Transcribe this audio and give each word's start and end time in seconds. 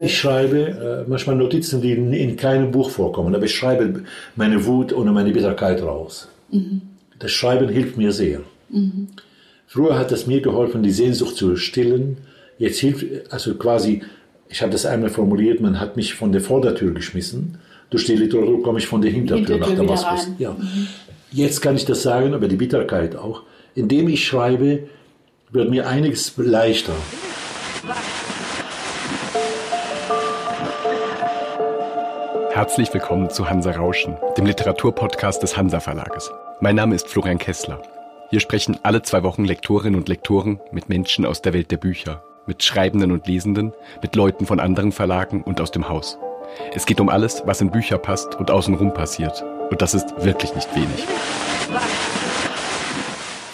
Ich 0.00 0.16
schreibe 0.16 1.04
äh, 1.06 1.10
manchmal 1.10 1.34
Notizen, 1.34 1.82
die 1.82 1.92
in, 1.92 2.12
in, 2.12 2.36
keinem 2.36 2.70
Buch 2.70 2.90
vorkommen, 2.90 3.34
aber 3.34 3.44
ich 3.44 3.54
schreibe 3.54 4.04
meine 4.36 4.64
Wut 4.64 4.92
oder 4.92 5.10
meine 5.10 5.32
Bitterkeit 5.32 5.82
raus. 5.82 6.28
Mhm. 6.52 6.82
Das 7.18 7.32
Schreiben 7.32 7.68
hilft 7.68 7.96
mir 7.96 8.12
sehr. 8.12 8.40
Mhm. 8.68 9.08
Früher 9.66 9.98
hat 9.98 10.12
es 10.12 10.26
mir 10.26 10.40
geholfen, 10.40 10.84
die 10.84 10.92
Sehnsucht 10.92 11.36
zu 11.36 11.56
stillen. 11.56 12.18
Jetzt 12.58 12.78
hilft, 12.78 13.06
also 13.32 13.54
quasi, 13.56 14.02
ich 14.48 14.62
habe 14.62 14.70
das 14.70 14.86
einmal 14.86 15.10
formuliert, 15.10 15.60
man 15.60 15.80
hat 15.80 15.96
mich 15.96 16.14
von 16.14 16.30
der 16.30 16.42
Vordertür 16.42 16.92
geschmissen. 16.94 17.58
Durch 17.90 18.04
die 18.04 18.14
Literatur 18.14 18.62
komme 18.62 18.78
ich 18.78 18.86
von 18.86 19.02
der 19.02 19.10
Hintertür, 19.10 19.56
Hintertür 19.56 19.84
nach 19.84 20.02
Damaskus. 20.02 20.28
Ja. 20.38 20.52
Mhm. 20.52 20.86
Jetzt 21.32 21.60
kann 21.60 21.74
ich 21.74 21.84
das 21.84 22.02
sagen, 22.02 22.34
aber 22.34 22.46
die 22.46 22.56
Bitterkeit 22.56 23.16
auch. 23.16 23.42
Indem 23.74 24.08
ich 24.08 24.24
schreibe, 24.24 24.84
wird 25.50 25.70
mir 25.70 25.88
einiges 25.88 26.34
leichter. 26.36 26.94
Herzlich 32.58 32.92
willkommen 32.92 33.30
zu 33.30 33.48
Hansa 33.48 33.70
Rauschen, 33.70 34.16
dem 34.36 34.44
Literaturpodcast 34.44 35.40
des 35.40 35.56
Hansa 35.56 35.78
Verlages. 35.78 36.28
Mein 36.58 36.74
Name 36.74 36.96
ist 36.96 37.06
Florian 37.06 37.38
Kessler. 37.38 37.80
Hier 38.30 38.40
sprechen 38.40 38.76
alle 38.82 39.02
zwei 39.02 39.22
Wochen 39.22 39.44
Lektorinnen 39.44 39.94
und 39.94 40.08
Lektoren 40.08 40.58
mit 40.72 40.88
Menschen 40.88 41.24
aus 41.24 41.40
der 41.40 41.52
Welt 41.52 41.70
der 41.70 41.76
Bücher, 41.76 42.20
mit 42.46 42.64
Schreibenden 42.64 43.12
und 43.12 43.28
Lesenden, 43.28 43.72
mit 44.02 44.16
Leuten 44.16 44.44
von 44.44 44.58
anderen 44.58 44.90
Verlagen 44.90 45.44
und 45.44 45.60
aus 45.60 45.70
dem 45.70 45.88
Haus. 45.88 46.18
Es 46.74 46.84
geht 46.84 47.00
um 47.00 47.10
alles, 47.10 47.44
was 47.46 47.60
in 47.60 47.70
Bücher 47.70 47.96
passt 47.96 48.34
und 48.34 48.50
außenrum 48.50 48.92
passiert. 48.92 49.44
Und 49.70 49.80
das 49.80 49.94
ist 49.94 50.12
wirklich 50.24 50.52
nicht 50.56 50.74
wenig. 50.74 51.06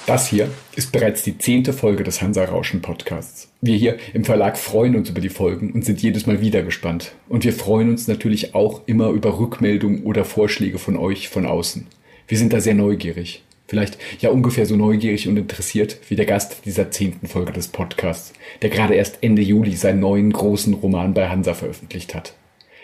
Das 0.06 0.28
hier 0.28 0.50
ist 0.76 0.92
bereits 0.92 1.22
die 1.22 1.38
zehnte 1.38 1.72
Folge 1.72 2.04
des 2.04 2.20
Hansa 2.20 2.44
Rauschen 2.44 2.82
Podcasts. 2.82 3.48
Wir 3.62 3.74
hier 3.74 3.96
im 4.12 4.26
Verlag 4.26 4.58
freuen 4.58 4.96
uns 4.96 5.08
über 5.08 5.22
die 5.22 5.30
Folgen 5.30 5.72
und 5.72 5.82
sind 5.82 6.02
jedes 6.02 6.26
Mal 6.26 6.42
wieder 6.42 6.62
gespannt. 6.62 7.12
Und 7.26 7.44
wir 7.44 7.54
freuen 7.54 7.88
uns 7.88 8.06
natürlich 8.06 8.54
auch 8.54 8.82
immer 8.84 9.08
über 9.08 9.38
Rückmeldungen 9.38 10.02
oder 10.02 10.26
Vorschläge 10.26 10.78
von 10.78 10.98
euch 10.98 11.30
von 11.30 11.46
außen. 11.46 11.86
Wir 12.28 12.36
sind 12.36 12.52
da 12.52 12.60
sehr 12.60 12.74
neugierig. 12.74 13.44
Vielleicht 13.66 13.96
ja 14.20 14.28
ungefähr 14.28 14.66
so 14.66 14.76
neugierig 14.76 15.26
und 15.26 15.38
interessiert 15.38 15.96
wie 16.10 16.16
der 16.16 16.26
Gast 16.26 16.66
dieser 16.66 16.90
zehnten 16.90 17.26
Folge 17.26 17.52
des 17.54 17.68
Podcasts, 17.68 18.34
der 18.60 18.68
gerade 18.68 18.92
erst 18.96 19.22
Ende 19.22 19.40
Juli 19.40 19.74
seinen 19.74 20.00
neuen 20.00 20.34
großen 20.34 20.74
Roman 20.74 21.14
bei 21.14 21.30
Hansa 21.30 21.54
veröffentlicht 21.54 22.14
hat. 22.14 22.34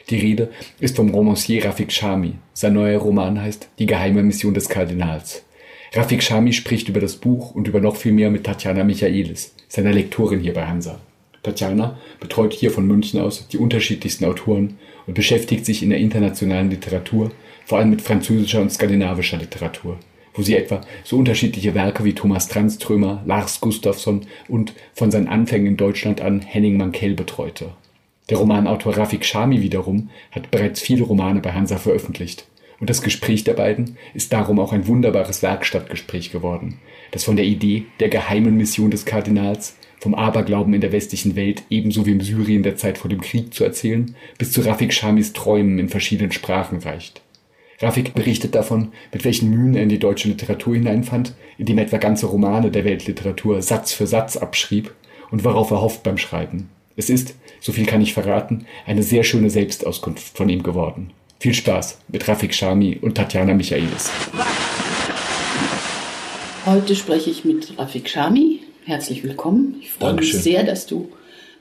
Die 0.09 0.17
Rede 0.17 0.49
ist 0.81 0.97
vom 0.97 1.11
Romancier 1.11 1.67
Rafik 1.67 1.93
Shami. 1.93 2.37
Sein 2.55 2.73
neuer 2.73 2.99
Roman 2.99 3.43
heißt 3.43 3.69
Die 3.79 3.85
geheime 3.85 4.23
Mission 4.23 4.55
des 4.55 4.71
Kardinals. 4.71 5.45
Rafik 5.93 6.23
Shami 6.23 6.53
spricht 6.53 6.89
über 6.89 7.01
das 7.01 7.17
Buch 7.17 7.53
und 7.53 7.67
über 7.67 7.81
noch 7.81 7.97
viel 7.97 8.13
mehr 8.13 8.31
mit 8.31 8.45
Tatjana 8.45 8.85
Michaelis, 8.85 9.57
seiner 9.67 9.93
Lektorin 9.93 10.39
hier 10.39 10.55
bei 10.55 10.65
Hansa. 10.65 11.01
Tatjana 11.43 11.99
betreut 12.21 12.53
hier 12.53 12.71
von 12.71 12.87
München 12.87 13.21
aus 13.21 13.49
die 13.49 13.59
unterschiedlichsten 13.59 14.25
Autoren 14.25 14.79
und 15.09 15.15
beschäftigt 15.15 15.67
sich 15.67 15.83
in 15.83 15.91
der 15.91 15.99
internationalen 15.99 16.71
Literatur, 16.71 17.33
vor 17.67 17.79
allem 17.79 17.91
mit 17.91 18.03
französischer 18.03 18.61
und 18.61 18.71
skandinavischer 18.71 19.39
Literatur, 19.39 19.99
wo 20.35 20.43
sie 20.43 20.55
etwa 20.55 20.81
so 21.03 21.17
unterschiedliche 21.17 21.75
Werke 21.75 22.05
wie 22.05 22.15
Thomas 22.15 22.47
Tranströmer, 22.47 23.25
Lars 23.27 23.61
Gustafsson 23.61 24.27
und 24.47 24.75
von 24.95 25.11
seinen 25.11 25.27
Anfängen 25.27 25.67
in 25.67 25.77
Deutschland 25.77 26.21
an 26.21 26.41
Henning 26.41 26.77
Mankell 26.77 27.15
betreute. 27.15 27.71
Der 28.29 28.39
Romanautor 28.39 28.97
Rafik 28.97 29.25
Shami 29.25 29.61
wiederum 29.61 30.11
hat 30.31 30.53
bereits 30.53 30.81
viele 30.81 31.03
Romane 31.03 31.41
bei 31.41 31.53
Hansa 31.53 31.79
veröffentlicht 31.79 32.47
und 32.81 32.91
das 32.91 33.03
Gespräch 33.03 33.45
der 33.45 33.53
beiden 33.53 33.97
ist 34.15 34.33
darum 34.33 34.59
auch 34.59 34.73
ein 34.73 34.87
wunderbares 34.87 35.43
Werkstattgespräch 35.43 36.33
geworden, 36.33 36.79
das 37.13 37.25
von 37.25 37.37
der 37.37 37.45
Idee 37.45 37.85
der 38.01 38.09
geheimen 38.09 38.57
Mission 38.57 38.91
des 38.91 39.05
Kardinals, 39.05 39.77
vom 40.01 40.15
Aberglauben 40.15 40.73
in 40.73 40.81
der 40.81 40.93
westlichen 40.93 41.37
Welt 41.37 41.63
ebenso 41.69 42.07
wie 42.07 42.13
im 42.13 42.23
Syrien 42.23 42.63
der 42.63 42.77
Zeit 42.77 42.97
vor 42.97 43.11
dem 43.11 43.21
Krieg 43.21 43.53
zu 43.53 43.65
erzählen, 43.65 44.17
bis 44.39 44.51
zu 44.51 44.63
Rafik 44.63 44.95
Shamis 44.95 45.35
Träumen 45.35 45.79
in 45.79 45.91
verschiedenen 45.91 46.33
Sprachen 46.33 46.79
reicht. 46.79 47.21
Rafik 47.81 48.15
berichtet 48.15 48.55
davon, 48.55 48.93
mit 49.13 49.25
welchen 49.25 49.51
Mühen 49.51 49.75
er 49.75 49.83
in 49.83 49.89
die 49.91 49.99
deutsche 49.99 50.29
Literatur 50.29 50.75
hineinfand, 50.75 51.35
indem 51.59 51.79
er 51.79 51.85
etwa 51.85 51.99
ganze 51.99 52.27
Romane 52.27 52.71
der 52.71 52.85
Weltliteratur 52.85 53.61
Satz 53.61 53.93
für 53.93 54.07
Satz 54.07 54.39
abschrieb 54.39 54.95
und 55.31 55.45
worauf 55.45 55.71
er 55.71 55.83
hofft 55.83 56.03
beim 56.03 56.19
Schreiben. 56.19 56.71
Es 56.97 57.09
ist, 57.09 57.35
so 57.61 57.73
viel 57.73 57.87
kann 57.87 58.03
ich 58.03 58.15
verraten, 58.15 58.67
eine 58.87 59.03
sehr 59.03 59.23
schöne 59.23 59.51
Selbstauskunft 59.51 60.37
von 60.37 60.49
ihm 60.49 60.63
geworden. 60.63 61.13
Viel 61.41 61.55
Spaß 61.55 61.97
mit 62.09 62.29
Rafik 62.29 62.53
Shami 62.53 62.99
und 63.01 63.15
Tatjana 63.15 63.55
Michaelis. 63.55 64.11
Heute 66.67 66.95
spreche 66.95 67.31
ich 67.31 67.47
mit 67.47 67.79
Rafik 67.79 68.11
Shami. 68.11 68.61
Herzlich 68.85 69.25
willkommen. 69.25 69.77
Ich 69.81 69.91
freue 69.91 70.11
Dankeschön. 70.11 70.35
mich 70.35 70.45
sehr, 70.45 70.65
dass 70.65 70.85
du 70.85 71.11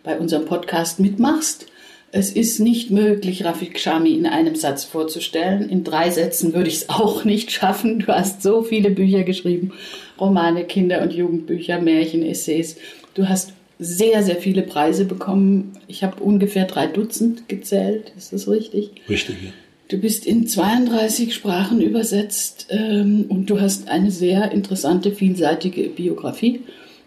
bei 0.04 0.20
unserem 0.20 0.44
Podcast 0.44 1.00
mitmachst. 1.00 1.68
Es 2.12 2.30
ist 2.30 2.60
nicht 2.60 2.92
möglich, 2.92 3.46
Rafik 3.46 3.80
Shami 3.80 4.16
in 4.16 4.26
einem 4.26 4.56
Satz 4.56 4.84
vorzustellen. 4.84 5.70
In 5.70 5.86
drei 5.86 6.10
Sätzen 6.10 6.54
würde 6.54 6.68
ich 6.68 6.76
es 6.76 6.90
auch 6.90 7.24
nicht 7.24 7.50
schaffen. 7.50 8.00
Du 8.00 8.08
hast 8.08 8.44
so 8.44 8.64
viele 8.64 8.90
Bücher 8.90 9.24
geschrieben. 9.24 9.72
Romane, 10.20 10.66
Kinder- 10.66 11.02
und 11.02 11.14
Jugendbücher, 11.14 11.80
Märchen, 11.80 12.24
Essays. 12.24 12.76
Du 13.14 13.30
hast 13.30 13.54
sehr, 13.80 14.24
sehr 14.24 14.36
viele 14.36 14.64
Preise 14.64 15.06
bekommen. 15.06 15.72
Ich 15.88 16.04
habe 16.04 16.22
ungefähr 16.22 16.66
drei 16.66 16.88
Dutzend 16.88 17.48
gezählt. 17.48 18.12
Ist 18.18 18.34
das 18.34 18.50
richtig? 18.50 18.92
Richtig, 19.08 19.38
ja. 19.42 19.52
Du 19.90 19.98
bist 19.98 20.28
in 20.28 20.46
32 20.46 21.34
Sprachen 21.34 21.82
übersetzt 21.82 22.68
ähm, 22.70 23.26
und 23.28 23.50
du 23.50 23.60
hast 23.60 23.88
eine 23.90 24.12
sehr 24.12 24.52
interessante, 24.52 25.12
vielseitige 25.12 25.90
Biografie. 25.90 26.62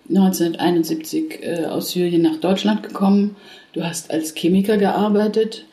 1971 0.09 1.39
äh, 1.43 1.67
aus 1.67 1.93
Syrien 1.93 2.23
nach 2.23 2.39
Deutschland 2.39 2.83
gekommen. 2.83 3.37
Du 3.73 3.85
hast 3.85 4.11
als 4.11 4.35
Chemiker 4.35 4.79
gearbeitet 4.79 5.65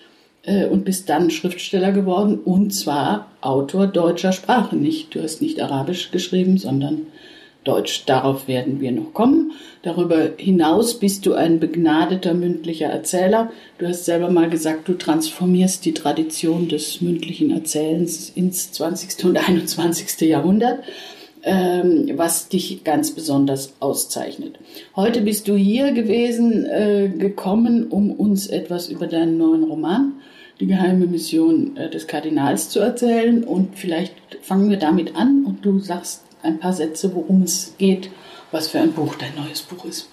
äh, 0.43 0.67
und 0.67 0.85
bist 0.85 1.09
dann 1.09 1.31
Schriftsteller 1.31 1.91
geworden 1.91 2.37
und 2.45 2.75
zwar 2.75 3.31
Autor 3.41 3.87
deutscher 3.87 4.31
Sprache. 4.31 4.75
Nicht, 4.75 5.15
du 5.15 5.23
hast 5.23 5.41
nicht 5.41 5.59
Arabisch 5.59 6.11
geschrieben, 6.11 6.59
sondern 6.59 7.07
Deutsch. 7.63 8.03
Darauf 8.05 8.47
werden 8.47 8.79
wir 8.79 8.91
noch 8.91 9.13
kommen. 9.13 9.51
Darüber 9.81 10.29
hinaus 10.37 10.99
bist 10.99 11.25
du 11.25 11.33
ein 11.33 11.59
begnadeter 11.59 12.33
mündlicher 12.33 12.87
Erzähler. 12.87 13.51
Du 13.77 13.87
hast 13.87 14.05
selber 14.05 14.29
mal 14.29 14.49
gesagt, 14.49 14.87
du 14.87 14.93
transformierst 14.93 15.85
die 15.85 15.93
Tradition 15.93 16.67
des 16.69 17.01
mündlichen 17.01 17.51
Erzählens 17.51 18.29
ins 18.29 18.71
20. 18.71 19.25
und 19.25 19.37
21. 19.37 20.21
Jahrhundert, 20.21 20.83
ähm, 21.43 22.11
was 22.15 22.49
dich 22.49 22.83
ganz 22.83 23.11
besonders 23.11 23.73
auszeichnet. 23.79 24.59
Heute 24.95 25.21
bist 25.21 25.47
du 25.47 25.55
hier 25.55 25.91
gewesen, 25.91 26.65
äh, 26.65 27.09
gekommen, 27.09 27.87
um 27.87 28.11
uns 28.11 28.47
etwas 28.47 28.89
über 28.89 29.07
deinen 29.07 29.37
neuen 29.37 29.63
Roman 29.63 30.13
die 30.59 30.67
geheime 30.67 31.07
Mission 31.07 31.77
äh, 31.77 31.89
des 31.89 32.07
Kardinals 32.07 32.69
zu 32.69 32.79
erzählen. 32.79 33.43
Und 33.43 33.77
vielleicht 33.77 34.13
fangen 34.41 34.69
wir 34.69 34.77
damit 34.77 35.15
an 35.15 35.45
und 35.45 35.65
du 35.65 35.79
sagst 35.79 36.23
ein 36.43 36.59
paar 36.59 36.73
Sätze, 36.73 37.13
worum 37.13 37.43
es 37.43 37.73
geht, 37.77 38.09
was 38.51 38.67
für 38.67 38.79
ein 38.79 38.93
Buch 38.93 39.15
dein 39.15 39.35
neues 39.35 39.61
Buch 39.61 39.85
ist. 39.85 40.09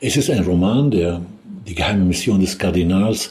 Es 0.00 0.16
ist 0.16 0.30
ein 0.30 0.44
Roman, 0.44 0.90
der 0.90 1.20
die 1.66 1.74
geheime 1.74 2.04
Mission 2.04 2.40
des 2.40 2.58
Kardinals 2.58 3.30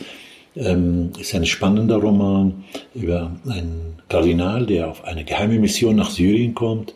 ähm, 0.55 1.11
ist 1.19 1.33
ein 1.35 1.45
spannender 1.45 1.97
Roman 1.97 2.63
über 2.93 3.31
einen 3.47 4.01
Kardinal, 4.09 4.65
der 4.65 4.89
auf 4.89 5.03
eine 5.03 5.23
geheime 5.23 5.59
Mission 5.59 5.95
nach 5.95 6.09
Syrien 6.09 6.53
kommt. 6.53 6.93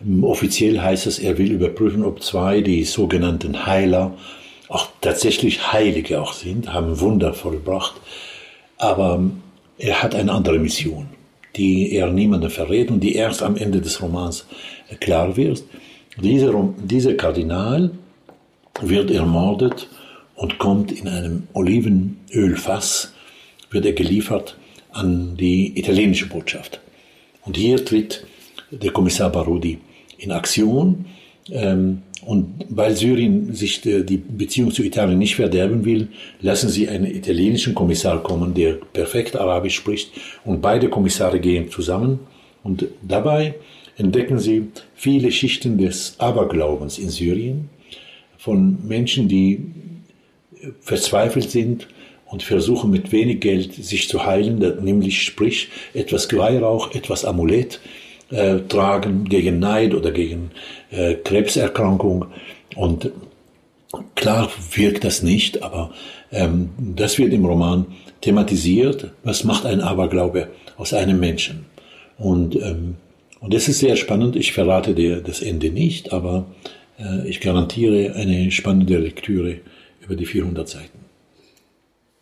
Ähm, 0.00 0.24
offiziell 0.24 0.80
heißt 0.80 1.06
es, 1.06 1.18
er 1.18 1.38
will 1.38 1.52
überprüfen, 1.52 2.04
ob 2.04 2.22
zwei, 2.22 2.60
die 2.60 2.84
sogenannten 2.84 3.66
Heiler, 3.66 4.14
auch 4.68 4.88
tatsächlich 5.00 5.72
Heilige 5.72 6.20
auch 6.20 6.32
sind, 6.32 6.72
haben 6.72 7.00
Wunder 7.00 7.34
vollbracht. 7.34 7.94
Aber 8.78 9.16
ähm, 9.16 9.42
er 9.78 10.02
hat 10.02 10.14
eine 10.14 10.32
andere 10.32 10.58
Mission 10.58 11.08
die 11.56 11.92
er 11.94 12.10
niemandem 12.10 12.50
verrät 12.50 12.90
und 12.90 13.00
die 13.00 13.14
erst 13.14 13.42
am 13.42 13.56
Ende 13.56 13.80
des 13.80 14.00
Romans 14.02 14.46
klar 15.00 15.36
wird. 15.36 15.64
Dieser, 16.20 16.52
dieser 16.78 17.14
Kardinal 17.14 17.90
wird 18.80 19.10
ermordet 19.10 19.88
und 20.34 20.58
kommt 20.58 20.92
in 20.92 21.08
einem 21.08 21.44
Olivenölfass, 21.52 23.12
wird 23.70 23.86
er 23.86 23.92
geliefert 23.92 24.56
an 24.92 25.36
die 25.36 25.78
italienische 25.78 26.28
Botschaft. 26.28 26.80
Und 27.44 27.56
hier 27.56 27.84
tritt 27.84 28.26
der 28.70 28.92
Kommissar 28.92 29.30
Barudi 29.30 29.78
in 30.18 30.32
Aktion 30.32 31.06
ähm, 31.50 32.02
und 32.24 32.66
weil 32.68 32.96
Syrien 32.96 33.52
sich 33.52 33.80
die 33.80 34.16
Beziehung 34.16 34.70
zu 34.70 34.82
Italien 34.84 35.18
nicht 35.18 35.34
verderben 35.34 35.84
will, 35.84 36.08
lassen 36.40 36.68
sie 36.68 36.88
einen 36.88 37.06
italienischen 37.06 37.74
Kommissar 37.74 38.22
kommen, 38.22 38.54
der 38.54 38.74
perfekt 38.92 39.34
Arabisch 39.34 39.74
spricht. 39.74 40.12
Und 40.44 40.60
beide 40.60 40.88
Kommissare 40.88 41.40
gehen 41.40 41.70
zusammen. 41.70 42.20
Und 42.62 42.86
dabei 43.02 43.56
entdecken 43.96 44.38
sie 44.38 44.68
viele 44.94 45.32
Schichten 45.32 45.78
des 45.78 46.14
Aberglaubens 46.18 46.98
in 46.98 47.10
Syrien 47.10 47.70
von 48.38 48.78
Menschen, 48.86 49.26
die 49.26 49.64
verzweifelt 50.80 51.50
sind 51.50 51.88
und 52.26 52.44
versuchen 52.44 52.90
mit 52.90 53.10
wenig 53.10 53.40
Geld 53.40 53.74
sich 53.74 54.08
zu 54.08 54.24
heilen, 54.24 54.58
nämlich 54.82 55.22
sprich 55.22 55.68
etwas 55.92 56.32
Weihrauch, 56.32 56.94
etwas 56.94 57.24
Amulett 57.24 57.80
äh, 58.32 58.60
tragen 58.68 59.24
gegen 59.24 59.60
Neid 59.60 59.94
oder 59.94 60.10
gegen 60.10 60.50
äh, 60.90 61.14
Krebserkrankung. 61.14 62.26
Und 62.74 63.12
Klar 64.14 64.50
wirkt 64.74 65.04
das 65.04 65.22
nicht, 65.22 65.62
aber 65.62 65.92
ähm, 66.30 66.70
das 66.78 67.18
wird 67.18 67.32
im 67.32 67.44
Roman 67.44 67.86
thematisiert. 68.22 69.10
Was 69.22 69.44
macht 69.44 69.66
ein 69.66 69.80
Aberglaube 69.80 70.48
aus 70.78 70.94
einem 70.94 71.20
Menschen? 71.20 71.66
Und, 72.18 72.56
ähm, 72.56 72.96
und 73.40 73.52
das 73.52 73.68
ist 73.68 73.80
sehr 73.80 73.96
spannend. 73.96 74.36
Ich 74.36 74.52
verrate 74.52 74.94
dir 74.94 75.20
das 75.20 75.42
Ende 75.42 75.70
nicht, 75.70 76.12
aber 76.12 76.46
äh, 76.98 77.28
ich 77.28 77.40
garantiere 77.40 78.14
eine 78.14 78.50
spannende 78.50 78.96
Lektüre 78.96 79.58
über 80.00 80.16
die 80.16 80.26
400 80.26 80.68
Seiten. 80.68 81.01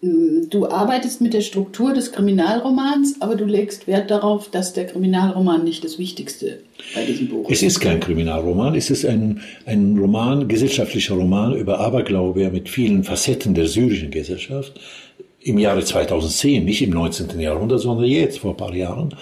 Du 0.02 0.66
arbeitest 0.66 1.20
mit 1.20 1.34
der 1.34 1.42
Struktur 1.42 1.92
des 1.92 2.10
Kriminalromans, 2.12 3.16
aber 3.20 3.34
du 3.34 3.44
legst 3.44 3.86
Wert 3.86 4.10
darauf, 4.10 4.50
dass 4.50 4.72
der 4.72 4.86
Kriminalroman 4.86 5.62
nicht 5.62 5.84
das 5.84 5.98
Wichtigste 5.98 6.60
bei 6.94 7.04
diesem 7.04 7.28
Buch 7.28 7.50
ist. 7.50 7.58
Es 7.58 7.62
ist 7.62 7.80
kein 7.80 8.00
Kriminalroman, 8.00 8.74
es 8.74 8.88
ist 8.88 9.04
ein, 9.04 9.42
ein 9.66 9.98
Roman, 9.98 10.48
gesellschaftlicher 10.48 11.16
Roman 11.16 11.54
über 11.54 11.80
Aberglaube 11.80 12.50
mit 12.50 12.70
vielen 12.70 13.04
Facetten 13.04 13.52
der 13.52 13.66
syrischen 13.66 14.10
Gesellschaft 14.10 14.80
im 15.42 15.58
Jahre 15.58 15.84
2010, 15.84 16.64
nicht 16.64 16.80
im 16.80 16.90
19. 16.90 17.38
Jahrhundert, 17.38 17.80
sondern 17.80 18.06
jetzt, 18.06 18.38
vor 18.38 18.52
ein 18.52 18.56
paar 18.56 18.74
Jahren, 18.74 19.14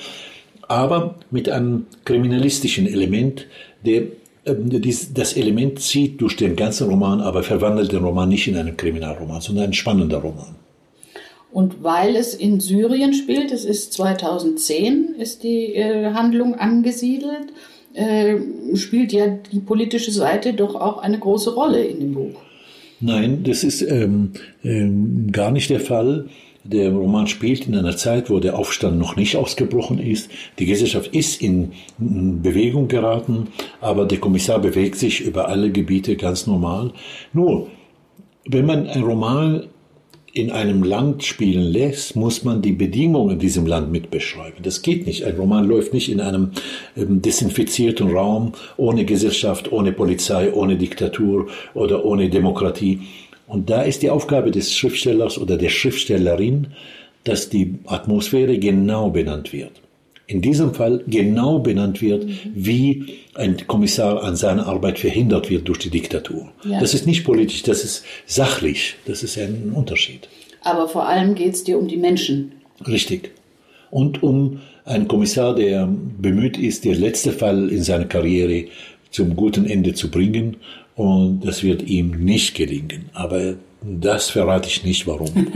aber 0.69 1.17
mit 1.33 1.49
einem 1.49 1.87
kriminalistischen 2.05 2.87
Element, 2.87 3.47
der 3.85 4.03
ähm, 4.47 4.71
das 5.13 5.33
Element 5.33 5.81
zieht 5.81 6.21
durch 6.21 6.37
den 6.37 6.55
ganzen 6.55 6.89
Roman, 6.89 7.21
aber 7.21 7.43
verwandelt 7.43 7.91
den 7.91 8.05
Roman 8.05 8.29
nicht 8.29 8.47
in 8.47 8.57
einen 8.57 8.77
Kriminalroman, 8.77 9.41
sondern 9.41 9.65
ein 9.65 9.73
spannender 9.73 10.19
Roman. 10.19 10.55
Und 11.51 11.83
weil 11.83 12.15
es 12.17 12.35
in 12.35 12.61
Syrien 12.61 13.15
spielt, 13.15 13.53
es 13.53 13.65
ist 13.65 13.93
2010, 13.95 15.15
ist 15.19 15.43
die 15.43 15.75
äh, 15.75 16.13
Handlung 16.13 16.55
angesiedelt, 16.55 17.53
äh, 17.95 18.37
spielt 18.75 19.13
ja 19.13 19.27
die 19.27 19.61
politische 19.61 20.13
Seite 20.13 20.53
doch 20.53 20.75
auch 20.75 20.99
eine 20.99 21.19
große 21.19 21.55
Rolle 21.55 21.85
in 21.85 22.01
dem 22.01 22.15
Buch. 22.15 22.41
Nein, 23.01 23.45
das 23.45 23.65
ist 23.65 23.83
ähm, 23.83 24.33
ähm, 24.63 25.31
gar 25.33 25.51
nicht 25.51 25.71
der 25.71 25.81
Fall. 25.81 26.27
Der 26.65 26.93
Roman 26.93 27.29
spielt 27.29 27.67
in 27.67 27.75
einer 27.77 27.97
Zeit, 27.97 28.29
wo 28.29 28.41
der 28.41 28.59
Aufstand 28.59 28.99
noch 28.99 29.17
nicht 29.17 29.37
ausgebrochen 29.37 29.99
ist. 29.99 30.31
Die 30.59 30.67
Gesellschaft 30.67 31.15
ist 31.15 31.41
in 31.41 31.73
Bewegung 31.97 32.89
geraten, 32.89 33.49
aber 33.81 34.05
der 34.05 34.19
Kommissar 34.19 34.59
bewegt 34.59 34.97
sich 34.97 35.23
über 35.23 35.49
alle 35.49 35.71
Gebiete 35.71 36.17
ganz 36.17 36.47
normal. 36.47 36.93
Nur, 37.33 37.69
wenn 38.45 38.67
man 38.67 38.87
einen 38.87 39.05
Roman 39.05 39.69
in 40.39 40.51
einem 40.53 40.83
Land 40.83 41.25
spielen 41.25 41.65
lässt, 41.65 42.15
muss 42.15 42.45
man 42.45 42.63
die 42.63 42.73
Bedingungen 42.73 43.33
in 43.33 43.39
diesem 43.39 43.67
Land 43.67 43.91
mitbeschreiben. 43.91 44.63
Das 44.63 44.83
geht 44.83 45.07
nicht. 45.07 45.25
Ein 45.25 45.37
Roman 45.37 45.67
läuft 45.67 45.93
nicht 45.93 46.11
in 46.11 46.21
einem 46.21 46.53
ähm, 46.97 47.21
desinfizierten 47.21 48.11
Raum, 48.11 48.53
ohne 48.77 49.05
Gesellschaft, 49.05 49.73
ohne 49.73 49.93
Polizei, 49.93 50.53
ohne 50.53 50.77
Diktatur 50.77 51.49
oder 51.75 52.05
ohne 52.05 52.31
Demokratie. 52.31 53.01
Und 53.47 53.69
da 53.71 53.83
ist 53.83 54.03
die 54.03 54.11
Aufgabe 54.11 54.51
des 54.51 54.75
Schriftstellers 54.75 55.39
oder 55.39 55.57
der 55.57 55.71
Schriftstellerin, 55.71 56.69
dass 57.25 57.51
die 57.51 57.75
Atmosphäre 57.87 58.59
genau 58.59 59.11
benannt 59.11 59.53
wird 59.53 59.73
in 60.29 60.43
diesem 60.43 60.75
Fall 60.75 61.03
genau 61.07 61.59
benannt 61.59 62.01
wird, 62.03 62.27
mhm. 62.27 62.33
wie 62.55 63.19
ein 63.35 63.57
Kommissar 63.67 64.23
an 64.23 64.37
seiner 64.37 64.67
Arbeit 64.67 64.99
verhindert 64.99 65.51
wird 65.51 65.67
durch 65.67 65.79
die 65.79 65.91
Diktatur. 65.91 66.53
Ja. 66.65 66.79
Das 66.79 66.95
ist 66.95 67.07
nicht 67.07 67.25
politisch, 67.25 67.63
das 67.63 67.83
ist 67.83 68.05
sachlich, 68.27 68.97
das 69.07 69.23
ist 69.23 69.39
ein 69.39 69.73
Unterschied. 69.75 70.29
Aber 70.63 70.87
vor 70.87 71.09
allem 71.09 71.35
geht 71.35 71.55
es 71.55 71.65
dir 71.65 71.79
um 71.79 71.89
die 71.89 71.97
Menschen. 71.97 72.53
Richtig. 72.87 73.31
Und 73.91 74.23
um 74.23 74.61
einen 74.85 75.09
Kommissar, 75.09 75.55
der 75.55 75.89
bemüht 75.89 76.59
ist, 76.59 76.85
der 76.85 76.95
letzte 76.95 77.33
Fall 77.33 77.71
in 77.71 77.83
seiner 77.83 78.05
Karriere 78.05 78.67
zum 79.11 79.37
guten 79.37 79.67
Ende 79.67 79.95
zu 79.95 80.11
bringen. 80.11 80.57
Und 80.95 81.41
das 81.45 81.63
wird 81.63 81.83
ihm 81.83 82.25
nicht 82.25 82.55
gelingen. 82.57 83.11
Aber 83.13 83.55
das 83.83 84.31
verrate 84.31 84.69
ich 84.69 84.85
nicht, 84.85 85.07
warum. 85.07 85.31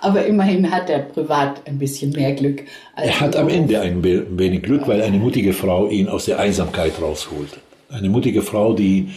Aber 0.00 0.26
immerhin 0.26 0.70
hat 0.70 0.90
er 0.90 1.00
privat 1.00 1.66
ein 1.66 1.78
bisschen 1.78 2.10
mehr 2.10 2.32
Glück. 2.32 2.62
er 2.96 3.20
hat 3.20 3.36
am 3.36 3.48
Ende 3.48 3.80
ein 3.80 4.04
wenig 4.04 4.62
Glück, 4.62 4.86
weil 4.86 5.00
eine 5.02 5.16
mutige 5.18 5.52
Frau 5.52 5.88
ihn 5.88 6.08
aus 6.08 6.26
der 6.26 6.38
Einsamkeit 6.38 7.00
rausholt. 7.00 7.58
Eine 7.88 8.10
mutige 8.10 8.42
Frau, 8.42 8.74
die, 8.74 9.08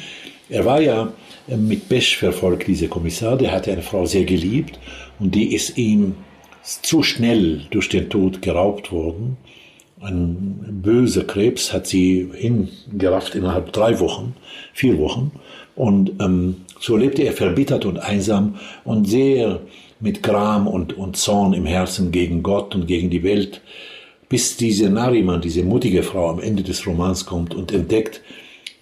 er 0.50 0.66
war 0.66 0.82
ja 0.82 1.12
mit 1.48 1.90
Besch 1.90 2.18
verfolgt, 2.18 2.68
dieser 2.68 2.88
Kommissar, 2.88 3.38
der 3.38 3.52
hatte 3.52 3.72
eine 3.72 3.82
Frau 3.82 4.06
sehr 4.06 4.24
geliebt 4.24 4.80
und 5.20 5.36
die 5.36 5.54
ist 5.54 5.78
ihm 5.78 6.16
zu 6.64 7.04
schnell 7.04 7.62
durch 7.70 7.90
den 7.90 8.10
Tod 8.10 8.42
geraubt 8.42 8.92
worden. 8.92 9.38
Ein 10.02 10.82
böser 10.84 11.24
Krebs 11.24 11.72
hat 11.72 11.88
sie 11.88 12.30
hingerafft 12.34 13.34
innerhalb 13.36 13.72
drei 13.72 14.00
Wochen, 14.00 14.36
vier 14.74 14.98
Wochen. 15.00 15.32
Und 15.76 16.14
ähm, 16.22 16.58
so 16.80 16.98
lebte 16.98 17.24
er 17.24 17.34
verbittert 17.34 17.86
und 17.86 18.00
einsam 18.00 18.56
und 18.84 19.08
sehr 19.08 19.62
mit 20.00 20.22
Gram 20.22 20.68
und, 20.68 20.98
und 20.98 21.18
Zorn 21.18 21.54
im 21.54 21.66
Herzen 21.66 22.12
gegen 22.12 22.44
Gott 22.44 22.76
und 22.76 22.88
gegen 22.88 23.10
die 23.10 23.24
Welt, 23.24 23.62
bis 24.30 24.58
diese 24.58 24.90
Nariman, 24.90 25.42
diese 25.42 25.64
mutige 25.64 26.04
Frau 26.04 26.30
am 26.30 26.40
Ende 26.40 26.64
des 26.64 26.86
Romans 26.86 27.26
kommt 27.26 27.56
und 27.56 27.72
entdeckt, 27.72 28.22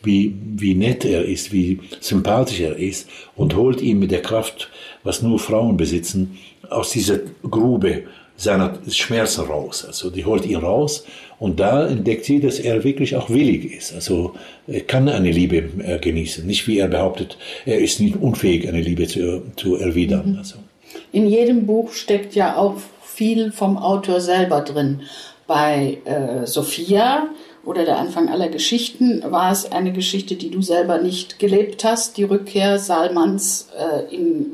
wie, 0.01 0.35
wie 0.55 0.75
nett 0.75 1.05
er 1.05 1.25
ist, 1.25 1.53
wie 1.53 1.79
sympathisch 2.01 2.59
er 2.59 2.75
ist 2.75 3.09
und 3.35 3.55
holt 3.55 3.81
ihn 3.81 3.99
mit 3.99 4.11
der 4.11 4.21
Kraft, 4.21 4.69
was 5.03 5.21
nur 5.21 5.39
Frauen 5.39 5.77
besitzen, 5.77 6.37
aus 6.69 6.91
dieser 6.91 7.19
Grube 7.49 8.03
seiner 8.35 8.79
Schmerzen 8.89 9.45
raus. 9.45 9.85
Also 9.85 10.09
die 10.09 10.25
holt 10.25 10.45
ihn 10.45 10.57
raus 10.57 11.05
und 11.39 11.59
da 11.59 11.87
entdeckt 11.87 12.25
sie, 12.25 12.39
dass 12.39 12.59
er 12.59 12.83
wirklich 12.83 13.15
auch 13.15 13.29
willig 13.29 13.71
ist. 13.77 13.93
Also 13.93 14.33
er 14.67 14.81
kann 14.81 15.07
eine 15.09 15.31
Liebe 15.31 15.57
äh, 15.83 15.99
genießen. 15.99 16.45
Nicht 16.45 16.67
wie 16.67 16.79
er 16.79 16.87
behauptet, 16.87 17.37
er 17.65 17.79
ist 17.79 17.99
nicht 17.99 18.15
unfähig, 18.15 18.67
eine 18.67 18.81
Liebe 18.81 19.07
zu, 19.07 19.43
zu 19.55 19.75
erwidern. 19.75 20.31
Mhm. 20.31 20.37
Also. 20.37 20.55
In 21.11 21.27
jedem 21.27 21.65
Buch 21.65 21.91
steckt 21.91 22.35
ja 22.35 22.57
auch 22.57 22.75
viel 23.03 23.51
vom 23.51 23.77
Autor 23.77 24.19
selber 24.19 24.61
drin. 24.61 25.01
Bei 25.45 25.97
äh, 26.05 26.47
Sophia 26.47 27.27
oder 27.65 27.85
der 27.85 27.97
Anfang 27.97 28.29
aller 28.29 28.49
Geschichten 28.49 29.23
war 29.25 29.51
es 29.51 29.71
eine 29.71 29.93
Geschichte, 29.93 30.35
die 30.35 30.49
du 30.49 30.61
selber 30.61 30.97
nicht 30.97 31.39
gelebt 31.39 31.83
hast, 31.83 32.17
die 32.17 32.23
Rückkehr 32.23 32.79
Salmans 32.79 33.69
äh, 33.77 34.13
in 34.13 34.45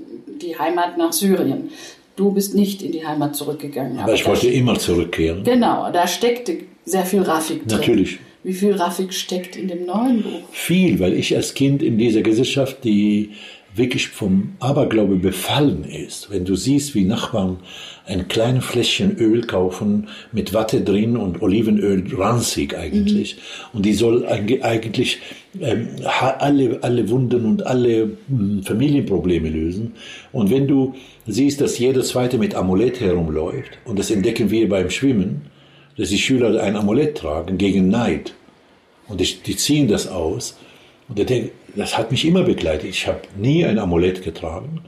die 0.42 0.58
Heimat 0.58 0.98
nach 0.98 1.14
Syrien. 1.14 1.72
Du 2.20 2.34
bist 2.34 2.54
nicht 2.54 2.82
in 2.82 2.92
die 2.92 3.08
Heimat 3.08 3.34
zurückgegangen. 3.34 3.94
Aber, 3.94 4.04
aber 4.04 4.14
ich 4.14 4.28
wollte 4.28 4.50
immer 4.50 4.78
zurückkehren. 4.78 5.46
Genau, 5.46 5.90
da 5.90 6.06
steckte 6.06 6.58
sehr 6.84 7.06
viel 7.06 7.22
Raffik 7.22 7.66
drin. 7.66 7.80
Natürlich. 7.80 8.20
Wie 8.44 8.52
viel 8.52 8.74
Raffik 8.74 9.14
steckt 9.14 9.56
in 9.56 9.70
dem 9.70 9.86
neuen 9.86 10.22
Buch? 10.24 10.42
Viel, 10.52 11.00
weil 11.00 11.14
ich 11.14 11.34
als 11.34 11.54
Kind 11.54 11.82
in 11.82 11.98
dieser 11.98 12.22
Gesellschaft, 12.22 12.84
die 12.84 13.32
wirklich 13.74 14.10
vom 14.10 14.56
Aberglaube 14.60 15.16
befallen 15.16 15.86
ist, 15.86 16.30
wenn 16.30 16.44
du 16.44 16.58
siehst, 16.58 16.94
wie 16.94 17.06
Nachbarn 17.06 17.60
ein 18.06 18.28
kleines 18.28 18.66
Fläschchen 18.66 19.16
Öl 19.18 19.48
kaufen 19.48 20.10
mit 20.34 20.54
Watte 20.54 20.82
drin 20.82 21.16
und 21.16 21.42
Olivenöl 21.42 22.04
ranzig 22.18 22.78
eigentlich. 22.78 23.36
Mhm. 23.36 23.78
Und 23.78 23.86
die 23.86 23.94
soll 23.94 24.28
eigentlich 24.28 25.20
alle, 26.04 26.80
alle 26.82 27.10
Wunden 27.10 27.46
und 27.46 27.66
alle 27.66 28.18
hm, 28.28 28.64
Familienprobleme 28.64 29.50
lösen. 29.50 29.94
Und 30.32 30.50
wenn 30.50 30.68
du 30.68 30.96
siehst, 31.28 31.62
dass 31.62 31.80
jeder 31.80 32.02
Zweite 32.04 32.38
mit 32.38 32.56
Amulett 32.56 33.00
herumläuft, 33.00 33.78
und 33.86 34.00
das 34.00 34.12
entdecken 34.12 34.52
wir 34.52 34.70
beim 34.70 34.90
Schwimmen, 34.90 35.42
dass 35.98 36.10
die 36.10 36.18
Schüler 36.18 36.62
ein 36.62 36.76
Amulett 36.76 37.18
tragen 37.18 37.58
gegen 37.58 37.90
Neid. 37.90 38.34
Und 39.08 39.20
die, 39.20 39.36
die 39.46 39.56
ziehen 39.56 39.88
das 39.88 40.08
aus. 40.08 40.58
Und 41.08 41.18
der 41.18 41.26
denkt, 41.26 41.52
das 41.76 41.98
hat 41.98 42.12
mich 42.12 42.26
immer 42.26 42.44
begleitet. 42.44 42.90
Ich 42.90 43.08
habe 43.08 43.22
nie 43.38 43.66
ein 43.66 43.80
Amulett 43.80 44.24
getragen. 44.24 44.82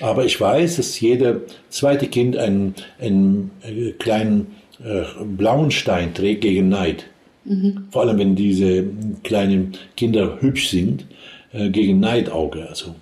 Aber 0.00 0.24
ich 0.24 0.40
weiß, 0.40 0.76
dass 0.76 1.00
jeder 1.00 1.40
zweite 1.68 2.06
Kind 2.06 2.36
einen, 2.36 2.74
einen 3.00 3.50
äh, 3.62 3.92
kleinen 3.92 4.56
äh, 4.82 5.02
blauen 5.24 5.70
Stein 5.70 6.14
trägt 6.14 6.42
gegen 6.42 6.68
Neid. 6.68 7.06
Mhm. 7.44 7.86
Vor 7.90 8.02
allem, 8.02 8.18
wenn 8.18 8.36
diese 8.36 8.84
kleinen 9.22 9.76
Kinder 9.96 10.38
hübsch 10.40 10.68
sind, 10.68 11.06
äh, 11.52 11.70
gegen 11.70 12.00
Neidauge. 12.00 12.68
Also, 12.68 12.94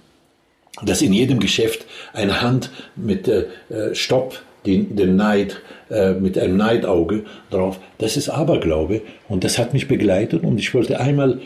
dass 0.85 1.03
in 1.03 1.13
jedem 1.13 1.41
Geschäft 1.41 1.87
eine 2.13 2.43
Hand 2.43 2.71
mit 2.97 3.29
äh, 3.29 3.47
Stopp 3.93 4.43
den, 4.67 4.97
den 4.97 5.17
Neid, 5.17 5.63
äh, 5.91 6.13
mit 6.15 6.37
einem 6.37 6.57
Neidauge 6.57 7.25
drauf. 7.51 7.79
Das 7.99 8.17
ist 8.17 8.29
Aberglaube 8.29 9.03
und 9.29 9.45
das 9.45 9.59
hat 9.59 9.73
mich 9.73 9.89
begleitet 9.89 10.43
und 10.43 10.59
ich 10.59 10.75
wollte 10.75 11.01
einmal 11.01 11.41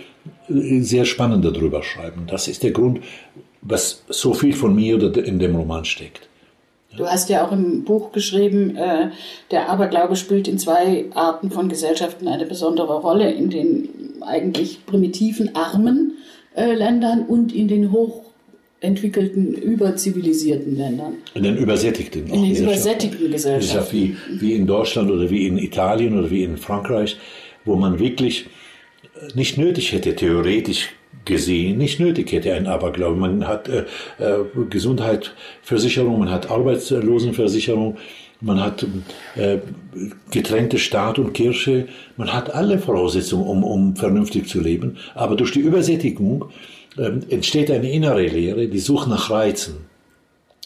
äh, 0.49 0.81
sehr 0.81 1.05
spannend 1.05 1.45
darüber 1.45 1.83
schreiben. 1.83 2.25
Das 2.27 2.49
ist 2.49 2.63
der 2.63 2.73
Grund, 2.73 3.01
was 3.63 4.05
so 4.09 4.33
viel 4.33 4.55
von 4.55 4.75
mir 4.75 5.01
in 5.17 5.39
dem 5.39 5.55
Roman 5.55 5.85
steckt. 5.85 6.30
Du 6.97 7.07
hast 7.07 7.29
ja 7.31 7.47
auch 7.47 7.53
im 7.53 7.85
Buch 7.85 8.11
geschrieben, 8.13 8.77
äh, 8.77 9.11
der 9.51 9.69
Aberglaube 9.69 10.17
spielt 10.17 10.49
in 10.49 10.59
zwei 10.59 11.07
Arten 11.15 11.51
von 11.51 11.69
Gesellschaften 11.69 12.27
eine 12.27 12.47
besondere 12.47 13.01
Rolle, 13.01 13.31
in 13.31 13.49
den 13.49 13.89
eigentlich 14.23 14.85
primitiven, 14.87 15.55
armen 15.55 16.19
äh, 16.57 16.75
Ländern 16.75 17.27
und 17.27 17.55
in 17.55 17.69
den 17.69 17.93
hochentwickelten, 17.93 19.55
überzivilisierten 19.55 20.77
Ländern. 20.77 21.15
In 21.35 21.45
den 21.45 21.57
übersättigten. 21.57 22.27
In 22.27 22.43
den 22.43 22.57
übersättigten 22.57 23.31
Gesellschaften. 23.31 23.97
Wie, 23.97 24.17
wie 24.41 24.55
in 24.55 24.67
Deutschland 24.67 25.11
oder 25.11 25.31
wie 25.31 25.47
in 25.47 25.59
Italien 25.59 26.19
oder 26.19 26.31
wie 26.31 26.43
in 26.43 26.57
Frankreich, 26.57 27.17
wo 27.65 27.77
man 27.77 28.01
wirklich 28.01 28.47
nicht 29.35 29.59
nötig 29.59 29.93
hätte, 29.93 30.17
theoretisch 30.17 30.91
gesehen 31.25 31.79
nicht 31.79 32.01
nötig 32.01 32.33
hätte, 32.33 32.55
ein 32.55 32.67
Aberglaube. 32.67 33.17
Man 33.17 33.47
hat 33.47 33.69
äh, 33.69 33.85
äh, 34.19 34.45
Gesundheitsversicherung, 34.69 36.19
man 36.19 36.31
hat 36.31 36.51
Arbeitslosenversicherung, 36.51 37.99
man 38.41 38.63
hat 38.63 38.87
äh, 39.37 39.59
getrennte 40.31 40.79
Staat 40.79 41.19
und 41.19 41.35
Kirche, 41.35 41.89
man 42.17 42.33
hat 42.33 42.55
alle 42.55 42.79
Voraussetzungen, 42.79 43.47
um, 43.47 43.65
um 43.65 43.97
vernünftig 43.97 44.49
zu 44.49 44.61
leben. 44.61 44.97
Aber 45.15 45.37
durch 45.37 45.53
die 45.53 45.61
Übersättigung 45.61 46.47
äh, 46.97 47.11
entsteht 47.29 47.71
eine 47.71 47.91
innere 47.91 48.27
Lehre, 48.27 48.69
die 48.69 48.79
Sucht 48.79 49.09
nach 49.09 49.31
Reizen. 49.31 49.91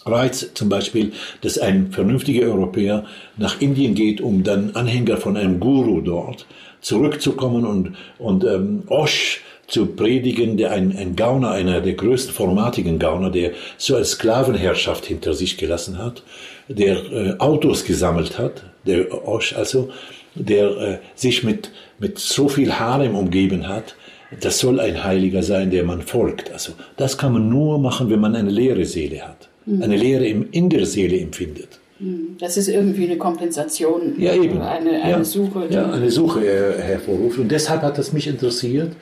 Reiz 0.07 0.51
zum 0.55 0.69
Beispiel, 0.69 1.13
dass 1.41 1.59
ein 1.59 1.91
vernünftiger 1.91 2.47
Europäer 2.47 3.07
nach 3.39 3.61
Indien 3.61 3.95
geht, 3.95 4.21
um 4.21 4.43
dann 4.43 4.73
Anhänger 4.75 5.17
von 5.17 5.37
einem 5.37 5.61
Guru 5.61 6.03
dort 6.03 6.47
zurückzukommen 6.83 7.65
und, 7.65 7.97
und 8.19 8.45
ähm, 8.45 8.83
Osh 8.89 9.41
zu 9.67 9.87
predigen, 9.87 10.57
der 10.57 10.73
ein, 10.73 10.97
ein 10.97 11.17
Gauner, 11.17 11.51
einer 11.51 11.81
der 11.81 11.95
größten 11.95 12.35
formatigen 12.35 12.99
Gauner, 12.99 13.31
der 13.31 13.53
so 13.77 13.97
als 13.97 14.13
Sklavenherrschaft 14.13 15.07
hinter 15.07 15.35
sich 15.35 15.57
gelassen 15.57 15.99
hat, 15.99 16.23
der 16.69 16.97
äh, 17.13 17.35
Autos 17.39 17.85
gesammelt 17.85 18.39
hat, 18.39 18.65
der 18.87 19.27
Osh 19.27 19.55
also, 19.57 19.91
der 20.35 20.67
äh, 20.77 20.99
sich 21.15 21.45
mit, 21.45 21.71
mit 21.99 22.19
so 22.19 22.49
viel 22.49 22.79
Harem 22.79 23.15
umgeben 23.15 23.69
hat, 23.69 23.97
das 24.41 24.59
soll 24.59 24.81
ein 24.81 25.05
Heiliger 25.05 25.43
sein, 25.43 25.71
der 25.71 25.85
man 25.85 26.03
folgt. 26.03 26.53
Also 26.53 26.73
das 26.97 27.19
kann 27.19 27.33
man 27.33 27.49
nur 27.49 27.79
machen, 27.79 28.11
wenn 28.11 28.21
man 28.21 28.35
eine 28.35 28.51
leere 28.51 28.85
Seele 28.85 29.23
hat 29.23 29.49
mhm. 29.67 29.83
eine 29.83 29.97
Leere 29.97 30.27
im, 30.27 30.49
in 30.51 30.69
der 30.69 30.87
Seele 30.87 31.19
empfindet. 31.19 31.69
Mhm. 31.99 32.37
Das 32.39 32.57
ist 32.57 32.69
irgendwie 32.69 33.05
eine 33.05 33.17
Kompensation, 33.17 34.15
ja, 34.19 34.35
eben. 34.35 34.61
eine, 34.61 35.03
eine 35.03 35.11
ja. 35.11 35.25
Suche. 35.25 35.67
Ja, 35.71 35.91
eine 35.91 36.11
Suche 36.11 36.45
äh, 36.45 36.81
hervorruft. 36.81 37.39
Und 37.39 37.51
deshalb 37.51 37.83
hat 37.83 37.99
es 37.99 38.13
mich 38.13 38.27
interessiert, 38.27 38.93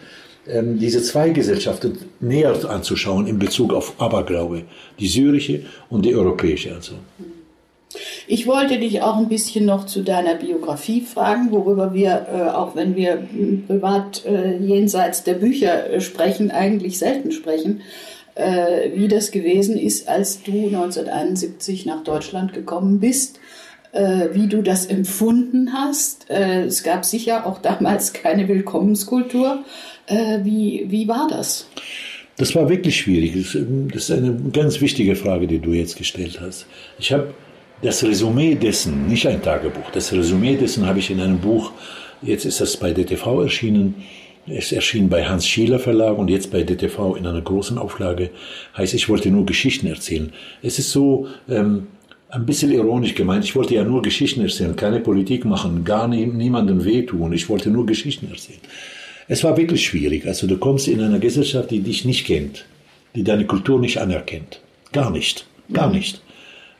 ähm, 0.46 0.78
diese 0.78 1.02
zwei 1.02 1.30
Gesellschaften 1.30 1.99
näher 2.20 2.54
anzuschauen 2.68 3.26
in 3.26 3.38
Bezug 3.38 3.72
auf 3.72 4.00
Aberglaube, 4.00 4.62
die 4.99 5.08
syrische 5.08 5.62
und 5.88 6.04
die 6.04 6.14
europäische. 6.14 6.75
Also. 6.75 6.94
Ich 8.26 8.46
wollte 8.46 8.78
dich 8.78 9.02
auch 9.02 9.16
ein 9.16 9.28
bisschen 9.28 9.66
noch 9.66 9.87
zu 9.87 10.02
deiner 10.02 10.34
Biografie 10.34 11.02
fragen, 11.02 11.50
worüber 11.50 11.92
wir, 11.92 12.26
äh, 12.32 12.50
auch 12.50 12.75
wenn 12.75 12.96
wir 12.96 13.22
privat 13.66 14.25
äh, 14.25 14.56
jenseits 14.56 15.25
der 15.25 15.34
Bücher 15.34 15.90
äh, 15.90 16.00
sprechen, 16.00 16.50
eigentlich 16.50 16.99
selten 16.99 17.32
sprechen 17.32 17.82
äh, 18.34 18.90
wie 18.94 19.08
das 19.08 19.30
gewesen 19.30 19.76
ist, 19.76 20.08
als 20.08 20.42
du 20.42 20.66
1971 20.66 21.87
nach 21.87 22.02
Deutschland 22.02 22.54
gekommen 22.54 22.99
bist, 22.99 23.38
äh, 23.92 24.28
wie 24.32 24.46
du 24.46 24.62
das 24.62 24.87
empfunden 24.87 25.75
hast. 25.75 26.30
Es 26.30 26.82
gab 26.82 27.04
sicher 27.04 27.46
auch 27.46 27.58
damals 27.58 28.14
keine 28.14 28.49
Willkommenskultur. 28.49 29.64
Äh, 30.06 30.40
wie, 30.42 30.87
wie 30.88 31.09
war 31.09 31.28
das? 31.28 31.68
Das 32.37 32.54
war 32.54 32.68
wirklich 32.68 32.97
schwierig. 32.97 33.35
Das 33.92 34.04
ist 34.04 34.11
eine 34.11 34.35
ganz 34.52 34.80
wichtige 34.80 35.16
Frage, 35.16 35.47
die 35.47 35.59
du 35.59 35.73
jetzt 35.73 35.97
gestellt 35.97 36.40
hast. 36.40 36.66
Ich 36.99 37.12
habe 37.12 37.35
das 37.82 38.02
Resümee 38.02 38.54
dessen, 38.54 39.06
nicht 39.06 39.26
ein 39.26 39.42
Tagebuch, 39.42 39.90
das 39.92 40.12
Resümee 40.12 40.56
dessen 40.56 40.87
habe 40.87 41.00
ich 41.00 41.11
in 41.11 41.21
einem 41.21 41.38
Buch, 41.38 41.73
jetzt 42.23 42.44
ist 42.44 42.61
das 42.61 42.76
bei 42.76 42.92
DTV 42.92 43.42
erschienen, 43.42 43.94
es 44.47 44.73
erschien 44.73 45.09
bei 45.09 45.25
Hans 45.25 45.47
Schieler 45.47 45.78
Verlag 45.78 46.18
und 46.18 46.28
jetzt 46.28 46.50
bei 46.50 46.62
DTV 46.62 47.14
in 47.16 47.26
einer 47.26 47.42
großen 47.42 47.78
Auflage. 47.78 48.30
Heißt, 48.76 48.94
ich 48.94 49.09
wollte 49.09 49.30
nur 49.30 49.47
Geschichten 49.47 49.87
erzählen. 49.87 50.32
Es 50.62 50.80
ist 50.80 50.90
so 50.90 51.28
ähm, 51.49 51.87
ein 52.28 52.44
bisschen 52.44 52.73
ironisch 52.73 53.14
gemeint. 53.14 53.44
Ich 53.44 53.54
wollte 53.54 53.75
ja 53.75 53.85
nur 53.85 54.02
Geschichten 54.02 54.40
erzählen, 54.40 54.75
keine 54.75 54.99
Politik 54.99 55.44
machen, 55.44 55.85
gar 55.85 56.09
nie, 56.09 56.26
niemandem 56.26 56.85
wehtun. 56.85 57.32
Ich 57.32 57.49
wollte 57.49 57.71
nur 57.71 57.87
Geschichten 57.87 58.28
erzählen. 58.30 58.59
Es 59.33 59.43
war 59.45 59.57
wirklich 59.57 59.87
schwierig. 59.87 60.27
Also 60.27 60.47
du 60.47 60.59
kommst 60.59 60.89
in 60.89 61.01
einer 61.01 61.19
Gesellschaft, 61.19 61.71
die 61.71 61.81
dich 61.81 62.05
nicht 62.05 62.27
kennt, 62.27 62.67
die 63.15 63.25
deine 63.25 63.47
Kultur 63.47 63.81
nicht 63.81 63.97
anerkennt. 63.97 64.61
Gar 64.93 65.11
nicht. 65.11 65.47
Gar 65.73 65.89
nicht. 65.89 66.21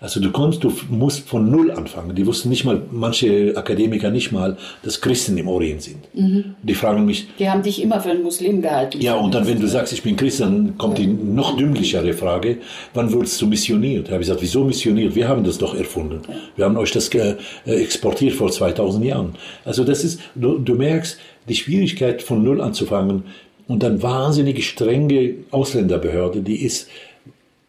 Also 0.03 0.19
du 0.19 0.33
kommst, 0.33 0.65
du 0.65 0.73
musst 0.91 1.29
von 1.29 1.49
Null 1.49 1.71
anfangen. 1.71 2.17
Die 2.17 2.27
wussten 2.27 2.49
nicht 2.49 2.65
mal, 2.65 2.83
manche 2.91 3.57
Akademiker 3.57 4.11
nicht 4.11 4.33
mal, 4.33 4.57
dass 4.83 5.01
Christen 5.01 5.39
im 5.39 5.47
Orient 5.47 5.83
sind. 5.83 6.13
Mhm. 6.13 6.57
Die 6.61 6.75
fragen 6.75 7.07
mich. 7.07 7.29
Die 7.39 7.49
haben 7.49 7.63
dich 7.63 7.81
immer 7.81 8.01
für 8.01 8.11
einen 8.11 8.25
Muslim 8.25 8.63
gehalten. 8.63 9.01
Ja, 9.01 9.15
und 9.15 9.33
dann, 9.33 9.47
wenn 9.47 9.61
du 9.61 9.69
sagst, 9.69 9.93
ich 9.93 10.03
bin 10.03 10.17
Christ, 10.17 10.41
dann 10.41 10.77
kommt 10.77 10.99
die 10.99 11.07
noch 11.07 11.57
dümmlichere 11.57 12.15
Frage, 12.15 12.59
wann 12.95 13.13
wurdest 13.13 13.41
du 13.41 13.47
missioniert? 13.47 14.09
Da 14.09 14.15
habe 14.15 14.23
ich 14.23 14.27
gesagt, 14.27 14.43
wieso 14.43 14.65
missioniert? 14.65 15.15
Wir 15.15 15.29
haben 15.29 15.45
das 15.45 15.59
doch 15.59 15.77
erfunden. 15.77 16.21
Wir 16.57 16.65
haben 16.65 16.77
euch 16.77 16.91
das 16.91 17.09
äh, 17.15 17.37
exportiert 17.65 18.35
vor 18.35 18.51
2000 18.51 19.05
Jahren. 19.05 19.37
Also 19.65 19.85
das 19.85 20.03
ist, 20.03 20.21
du, 20.35 20.59
du 20.59 20.75
merkst, 20.75 21.17
die 21.49 21.55
Schwierigkeit 21.55 22.23
von 22.23 22.43
Null 22.43 22.61
anzufangen 22.61 23.23
und 23.69 23.85
dann 23.85 24.03
wahnsinnig 24.03 24.69
strenge 24.69 25.35
Ausländerbehörde, 25.53 26.41
die 26.41 26.65
ist, 26.65 26.89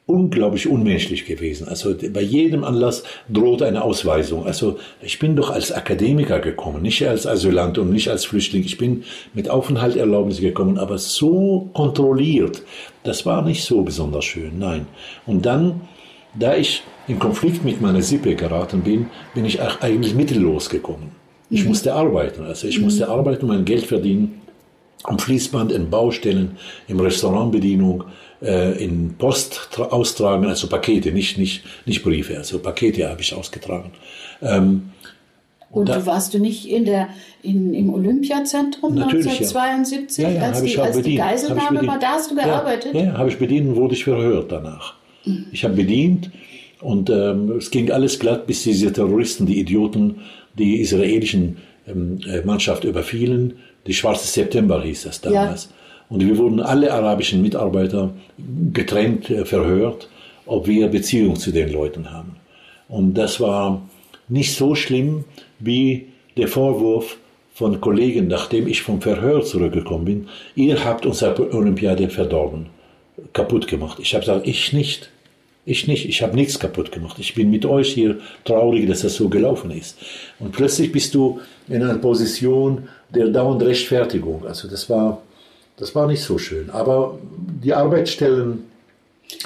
unglaublich 0.06 0.68
unmenschlich 0.68 1.26
gewesen. 1.26 1.68
Also 1.68 1.96
bei 2.12 2.22
jedem 2.22 2.64
Anlass 2.64 3.04
droht 3.30 3.62
eine 3.62 3.84
Ausweisung. 3.84 4.46
Also 4.46 4.78
ich 5.02 5.18
bin 5.18 5.36
doch 5.36 5.50
als 5.50 5.72
Akademiker 5.72 6.40
gekommen, 6.40 6.82
nicht 6.82 7.08
als 7.08 7.26
Asylant 7.26 7.78
und 7.78 7.90
nicht 7.90 8.10
als 8.10 8.26
Flüchtling. 8.26 8.64
Ich 8.64 8.78
bin 8.78 9.04
mit 9.34 9.50
Aufenthalterlaubnis 9.50 10.42
gekommen, 10.42 10.78
aber 10.78 10.98
so 10.98 11.70
kontrolliert, 11.74 12.64
das 13.04 13.26
war 13.26 13.44
nicht 13.44 13.64
so 13.64 13.82
besonders 13.82 14.26
schön, 14.26 14.60
nein. 14.60 14.88
Und 15.26 15.46
dann, 15.46 15.82
da 16.38 16.56
ich 16.56 16.84
in 17.08 17.20
Konflikt 17.20 17.64
mit 17.64 17.80
meiner 17.80 18.02
Sippe 18.02 18.36
geraten 18.36 18.82
bin, 18.82 19.08
bin 19.34 19.46
ich 19.46 19.62
eigentlich 19.62 20.16
mittellos 20.16 20.70
gekommen. 20.70 21.12
Ich 21.50 21.64
mhm. 21.64 21.70
musste 21.70 21.94
arbeiten, 21.94 22.44
also 22.44 22.68
ich 22.68 22.78
mhm. 22.78 22.86
musste 22.86 23.08
arbeiten, 23.08 23.48
mein 23.48 23.64
Geld 23.64 23.86
verdienen, 23.86 24.42
am 25.04 25.20
Fließband, 25.20 25.72
in 25.72 25.90
Baustellen, 25.90 26.58
im 26.88 27.00
Restaurantbedienung, 27.00 28.06
äh, 28.44 28.84
in 28.84 29.16
Post 29.18 29.80
austragen, 29.80 30.46
also 30.46 30.68
Pakete, 30.68 31.12
nicht, 31.12 31.38
nicht, 31.38 31.64
nicht 31.86 32.04
Briefe, 32.04 32.38
also 32.38 32.60
Pakete 32.60 33.10
habe 33.10 33.22
ich 33.22 33.34
ausgetragen. 33.34 33.92
Ähm, 34.42 34.92
und 35.72 35.90
da, 35.90 36.06
warst 36.06 36.36
du 36.36 36.40
nicht 36.40 36.70
in 36.70 36.86
der, 36.86 37.10
in, 37.42 37.74
im 37.74 37.92
Olympiazentrum 37.92 38.94
1972, 38.94 40.24
ja. 40.24 40.30
Ja, 40.30 40.36
ja, 40.36 40.42
als, 40.44 40.62
die, 40.62 40.78
als 40.78 41.02
die 41.02 41.16
Geiselnahme 41.16 41.88
war? 41.88 41.98
Da 41.98 42.10
hast 42.10 42.30
du 42.30 42.36
gearbeitet? 42.36 42.94
Ja, 42.94 43.18
habe 43.18 43.30
ich 43.30 43.40
bedient 43.40 43.70
und 43.70 43.76
wurde 43.76 43.96
ich 43.96 44.04
verhört 44.04 44.52
danach. 44.52 44.94
Mhm. 45.26 45.48
Ich 45.52 45.64
habe 45.64 45.74
bedient 45.74 46.30
und 46.80 47.10
ähm, 47.10 47.54
es 47.58 47.72
ging 47.72 47.90
alles 47.90 48.20
glatt, 48.20 48.46
bis 48.46 48.62
diese 48.64 48.94
Terroristen, 48.94 49.48
die 49.48 49.60
Idioten, 49.60 50.18
die 50.60 50.80
israelischen 50.80 51.58
ähm, 51.88 52.20
äh, 52.28 52.42
Mannschaft 52.42 52.84
überfielen. 52.84 53.56
Die 53.88 53.96
Schwarze 53.96 54.28
September 54.28 54.84
hieß 54.84 55.04
das 55.04 55.22
damals. 55.22 55.70
Und 56.14 56.24
wir 56.24 56.38
wurden 56.38 56.60
alle 56.60 56.94
arabischen 56.94 57.42
Mitarbeiter 57.42 58.14
getrennt 58.72 59.32
äh, 59.32 59.46
verhört, 59.46 60.10
ob 60.46 60.68
wir 60.68 60.88
Beziehung 60.90 61.38
zu 61.38 61.52
den 61.52 61.74
Leuten 61.74 62.12
haben. 62.12 62.36
Und 62.88 63.16
das 63.16 63.40
war 63.40 63.82
nicht 64.30 64.54
so 64.54 64.76
schlimm 64.76 65.24
wie 65.58 66.10
der 66.38 66.48
Vorwurf 66.48 67.18
von 67.56 67.82
Kollegen, 67.82 68.28
nachdem 68.28 68.68
ich 68.68 68.84
vom 68.84 69.02
Verhör 69.02 69.44
zurückgekommen 69.44 70.06
bin, 70.06 70.28
ihr 70.56 70.86
habt 70.86 71.08
unsere 71.08 71.52
Olympiade 71.52 72.08
verdorben, 72.10 72.68
kaputt 73.34 73.68
gemacht. 73.68 73.98
Ich 74.00 74.14
habe 74.14 74.24
gesagt, 74.24 74.48
ich 74.48 74.72
nicht. 74.72 75.10
Ich 75.66 75.88
nicht, 75.88 76.08
ich 76.08 76.22
habe 76.22 76.36
nichts 76.36 76.60
kaputt 76.60 76.92
gemacht. 76.92 77.18
Ich 77.18 77.34
bin 77.34 77.50
mit 77.50 77.66
euch 77.66 77.92
hier 77.92 78.20
traurig, 78.46 78.88
dass 78.88 79.02
das 79.02 79.16
so 79.16 79.30
gelaufen 79.30 79.72
ist. 79.72 79.98
Und 80.38 80.52
plötzlich 80.52 80.92
bist 80.92 81.16
du 81.16 81.40
in 81.68 81.82
einer 81.82 81.98
Position 81.98 82.88
der 83.10 83.30
dauernden 83.30 83.68
Rechtfertigung. 83.68 84.46
Also 84.46 84.68
das 84.68 84.90
war, 84.92 85.24
das 85.78 85.96
war 85.96 86.08
nicht 86.08 86.24
so 86.24 86.38
schön. 86.38 86.70
Aber 86.70 87.18
die 87.64 87.74
Arbeitsstellen 87.74 88.66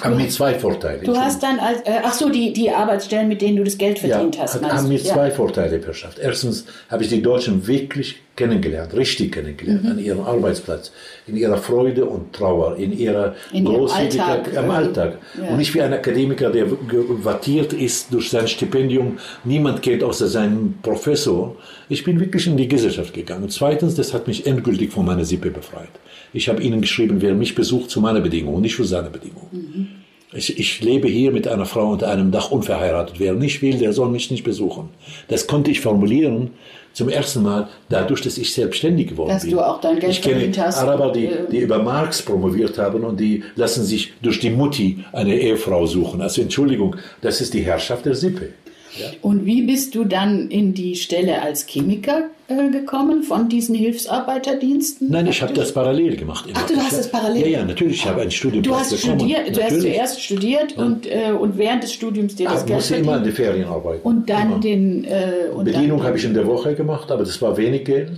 haben 0.00 0.16
mir 0.16 0.28
zwei 0.28 0.54
Vorteile. 0.54 1.02
Du 1.02 1.16
hast 1.16 1.42
dann, 1.42 1.58
als, 1.58 1.80
äh, 1.80 2.00
ach 2.04 2.12
so, 2.12 2.28
die, 2.28 2.52
die 2.52 2.70
Arbeitsstellen, 2.70 3.28
mit 3.28 3.40
denen 3.40 3.56
du 3.56 3.64
das 3.64 3.78
Geld 3.78 3.98
verdient 3.98 4.36
ja, 4.36 4.42
hast. 4.42 4.54
Hat, 4.54 4.72
haben 4.72 4.88
mir 4.88 4.98
ja. 4.98 5.12
zwei 5.12 5.30
Vorteile 5.30 5.80
verschafft. 5.80 6.18
Erstens 6.18 6.66
habe 6.88 7.02
ich 7.02 7.08
die 7.08 7.22
Deutschen 7.22 7.66
wirklich 7.66 8.16
kennengelernt, 8.36 8.94
richtig 8.94 9.32
kennengelernt, 9.32 9.84
mhm. 9.84 9.90
an 9.90 9.98
ihrem 9.98 10.20
Arbeitsplatz, 10.20 10.92
in 11.26 11.36
ihrer 11.36 11.56
Freude 11.56 12.04
und 12.04 12.32
Trauer, 12.32 12.76
in 12.76 12.96
ihrer 12.96 13.34
in 13.52 13.64
Großzügigkeit 13.64 14.56
am 14.56 14.70
Alltag. 14.70 15.18
Ja. 15.36 15.48
Und 15.48 15.56
nicht 15.56 15.74
wie 15.74 15.82
ein 15.82 15.92
Akademiker, 15.92 16.50
der 16.50 16.66
wattiert 16.70 17.72
ist 17.72 18.12
durch 18.12 18.30
sein 18.30 18.46
Stipendium. 18.46 19.18
Niemand 19.42 19.82
kennt 19.82 20.04
außer 20.04 20.28
seinem 20.28 20.74
Professor. 20.82 21.56
Ich 21.88 22.04
bin 22.04 22.20
wirklich 22.20 22.46
in 22.46 22.56
die 22.56 22.68
Gesellschaft 22.68 23.12
gegangen. 23.12 23.44
Und 23.44 23.52
zweitens, 23.52 23.96
das 23.96 24.14
hat 24.14 24.28
mich 24.28 24.46
endgültig 24.46 24.92
von 24.92 25.04
meiner 25.04 25.24
Sippe 25.24 25.50
befreit. 25.50 25.90
Ich 26.32 26.48
habe 26.48 26.62
ihnen 26.62 26.80
geschrieben, 26.80 27.20
wer 27.20 27.34
mich 27.34 27.54
besucht, 27.54 27.90
zu 27.90 28.00
meiner 28.00 28.20
Bedingung, 28.20 28.60
nicht 28.60 28.76
für 28.76 28.84
seine 28.84 29.10
Bedingung. 29.10 29.48
Mhm. 29.50 29.88
Ich, 30.32 30.58
ich, 30.58 30.82
lebe 30.82 31.08
hier 31.08 31.32
mit 31.32 31.48
einer 31.48 31.64
Frau 31.64 31.92
unter 31.92 32.10
einem 32.10 32.30
Dach 32.30 32.50
unverheiratet. 32.50 33.18
Wer 33.18 33.32
nicht 33.32 33.62
will, 33.62 33.78
der 33.78 33.94
soll 33.94 34.10
mich 34.10 34.30
nicht 34.30 34.44
besuchen. 34.44 34.90
Das 35.28 35.46
konnte 35.46 35.70
ich 35.70 35.80
formulieren 35.80 36.50
zum 36.92 37.08
ersten 37.08 37.42
Mal 37.42 37.68
dadurch, 37.88 38.20
dass 38.20 38.36
ich 38.36 38.52
selbstständig 38.52 39.08
geworden 39.08 39.30
dass 39.30 39.44
bin. 39.44 39.52
Dass 39.52 39.60
du 39.60 39.66
auch 39.66 39.80
dein 39.80 39.98
Geld 39.98 40.12
ich 40.12 40.20
kenne 40.20 40.52
hast. 40.58 40.78
Araber, 40.78 41.12
die, 41.12 41.30
die 41.50 41.58
über 41.60 41.82
Marx 41.82 42.20
promoviert 42.20 42.76
haben 42.76 43.04
und 43.04 43.18
die 43.18 43.42
lassen 43.56 43.84
sich 43.84 44.12
durch 44.20 44.38
die 44.38 44.50
Mutti 44.50 45.02
eine 45.12 45.34
Ehefrau 45.34 45.86
suchen. 45.86 46.20
Also 46.20 46.42
Entschuldigung, 46.42 46.96
das 47.22 47.40
ist 47.40 47.54
die 47.54 47.62
Herrschaft 47.62 48.04
der 48.04 48.14
Sippe. 48.14 48.50
Ja. 48.98 49.06
Und 49.22 49.46
wie 49.46 49.62
bist 49.62 49.94
du 49.94 50.04
dann 50.04 50.48
in 50.50 50.74
die 50.74 50.96
Stelle 50.96 51.42
als 51.42 51.66
Chemiker 51.66 52.24
äh, 52.48 52.70
gekommen 52.70 53.22
von 53.22 53.48
diesen 53.48 53.74
Hilfsarbeiterdiensten? 53.74 55.10
Nein, 55.10 55.26
ich 55.26 55.42
habe 55.42 55.52
das 55.52 55.72
parallel 55.72 56.16
gemacht. 56.16 56.48
Ach, 56.54 56.66
du 56.66 56.76
hast 56.76 56.98
das 56.98 57.10
parallel? 57.10 57.42
Ja, 57.42 57.46
ja, 57.60 57.64
natürlich. 57.64 57.96
Ich 57.96 58.06
habe 58.06 58.22
ein 58.22 58.30
Studium 58.30 58.62
Du 58.62 58.74
hast 58.74 58.90
bekommen. 58.90 59.20
studiert, 59.20 59.56
du 59.56 59.62
hast 59.62 59.80
zuerst 59.80 60.22
studiert 60.22 60.76
und, 60.76 61.06
äh, 61.06 61.32
und 61.32 61.58
während 61.58 61.82
des 61.82 61.92
Studiums 61.92 62.34
dir 62.36 62.48
das 62.48 62.60
Ich 62.60 62.66
Geld 62.66 62.76
musste 62.78 62.96
immer 62.96 63.16
in 63.18 63.24
die 63.24 63.32
Ferien 63.32 63.68
arbeiten. 63.68 64.00
Und 64.06 64.28
dann 64.28 64.52
Immer. 64.52 64.60
den 64.60 65.04
äh, 65.04 65.32
und 65.54 65.64
Bedienung 65.64 66.02
habe 66.02 66.16
ich 66.16 66.24
in 66.24 66.34
der 66.34 66.46
Woche 66.46 66.74
gemacht, 66.74 67.10
aber 67.10 67.24
das 67.24 67.40
war 67.42 67.56
wenig 67.56 67.84
Geld. 67.84 68.10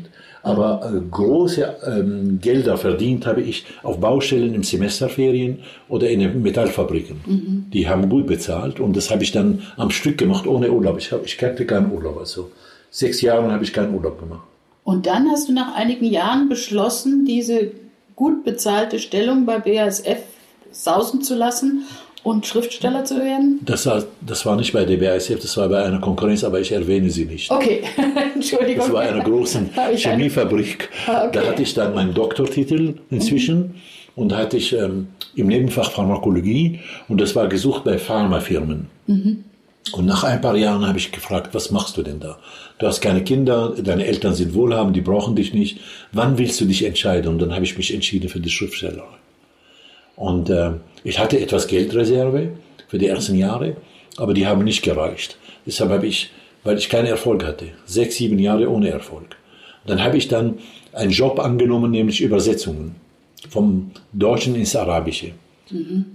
Aber 0.42 0.92
äh, 0.94 1.00
große 1.10 1.76
ähm, 1.86 2.38
Gelder 2.40 2.76
verdient 2.76 3.26
habe 3.26 3.42
ich 3.42 3.66
auf 3.82 4.00
Baustellen 4.00 4.54
im 4.54 4.62
Semesterferien 4.62 5.58
oder 5.88 6.08
in 6.08 6.20
den 6.20 6.42
Metallfabriken. 6.42 7.68
Die 7.72 7.88
haben 7.88 8.08
gut 8.08 8.26
bezahlt 8.26 8.80
und 8.80 8.96
das 8.96 9.10
habe 9.10 9.22
ich 9.22 9.32
dann 9.32 9.62
am 9.76 9.90
Stück 9.90 10.18
gemacht 10.18 10.46
ohne 10.46 10.70
Urlaub. 10.70 10.98
Ich, 10.98 11.12
hab, 11.12 11.24
ich 11.24 11.36
kannte 11.36 11.66
keinen 11.66 11.92
Urlaub. 11.92 12.18
Also 12.18 12.50
sechs 12.90 13.20
Jahre 13.20 13.52
habe 13.52 13.64
ich 13.64 13.72
keinen 13.72 13.94
Urlaub 13.94 14.18
gemacht. 14.18 14.42
und 14.84 15.06
dann 15.06 15.30
hast 15.30 15.48
du 15.48 15.52
nach 15.52 15.74
einigen 15.74 16.06
Jahren 16.06 16.48
beschlossen, 16.48 17.24
diese 17.24 17.72
gut 18.16 18.44
bezahlte 18.44 18.98
Stellung 18.98 19.46
bei 19.46 19.58
BASF 19.58 20.22
sausen 20.72 21.22
zu 21.22 21.34
lassen 21.34 21.84
und 22.22 22.46
Schriftsteller 22.46 23.04
zu 23.04 23.16
werden? 23.18 23.60
Das 23.64 23.86
war, 23.86 24.02
das 24.20 24.44
war 24.46 24.56
nicht 24.56 24.72
bei 24.72 24.84
der 24.84 24.96
BASF, 24.98 25.40
das 25.40 25.56
war 25.56 25.68
bei 25.68 25.82
einer 25.82 26.00
Konkurrenz, 26.00 26.44
aber 26.44 26.60
ich 26.60 26.72
erwähne 26.72 27.10
sie 27.10 27.24
nicht. 27.24 27.50
Okay, 27.50 27.82
Entschuldigung. 28.34 28.84
Das 28.86 28.92
war 28.92 29.02
eine 29.02 29.22
große 29.22 29.60
Habe 29.76 29.92
ich 29.94 30.06
eine- 30.06 30.16
Chemiefabrik. 30.16 30.88
Ah, 31.06 31.26
okay. 31.26 31.30
Da 31.40 31.46
hatte 31.48 31.62
ich 31.62 31.74
dann 31.74 31.94
meinen 31.94 32.14
Doktortitel 32.14 32.94
inzwischen 33.10 33.76
und 34.16 34.30
da 34.32 34.38
hatte 34.38 34.56
ich 34.56 34.72
ähm, 34.72 35.08
im 35.34 35.46
Nebenfach 35.46 35.90
Pharmakologie 35.92 36.80
und 37.08 37.20
das 37.20 37.34
war 37.36 37.48
gesucht 37.48 37.84
bei 37.84 37.98
Pharmafirmen. 37.98 38.88
Und 39.92 40.06
nach 40.06 40.24
ein 40.24 40.40
paar 40.40 40.56
Jahren 40.56 40.86
habe 40.86 40.98
ich 40.98 41.10
gefragt, 41.10 41.50
was 41.54 41.70
machst 41.70 41.96
du 41.96 42.02
denn 42.02 42.20
da? 42.20 42.38
Du 42.78 42.86
hast 42.86 43.00
keine 43.00 43.24
Kinder, 43.24 43.74
deine 43.82 44.06
Eltern 44.06 44.34
sind 44.34 44.54
wohlhabend, 44.54 44.94
die 44.94 45.00
brauchen 45.00 45.34
dich 45.36 45.52
nicht. 45.54 45.78
Wann 46.12 46.38
willst 46.38 46.60
du 46.60 46.64
dich 46.66 46.84
entscheiden? 46.84 47.28
Und 47.32 47.40
dann 47.40 47.52
habe 47.54 47.64
ich 47.64 47.76
mich 47.76 47.92
entschieden 47.94 48.28
für 48.28 48.40
die 48.40 48.50
Schriftstellerei. 48.50 49.04
Und 50.20 50.50
äh, 50.50 50.72
ich 51.02 51.18
hatte 51.18 51.40
etwas 51.40 51.66
Geldreserve 51.66 52.50
für 52.88 52.98
die 52.98 53.06
ersten 53.06 53.36
Jahre, 53.36 53.76
aber 54.18 54.34
die 54.34 54.46
haben 54.46 54.62
nicht 54.64 54.82
gereicht. 54.82 55.38
Deshalb 55.64 55.90
habe 55.90 56.06
ich, 56.06 56.30
weil 56.62 56.76
ich 56.76 56.90
keinen 56.90 57.06
Erfolg 57.06 57.42
hatte, 57.44 57.68
sechs, 57.86 58.16
sieben 58.16 58.38
Jahre 58.38 58.68
ohne 58.68 58.90
Erfolg. 58.90 59.36
Dann 59.86 60.04
habe 60.04 60.18
ich 60.18 60.28
dann 60.28 60.58
einen 60.92 61.10
Job 61.10 61.40
angenommen, 61.40 61.90
nämlich 61.90 62.20
Übersetzungen 62.20 62.96
vom 63.48 63.92
Deutschen 64.12 64.54
ins 64.56 64.76
Arabische. 64.76 65.32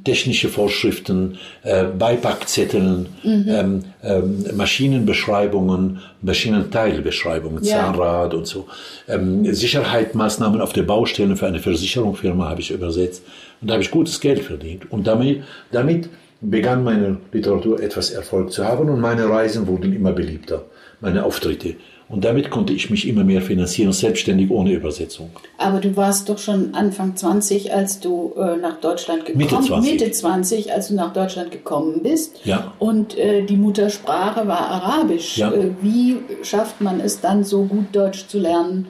Technische 0.03 0.49
Vorschriften, 0.49 1.37
äh, 1.63 1.85
Beipackzetteln, 1.85 3.05
ähm, 3.23 3.85
ähm, 4.03 4.45
Maschinenbeschreibungen, 4.53 6.01
Maschinenteilbeschreibungen, 6.21 7.63
Ja. 7.63 7.77
Zahnrad 7.77 8.33
und 8.33 8.47
so. 8.47 8.67
Ähm, 9.07 9.45
Sicherheitsmaßnahmen 9.53 10.59
auf 10.59 10.73
der 10.73 10.83
Baustelle 10.83 11.37
für 11.37 11.47
eine 11.47 11.59
Versicherungsfirma 11.59 12.49
habe 12.49 12.59
ich 12.59 12.71
übersetzt. 12.71 13.23
Und 13.61 13.69
da 13.69 13.73
habe 13.73 13.83
ich 13.83 13.91
gutes 13.91 14.19
Geld 14.19 14.39
verdient. 14.39 14.91
Und 14.91 15.07
damit, 15.07 15.43
damit 15.71 16.09
begann 16.41 16.83
meine 16.83 17.17
Literatur 17.31 17.81
etwas 17.81 18.11
Erfolg 18.11 18.51
zu 18.51 18.65
haben 18.65 18.89
und 18.89 18.99
meine 18.99 19.29
Reisen 19.29 19.67
wurden 19.67 19.93
immer 19.93 20.11
beliebter, 20.11 20.63
meine 21.01 21.23
Auftritte. 21.23 21.75
Und 22.07 22.23
damit 22.23 22.51
konnte 22.51 22.71
ich 22.71 22.91
mich 22.91 23.07
immer 23.07 23.23
mehr 23.23 23.41
finanzieren, 23.41 23.91
selbstständig 23.91 24.51
ohne 24.51 24.73
Übersetzung. 24.73 25.31
Aber 25.57 25.79
du 25.79 25.95
warst 25.97 26.29
doch 26.29 26.37
schon 26.37 26.75
Anfang 26.75 27.15
20, 27.15 27.73
als 27.73 27.99
du 27.99 28.33
äh, 28.37 28.57
nach 28.57 28.79
Deutschland 28.79 29.25
gekommen 29.25 29.43
Mitte 29.43 29.59
20. 29.59 29.91
Mitte 29.91 30.11
20, 30.11 30.71
als 30.71 30.89
du 30.89 30.93
nach 30.93 31.13
Deutschland 31.13 31.49
gekommen 31.49 32.03
bist. 32.03 32.45
Ja. 32.45 32.73
Und 32.77 33.17
äh, 33.17 33.43
die 33.43 33.57
Muttersprache 33.57 34.47
war 34.47 34.69
Arabisch. 34.69 35.37
Ja. 35.37 35.51
Äh, 35.51 35.71
wie 35.81 36.17
schafft 36.43 36.79
man 36.79 36.99
es 36.99 37.21
dann 37.21 37.43
so 37.43 37.63
gut 37.63 37.85
Deutsch 37.91 38.27
zu 38.27 38.37
lernen, 38.37 38.85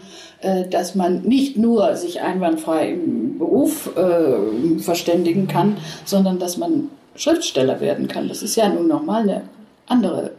dass 0.70 0.96
man 0.96 1.22
nicht 1.24 1.58
nur 1.58 1.96
sich 1.96 2.22
einwandfrei 2.22 2.92
im 2.92 3.38
Beruf 3.38 3.90
äh, 3.96 4.80
verständigen 4.80 5.48
kann, 5.48 5.78
sondern 6.06 6.40
dass 6.40 6.58
man 6.58 6.90
Schriftsteller 7.16 7.80
werden 7.82 8.08
kann? 8.08 8.28
Das 8.28 8.44
ist 8.44 8.56
ja 8.56 8.70
nun 8.70 8.88
nochmal 8.88 9.24
eine 9.24 9.42
andere. 9.88 10.32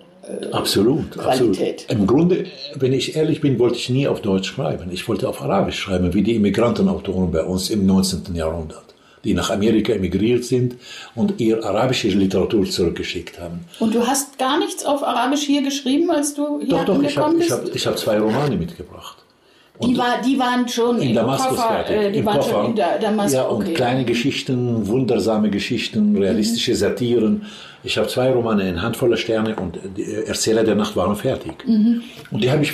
Absolut, 0.51 1.13
Qualität. 1.13 1.85
absolut. 1.85 1.91
Im 1.91 2.07
Grunde, 2.07 2.47
wenn 2.75 2.93
ich 2.93 3.15
ehrlich 3.15 3.41
bin, 3.41 3.59
wollte 3.61 3.77
ich 3.77 3.91
nie 3.91 4.09
auf 4.09 4.21
Deutsch 4.21 4.49
schreiben. 4.49 4.91
Ich 4.91 5.09
wollte 5.09 5.29
auf 5.29 5.41
Arabisch 5.41 5.79
schreiben, 5.79 6.15
wie 6.15 6.23
die 6.23 6.35
Immigrantenautoren 6.35 7.31
bei 7.31 7.45
uns 7.45 7.71
im 7.71 7.87
19. 7.87 8.35
Jahrhundert, 8.35 8.83
die 9.23 9.35
nach 9.35 9.51
Amerika 9.51 9.93
emigriert 9.93 10.45
sind 10.45 10.77
und 11.15 11.41
ihre 11.41 11.65
arabische 11.65 12.09
Literatur 12.09 12.65
zurückgeschickt 12.69 13.41
haben. 13.41 13.67
Und 13.79 13.95
du 13.95 14.05
hast 14.05 14.37
gar 14.39 14.59
nichts 14.59 14.85
auf 14.85 15.05
Arabisch 15.05 15.43
hier 15.43 15.63
geschrieben, 15.63 16.11
als 16.11 16.35
du 16.35 16.59
hier 16.59 16.71
Doch, 16.71 16.85
doch, 16.87 17.03
ich 17.03 17.17
habe 17.17 17.35
ich 17.35 17.39
bist? 17.39 17.51
hab, 17.53 17.75
ich 17.75 17.87
hab 17.87 17.97
zwei 17.97 18.19
Romane 18.19 18.57
mitgebracht. 18.57 19.19
Die, 19.83 19.97
war, 19.99 20.21
die 20.25 20.39
waren 20.39 20.67
schon 20.69 20.99
in 21.01 21.15
Damaskus 21.15 21.57
Koffer, 21.59 21.85
fertig. 21.85 21.97
äh, 21.97 22.11
die 22.13 22.25
waren 22.25 22.37
Koffer. 22.39 22.51
schon 22.51 22.67
in 22.71 22.77
Da- 22.77 22.99
Damaskus. 22.99 23.33
ja, 23.35 23.43
und 23.45 23.63
okay. 23.65 23.75
kleine 23.75 24.05
Geschichten, 24.05 24.87
wundersame 24.87 25.51
Geschichten, 25.51 26.17
realistische 26.17 26.75
Satiren. 26.75 27.43
Ich 27.85 27.99
habe 27.99 28.09
zwei 28.09 28.31
Romane, 28.31 28.63
eine 28.65 28.83
Handvoller 28.83 29.17
Sterne 29.17 29.55
und 29.57 29.79
die 29.97 30.05
Erzähler 30.27 30.65
der 30.65 30.75
Nacht 30.75 30.97
waren 30.97 31.15
fertig. 31.15 31.53
Und 31.67 32.43
die 32.43 32.51
habe 32.51 32.63
ich 32.63 32.73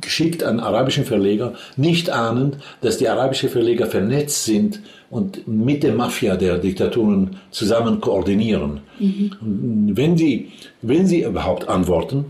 geschickt 0.00 0.44
an 0.44 0.60
arabischen 0.60 1.04
Verleger, 1.04 1.54
nicht 1.76 2.10
ahnend, 2.10 2.58
dass 2.80 2.98
die 2.98 3.08
arabischen 3.08 3.48
Verleger 3.48 3.86
vernetzt 3.86 4.44
sind 4.44 4.80
und 5.10 5.48
mit 5.48 5.82
der 5.82 5.94
Mafia 5.94 6.36
der 6.36 6.58
Diktaturen 6.58 7.36
zusammen 7.50 8.00
koordinieren. 8.00 8.82
Und 9.00 9.92
wenn 9.94 10.16
sie, 10.16 10.52
wenn 10.82 11.06
sie 11.06 11.22
überhaupt 11.22 11.68
antworten, 11.68 12.26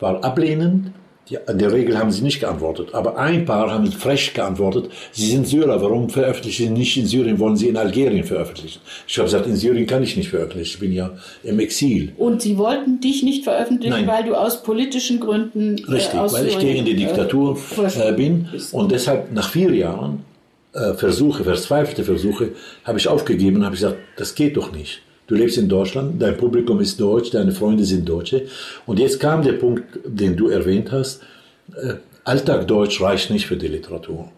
war 0.00 0.24
ablehnend. 0.24 0.90
Ja, 1.30 1.40
in 1.46 1.58
der 1.58 1.72
Regel 1.72 1.98
haben 1.98 2.10
sie 2.10 2.22
nicht 2.22 2.40
geantwortet, 2.40 2.94
aber 2.94 3.18
ein 3.18 3.44
paar 3.44 3.70
haben 3.70 3.92
frech 3.92 4.32
geantwortet. 4.32 4.90
Sie 5.12 5.26
sind 5.26 5.46
Syrer, 5.46 5.82
warum 5.82 6.08
veröffentlichen 6.08 6.68
Sie 6.68 6.70
nicht 6.70 6.96
in 6.96 7.06
Syrien, 7.06 7.38
wollen 7.38 7.56
Sie 7.56 7.68
in 7.68 7.76
Algerien 7.76 8.24
veröffentlichen? 8.24 8.80
Ich 9.06 9.18
habe 9.18 9.26
gesagt, 9.26 9.46
in 9.46 9.56
Syrien 9.56 9.86
kann 9.86 10.02
ich 10.02 10.16
nicht 10.16 10.30
veröffentlichen, 10.30 10.72
ich 10.74 10.78
bin 10.78 10.92
ja 10.92 11.10
im 11.44 11.60
Exil. 11.60 12.12
Und 12.16 12.40
sie 12.40 12.56
wollten 12.56 13.00
dich 13.00 13.22
nicht 13.22 13.44
veröffentlichen, 13.44 14.06
Nein. 14.06 14.06
weil 14.06 14.24
du 14.24 14.34
aus 14.34 14.62
politischen 14.62 15.20
Gründen 15.20 15.76
äh, 15.76 15.90
Richtig, 15.90 16.18
aus 16.18 16.32
weil 16.32 16.46
ich 16.46 16.54
Syrien, 16.54 16.84
gegen 16.84 16.86
die 16.86 16.96
Diktatur 16.96 17.50
äh, 17.50 17.52
äh, 17.52 17.56
verschwunden 17.56 18.16
bin 18.16 18.48
und 18.72 18.90
deshalb 18.90 19.30
nach 19.32 19.50
vier 19.50 19.74
Jahren 19.74 20.24
äh, 20.72 20.94
Versuche, 20.94 21.44
verzweifelte 21.44 22.04
Versuche, 22.04 22.52
habe 22.84 22.98
ich 22.98 23.06
aufgegeben, 23.06 23.64
habe 23.64 23.74
ich 23.74 23.82
gesagt, 23.82 23.98
das 24.16 24.34
geht 24.34 24.56
doch 24.56 24.72
nicht. 24.72 25.02
Du 25.28 25.34
lebst 25.34 25.58
in 25.58 25.68
Deutschland, 25.68 26.20
dein 26.22 26.38
Publikum 26.38 26.80
ist 26.80 26.98
deutsch, 26.98 27.30
deine 27.30 27.52
Freunde 27.52 27.84
sind 27.84 28.08
Deutsche. 28.08 28.46
Und 28.86 28.98
jetzt 28.98 29.20
kam 29.20 29.42
der 29.42 29.52
Punkt, 29.52 29.84
den 30.06 30.34
du 30.36 30.48
erwähnt 30.48 30.90
hast, 30.90 31.20
äh, 31.76 31.94
Alltagdeutsch 32.24 33.00
reicht 33.02 33.30
nicht 33.30 33.46
für 33.46 33.56
die 33.56 33.68
Literatur. 33.68 34.30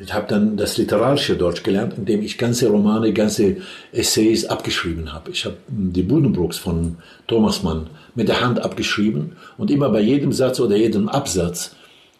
Ich 0.00 0.12
habe 0.12 0.26
dann 0.28 0.56
das 0.56 0.76
literarische 0.76 1.36
Deutsch 1.36 1.64
gelernt, 1.64 1.94
indem 1.96 2.22
ich 2.22 2.38
ganze 2.38 2.68
Romane, 2.68 3.12
ganze 3.12 3.56
Essays 3.92 4.44
abgeschrieben 4.44 5.12
habe. 5.12 5.32
Ich 5.32 5.44
habe 5.44 5.56
die 5.66 6.02
Buddenbrooks 6.02 6.58
von 6.58 6.98
Thomas 7.26 7.64
Mann 7.64 7.88
mit 8.14 8.28
der 8.28 8.40
Hand 8.40 8.62
abgeschrieben 8.62 9.32
und 9.58 9.70
immer 9.70 9.88
bei 9.88 10.00
jedem 10.00 10.32
Satz 10.32 10.60
oder 10.60 10.76
jedem 10.76 11.08
Absatz 11.08 11.74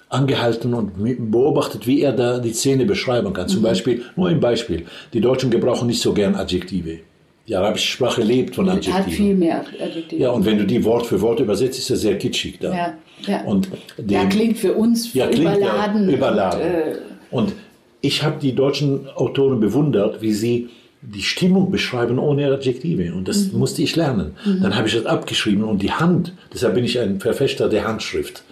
angehalten 0.08 0.74
und 0.74 1.30
beobachtet, 1.30 1.86
wie 1.86 2.00
er 2.00 2.12
da 2.12 2.38
die 2.38 2.52
Szene 2.52 2.86
beschreiben 2.86 3.32
kann. 3.32 3.48
Zum 3.48 3.62
Beispiel, 3.62 4.02
nur 4.16 4.28
ein 4.28 4.40
Beispiel, 4.40 4.86
die 5.12 5.20
Deutschen 5.20 5.50
gebrauchen 5.50 5.86
nicht 5.86 6.00
so 6.00 6.12
gern 6.12 6.34
Adjektive. 6.34 7.00
Die 7.48 7.54
arabische 7.54 7.87
Sprache 7.87 8.22
lebt 8.22 8.56
von 8.56 8.68
hat 8.68 8.78
Adjektiven. 8.78 9.11
viel 9.12 9.35
mehr 9.35 9.64
Adjektive. 9.80 10.20
Ja, 10.20 10.30
und 10.30 10.44
wenn 10.44 10.59
du 10.59 10.64
die 10.64 10.82
Wort 10.85 11.06
für 11.06 11.20
Wort 11.20 11.38
übersetzt, 11.40 11.78
ist 11.78 11.90
das 11.90 12.00
sehr 12.00 12.18
kitschig 12.18 12.59
da. 12.61 12.74
Ja, 12.74 12.94
ja. 13.26 13.42
Und 13.44 13.68
ja, 14.09 14.20
dem- 14.22 14.28
klingt 14.30 14.59
für 14.59 14.72
uns 14.74 15.12
ja, 15.14 15.26
klingt 15.28 15.56
überladen. 15.56 16.09
Ja, 16.09 16.14
überladen. 16.16 16.61
Und, 16.61 16.68
äh, 16.68 16.94
Und 17.30 17.52
ich 18.00 18.22
habe 18.24 18.37
die 18.40 18.54
deutschen 18.54 19.09
Autoren 19.14 19.61
bewundert, 19.61 20.22
wie 20.22 20.32
sie 20.32 20.68
die 21.02 21.22
Stimmung 21.22 21.70
beschreiben 21.70 22.18
ohne 22.18 22.46
Adjektive. 22.52 23.12
Und 23.14 23.28
das 23.28 23.52
Mhm. 23.52 23.59
musste 23.61 23.80
ich 23.82 23.94
lernen. 23.94 24.32
Dann 24.44 24.74
habe 24.76 24.88
ich 24.88 24.94
das 24.94 25.06
abgeschrieben 25.06 25.62
und 25.62 25.82
die 25.82 25.92
Hand, 25.92 26.32
deshalb 26.52 26.74
bin 26.74 26.85
ich 26.85 26.98
ein 26.98 27.20
Verfechter 27.20 27.68
der 27.68 27.87
Handschrift. 27.87 28.42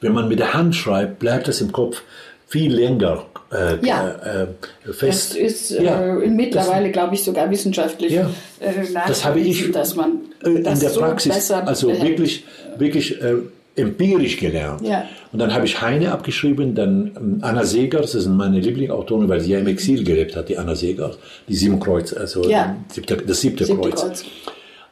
Wenn 0.00 0.12
man 0.12 0.28
mit 0.28 0.38
der 0.40 0.54
Hand 0.54 0.74
schreibt, 0.74 1.18
bleibt 1.20 1.46
das 1.46 1.60
im 1.60 1.70
Kopf 1.72 2.02
viel 2.50 2.74
länger 2.74 3.24
äh, 3.52 3.84
Ja. 3.86 4.10
äh, 4.42 4.46
das 4.86 4.96
fest. 4.96 5.34
ist 5.36 5.70
Ja, 5.70 6.18
äh, 6.18 6.28
mittlerweile, 6.28 6.90
glaube 6.90 7.14
ich, 7.14 7.22
sogar 7.24 7.50
wissenschaftlich 7.50 8.12
Ja. 8.12 8.28
äh, 8.60 8.72
Das 9.08 9.24
habe 9.24 9.40
ich 9.40 9.70
dass 9.72 9.94
man 9.96 10.10
äh, 10.44 10.50
in 10.50 10.64
das 10.64 10.80
der 10.80 10.90
so 10.90 11.00
Praxis, 11.00 11.50
also 11.50 11.86
behält. 11.88 12.08
wirklich, 12.10 12.44
wirklich 12.76 13.22
äh, 13.22 13.36
empirisch 13.76 14.36
gelernt. 14.36 14.82
Ja. 14.86 15.04
Und 15.32 15.38
dann 15.38 15.54
habe 15.54 15.64
ich 15.64 15.80
Heine 15.80 16.10
abgeschrieben, 16.12 16.74
dann 16.74 17.12
ähm, 17.16 17.38
Anna 17.42 17.64
Segers, 17.64 18.12
das 18.12 18.24
sind 18.24 18.36
meine 18.36 18.58
Lieblingsautoren, 18.58 19.28
weil 19.28 19.40
sie 19.40 19.52
ja 19.52 19.58
im 19.60 19.68
Exil 19.68 20.02
gelebt 20.04 20.34
hat, 20.36 20.48
die 20.48 20.58
Anna 20.58 20.74
Segers, 20.74 21.18
die 21.48 21.54
sieben 21.54 21.78
Kreuz, 21.78 22.12
also 22.12 22.48
Ja. 22.48 22.76
siebte, 22.88 23.16
das 23.16 23.40
siebte, 23.40 23.64
Siebte 23.64 23.88
Kreuz. 23.90 24.00
Kreuz. 24.02 24.24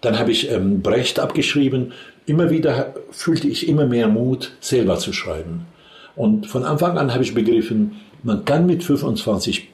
Dann 0.00 0.16
habe 0.18 0.30
ich 0.30 0.48
ähm, 0.50 0.80
Brecht 0.80 1.18
abgeschrieben. 1.18 1.92
Immer 2.24 2.50
wieder 2.50 2.94
fühlte 3.10 3.48
ich 3.48 3.68
immer 3.68 3.86
mehr 3.86 4.06
Mut, 4.06 4.52
selber 4.60 4.96
zu 4.98 5.12
schreiben. 5.12 5.66
Und 6.18 6.48
von 6.48 6.64
Anfang 6.64 6.98
an 6.98 7.14
habe 7.14 7.22
ich 7.22 7.32
begriffen, 7.32 7.92
man 8.24 8.44
kann 8.44 8.66
mit 8.66 8.82
25 8.82 9.68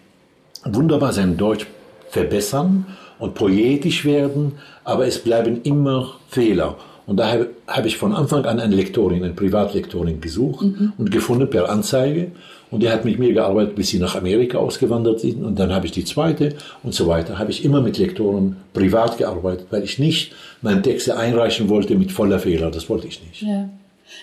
wunderbar 0.67 1.15
sein 1.15 1.39
Deutsch 1.39 1.67
verbessern 2.11 2.85
und 3.19 3.35
poetisch 3.35 4.05
werden, 4.05 4.53
aber 4.85 5.07
es 5.07 5.19
bleiben 5.19 5.63
immer 5.63 6.17
Fehler. 6.29 6.77
Und 7.07 7.17
da 7.17 7.39
habe, 7.67 7.89
ich 7.89 7.97
von 7.97 8.15
Anfang 8.15 8.45
an 8.45 8.61
eine 8.61 8.77
Lektorin, 8.77 9.25
eine 9.25 9.33
Privatlektorin 9.33 10.21
gesucht 10.21 10.67
und 10.99 11.11
gefunden 11.11 11.49
per 11.49 11.71
Anzeige. 11.71 12.33
Und 12.71 12.83
die 12.83 12.91
hat 12.91 13.07
mit 13.07 13.19
mir 13.19 13.33
gearbeitet, 13.33 13.75
bis 13.75 13.89
sie 13.89 13.99
nach 13.99 14.15
Amerika 14.17 14.59
ausgewandert 14.59 15.21
sind. 15.21 15.45
Und 15.45 15.59
dann 15.59 15.73
habe 15.73 15.87
ich 15.87 15.93
die 15.93 16.05
zweite 16.05 16.57
und 16.83 16.95
so 16.95 17.07
weiter. 17.07 17.39
Habe 17.39 17.53
ich 17.53 17.65
immer 17.65 17.81
mit 17.81 17.99
Lektoren 17.99 18.57
privat 18.73 19.17
gearbeitet, 19.17 19.67
weil 19.71 19.83
ich 19.83 19.99
nicht 19.99 20.33
meine 20.61 20.83
Texte 20.83 21.17
einreichen 21.17 21.69
wollte 21.69 21.95
mit 21.95 22.13
voller 22.13 22.39
Fehler. 22.39 22.71
Das 22.71 22.89
wollte 22.91 23.07
ich 23.07 23.23
nicht. 23.23 23.43
Ja. 23.43 23.69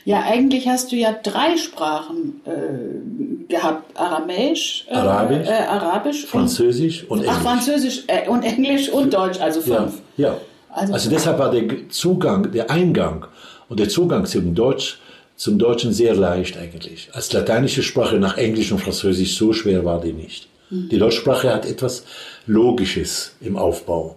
Ja, 0.06 0.24
eigentlich 0.24 0.67
hast 0.67 0.91
du 0.91 0.96
ja 0.96 1.12
drei 1.24 1.58
Sprachen 1.58 2.41
äh, 2.46 3.52
gehabt: 3.52 3.98
Aramäisch, 4.00 4.86
äh, 4.89 4.94
Arabisch, 4.96 5.48
äh, 5.48 5.52
Arabisch 5.52 6.26
Französisch 6.26 7.04
und, 7.04 7.10
und, 7.10 7.17
Englisch. 7.26 7.36
Ach, 7.38 7.41
Französisch 7.44 8.04
äh, 8.08 8.28
und 8.30 8.44
Englisch 8.44 8.89
und 8.89 9.13
Deutsch, 9.13 9.39
also 9.39 9.60
Ja, 9.70 9.82
fünf. 9.84 10.02
ja. 10.17 10.38
Also- 10.70 10.94
Also, 10.94 11.10
deshalb 11.10 11.38
war 11.39 11.52
der 11.52 11.89
Zugang, 11.89 12.52
der 12.52 12.72
Eingang 12.72 13.26
und 13.70 13.80
der 13.80 13.89
Zugang 13.89 14.26
zum 14.26 14.56
Deutsch, 14.56 15.00
zum 15.36 15.58
Deutschen 15.60 15.91
sehr 15.91 16.15
leicht 16.15 16.58
eigentlich. 16.58 17.10
Als 17.13 17.34
lateinische 17.34 17.84
Sprache 17.84 18.17
nach 18.17 18.38
Englisch 18.38 18.72
und 18.72 18.80
Französisch 18.80 19.36
so 19.36 19.52
schwer 19.54 19.84
war 19.86 20.00
die 20.00 20.13
nicht. 20.13 20.48
Die 20.70 20.98
Deutschsprache 20.98 21.54
hat 21.54 21.65
etwas 21.65 22.06
Logisches 22.48 23.36
im 23.41 23.58
Aufbau. 23.58 24.15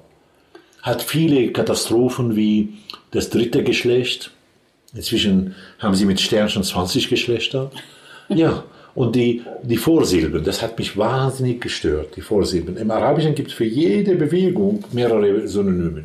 Hat 0.82 1.02
viele 1.02 1.50
Katastrophen 1.50 2.36
wie 2.36 2.74
das 3.10 3.30
dritte 3.30 3.64
Geschlecht. 3.64 4.30
Inzwischen 4.94 5.54
haben 5.78 5.94
sie 5.94 6.04
mit 6.06 6.20
Sternchen 6.20 6.62
20 6.62 7.08
Geschlechter. 7.08 7.70
Ja, 8.28 8.64
und 8.94 9.16
die, 9.16 9.42
die 9.62 9.76
Vorsilben, 9.76 10.44
das 10.44 10.62
hat 10.62 10.78
mich 10.78 10.96
wahnsinnig 10.96 11.60
gestört, 11.60 12.14
die 12.16 12.20
Vorsilben. 12.20 12.76
Im 12.76 12.90
Arabischen 12.90 13.34
gibt 13.34 13.48
es 13.48 13.54
für 13.54 13.64
jede 13.64 14.14
Bewegung 14.14 14.84
mehrere 14.92 15.46
Synonyme. 15.48 16.04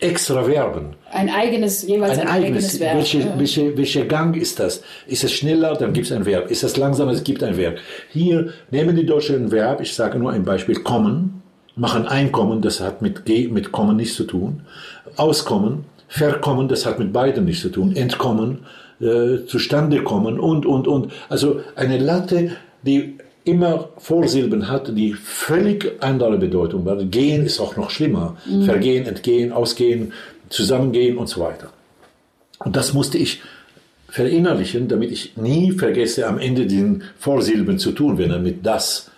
Extra 0.00 0.44
Verben. 0.44 0.90
Ein 1.10 1.30
eigenes, 1.30 1.86
jeweils 1.86 2.18
Ein 2.18 2.28
ein, 2.28 2.28
eigenes, 2.28 2.64
eigenes 2.78 2.80
Verb. 2.80 2.96
welche, 2.98 3.18
Ja. 3.20 3.34
welche, 3.38 3.76
welcher 3.76 4.04
Gang 4.04 4.36
ist 4.36 4.60
das? 4.60 4.82
Ist 5.06 5.24
es 5.24 5.32
schneller, 5.32 5.74
dann 5.76 5.92
gibt 5.94 6.06
es 6.06 6.12
ein 6.12 6.26
Verb. 6.26 6.50
Ist 6.50 6.62
es 6.62 6.76
langsamer, 6.76 7.12
es 7.12 7.24
gibt 7.24 7.42
ein 7.42 7.56
Verb. 7.56 7.78
Hier 8.10 8.52
nehmen 8.70 8.94
die 8.96 9.06
Deutschen 9.06 9.46
ein 9.46 9.50
Verb, 9.50 9.80
ich 9.80 9.94
sage 9.94 10.18
nur 10.18 10.30
ein 10.30 10.44
Beispiel, 10.44 10.76
kommen, 10.76 11.42
machen 11.74 12.06
Einkommen, 12.06 12.60
das 12.60 12.80
hat 12.80 13.00
mit, 13.02 13.26
mit 13.50 13.72
Kommen 13.72 13.96
nichts 13.96 14.14
zu 14.14 14.24
tun. 14.24 14.60
Auskommen, 15.16 15.86
verkommen, 16.08 16.68
das 16.68 16.86
hat 16.86 16.98
mit 16.98 17.12
beiden 17.12 17.44
nichts 17.44 17.62
zu 17.62 17.68
tun. 17.68 17.94
Entkommen, 17.94 18.60
äh, 19.00 19.44
zustande 19.46 20.02
kommen 20.02 20.40
und, 20.40 20.66
und, 20.66 20.88
und. 20.88 21.12
Also 21.28 21.60
eine 21.76 21.98
Latte, 21.98 22.52
die 22.82 23.18
immer 23.44 23.88
Vorsilben 23.98 24.68
hat, 24.68 24.96
die 24.96 25.14
völlig 25.14 25.92
andere 26.00 26.38
Bedeutung 26.38 26.86
haben. 26.88 27.10
Gehen 27.10 27.44
ist 27.46 27.60
auch 27.60 27.76
noch 27.76 27.90
schlimmer. 27.90 28.36
Vergehen, 28.64 29.06
entgehen, 29.06 29.52
ausgehen, 29.52 30.12
zusammengehen 30.48 31.16
und 31.16 31.28
so 31.28 31.40
weiter. 31.40 31.70
Und 32.58 32.76
das 32.76 32.92
musste 32.92 33.18
ich 33.18 33.40
verinnerlichen, 34.08 34.88
damit 34.88 35.12
ich 35.12 35.36
nie 35.36 35.72
vergesse, 35.72 36.26
am 36.26 36.38
Ende 36.38 36.66
den 36.66 37.04
Vorsilben 37.18 37.78
zu 37.78 37.92
tun, 37.92 38.18
wenn 38.18 38.30
er 38.30 38.38
mit 38.38 38.64
das, 38.66 39.10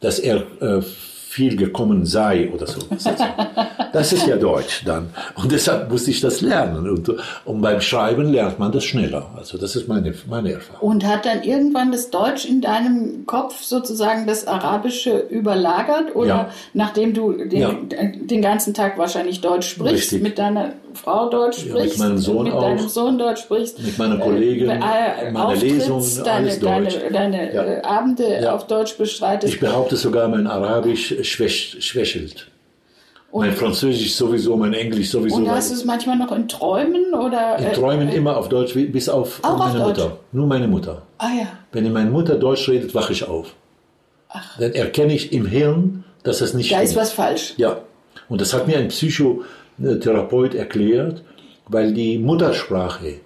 dass 0.00 0.18
er 0.18 0.44
äh, 0.60 0.82
viel 0.82 1.56
gekommen 1.56 2.06
sei 2.06 2.50
oder 2.50 2.66
so. 2.66 2.80
Das 3.92 4.12
ist 4.12 4.26
ja 4.26 4.36
Deutsch 4.36 4.82
dann. 4.84 5.10
Und 5.36 5.50
deshalb 5.52 5.90
musste 5.90 6.10
ich 6.10 6.20
das 6.20 6.40
lernen. 6.40 6.88
Und, 6.88 7.10
und 7.44 7.60
beim 7.60 7.80
Schreiben 7.80 8.32
lernt 8.32 8.58
man 8.58 8.72
das 8.72 8.84
schneller. 8.84 9.30
Also 9.36 9.58
das 9.58 9.76
ist 9.76 9.88
meine, 9.88 10.14
meine 10.28 10.52
Erfahrung. 10.52 10.88
Und 10.90 11.06
hat 11.06 11.24
dann 11.26 11.42
irgendwann 11.42 11.92
das 11.92 12.10
Deutsch 12.10 12.44
in 12.44 12.60
deinem 12.60 13.26
Kopf 13.26 13.62
sozusagen 13.62 14.26
das 14.26 14.46
Arabische 14.46 15.18
überlagert? 15.30 16.14
Oder 16.14 16.28
Ja. 16.28 16.50
nachdem 16.74 17.14
du 17.14 17.32
den, 17.32 17.60
Ja. 17.60 17.74
den 17.92 18.42
ganzen 18.42 18.74
Tag 18.74 18.98
wahrscheinlich 18.98 19.40
Deutsch 19.40 19.68
sprichst, 19.70 19.94
Richtig. 20.12 20.22
mit 20.22 20.38
deiner 20.38 20.72
Frau 20.94 21.28
Deutsch 21.28 21.58
Ja, 21.64 21.74
mit 21.74 21.82
sprichst, 21.82 21.98
meinem 21.98 22.18
Sohn 22.18 22.44
mit 22.44 22.52
auch. 22.52 22.62
deinem 22.62 22.88
Sohn 22.88 23.18
Deutsch 23.18 23.42
sprichst, 23.42 23.78
Mit 23.82 23.98
meinen 23.98 24.18
Kollegen, 24.20 24.68
äh, 24.70 25.30
meine 25.32 25.54
Lesungen, 25.54 26.04
deine, 26.24 26.36
alles 26.48 26.58
Deutsch. 26.58 26.96
deine, 27.12 27.12
deine 27.52 27.52
äh, 27.52 27.82
Abende 27.82 28.52
auf 28.52 28.66
Deutsch 28.66 28.96
bestreitest. 28.96 29.54
Ich 29.54 29.60
behaupte 29.60 29.96
sogar, 29.96 30.28
mein 30.28 30.46
Arabisch 30.46 31.14
schwächt, 31.22 31.82
schwächelt. 33.30 33.50
mein 33.50 33.52
Französisch 33.52 34.14
sowieso, 34.14 34.56
mein 34.56 34.74
Englisch 34.74 35.10
sowieso. 35.10 35.36
und 35.36 35.50
hast 35.50 35.70
du 35.70 35.74
es 35.74 35.84
manchmal 35.84 36.16
noch 36.16 36.32
in 36.32 36.48
Träumen? 36.48 37.14
Oder, 37.14 37.58
in 37.58 37.64
äh, 37.66 37.72
Träumen 37.72 38.08
immer 38.08 38.36
auf 38.36 38.48
Deutsch, 38.48 38.74
bis 38.74 39.08
auf 39.08 39.40
Auch 39.42 39.52
auf 39.52 39.58
meine 39.58 39.78
Deutsch? 39.78 39.98
Mutter. 39.98 40.16
Nur 40.32 40.46
meine 40.46 40.68
Mutter. 40.68 41.02
Ah 41.18 41.28
ja. 41.38 41.46
Wenn 41.72 41.92
meine 41.92 42.10
Mutter 42.10 42.36
Deutsch 42.36 42.68
redet, 42.68 42.94
wache 42.94 43.12
ich 43.12 43.26
auf. 43.28 43.54
Dann 44.58 44.72
erkenne 44.72 45.14
ich 45.14 45.32
im 45.32 45.46
Hirn, 45.46 46.04
dass 46.22 46.38
das 46.40 46.52
nicht 46.54 46.70
Da 46.70 46.76
stimmt. 46.76 46.90
ist 46.90 46.96
was 46.96 47.12
falsch. 47.12 47.54
Ja, 47.56 47.80
und 48.28 48.40
das 48.40 48.52
hat 48.52 48.66
mir 48.66 48.76
ein 48.78 48.88
Psychotherapeut 48.88 50.54
erklärt, 50.54 51.22
weil 51.66 51.92
die 51.94 52.18
Muttersprache 52.18 53.20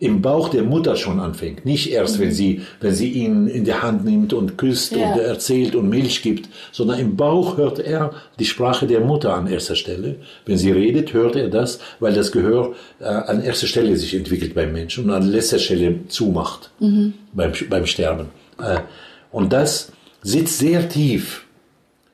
im 0.00 0.20
Bauch 0.22 0.48
der 0.48 0.64
Mutter 0.64 0.96
schon 0.96 1.20
anfängt. 1.20 1.64
Nicht 1.64 1.90
erst, 1.90 2.18
wenn, 2.18 2.32
sie, 2.32 2.62
wenn 2.80 2.94
sie 2.94 3.10
ihn 3.10 3.46
in 3.46 3.64
die 3.64 3.74
Hand 3.74 4.04
nimmt 4.04 4.32
und 4.32 4.58
küsst 4.58 4.92
Ja. 4.96 5.12
und 5.12 5.20
erzählt 5.20 5.74
und 5.76 5.88
Milch 5.88 6.20
gibt, 6.22 6.48
sondern 6.72 6.98
im 6.98 7.16
Bauch 7.16 7.56
hört 7.56 7.78
er 7.78 8.10
die 8.38 8.44
Sprache 8.44 8.86
der 8.86 9.00
Mutter 9.00 9.34
an 9.34 9.46
erster 9.46 9.76
Stelle. 9.76 10.16
Wenn 10.46 10.58
sie 10.58 10.72
redet, 10.72 11.12
hört 11.12 11.36
er 11.36 11.48
das, 11.48 11.78
weil 12.00 12.12
das 12.12 12.32
Gehör 12.32 12.74
äh, 13.00 13.04
an 13.04 13.42
erster 13.42 13.66
Stelle 13.68 13.96
sich 13.96 14.14
entwickelt 14.14 14.54
beim 14.54 14.72
Menschen 14.72 15.04
und 15.04 15.10
an 15.10 15.22
letzter 15.30 15.58
Stelle 15.60 16.00
zumacht 16.08 16.70
beim, 17.32 17.52
beim 17.70 17.86
Sterben. 17.86 18.26
Äh, 18.58 18.80
und 19.30 19.52
das 19.52 19.92
sitzt 20.22 20.58
sehr 20.58 20.88
tief 20.88 21.46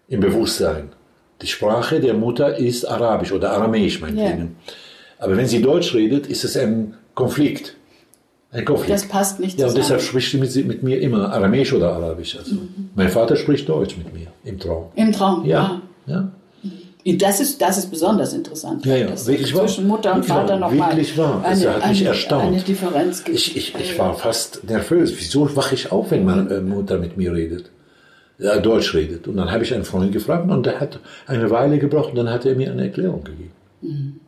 im 0.08 0.20
Bewusstsein. 0.20 0.90
Die 1.42 1.46
Sprache 1.46 1.98
der 2.00 2.14
Mutter 2.14 2.56
ist 2.58 2.84
Arabisch 2.84 3.32
oder 3.32 3.52
Aramäisch, 3.52 4.00
meinetwegen. 4.00 4.56
Aber 5.18 5.36
wenn 5.36 5.46
sie 5.46 5.62
Deutsch 5.62 5.94
redet, 5.94 6.26
ist 6.26 6.44
es 6.44 6.56
ein 6.56 6.94
Konflikt. 7.14 7.76
Ein 8.52 8.64
Konflikt. 8.64 8.90
Das 8.90 9.04
passt 9.06 9.38
nicht 9.38 9.58
Ja, 9.58 9.66
und 9.66 9.70
zusammen. 9.72 9.82
deshalb 9.82 10.02
spricht 10.02 10.32
sie 10.32 10.38
mit, 10.38 10.66
mit 10.66 10.82
mir 10.82 11.00
immer 11.00 11.32
Aramäisch 11.32 11.72
oder 11.72 11.92
Arabisch. 11.92 12.36
Also. 12.36 12.56
Mein 12.96 13.08
Vater 13.08 13.36
spricht 13.36 13.68
Deutsch 13.68 13.96
mit 13.96 14.12
mir 14.12 14.26
im 14.44 14.58
Traum. 14.58 14.86
Im 14.96 15.12
Traum. 15.12 15.44
Ja, 15.44 15.80
ja. 16.06 16.16
Ah. 16.16 16.32
Das 17.06 17.40
ist, 17.40 17.62
das 17.62 17.78
ist 17.78 17.90
besonders 17.90 18.34
interessant. 18.34 18.84
Ja, 18.84 18.94
ja, 18.96 19.26
wirklich 19.26 19.54
wahr. 19.54 19.66
zwischen 19.66 19.86
Mutter 19.86 20.14
und 20.14 20.26
Vater 20.26 20.58
nochmal 20.58 20.90
wirklich 20.90 21.16
wahr. 21.16 21.42
Das 21.42 21.64
eine, 21.64 21.74
hat 21.76 21.88
mich 21.88 22.00
eine, 22.00 22.08
erstaunt. 22.08 22.44
eine 22.44 22.60
Differenz 22.60 23.24
gibt. 23.24 23.38
Ich, 23.38 23.56
ich, 23.56 23.74
ich 23.74 23.98
war 23.98 24.14
fast 24.14 24.64
nervös. 24.68 25.14
Wieso 25.16 25.56
wache 25.56 25.74
ich 25.74 25.90
auf, 25.92 26.10
wenn 26.10 26.24
meine 26.26 26.50
äh, 26.50 26.60
Mutter 26.60 26.98
mit 26.98 27.16
mir 27.16 27.32
redet? 27.32 27.70
Ja, 28.38 28.58
Deutsch 28.58 28.94
redet. 28.94 29.28
Und 29.28 29.36
dann 29.36 29.50
habe 29.50 29.64
ich 29.64 29.72
einen 29.72 29.84
Freund 29.84 30.12
gefragt 30.12 30.50
und 30.50 30.66
der 30.66 30.80
hat 30.80 30.98
eine 31.26 31.50
Weile 31.50 31.78
gebraucht 31.78 32.10
und 32.10 32.16
dann 32.16 32.30
hat 32.30 32.44
er 32.44 32.54
mir 32.54 32.70
eine 32.70 32.82
Erklärung 32.82 33.24
gegeben. 33.24 34.19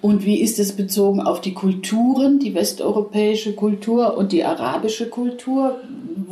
Und 0.00 0.24
wie 0.24 0.40
ist 0.40 0.58
es 0.58 0.72
bezogen 0.72 1.20
auf 1.20 1.40
die 1.40 1.54
Kulturen, 1.54 2.38
die 2.38 2.54
westeuropäische 2.54 3.54
Kultur 3.54 4.16
und 4.16 4.32
die 4.32 4.44
arabische 4.44 5.08
Kultur? 5.08 5.76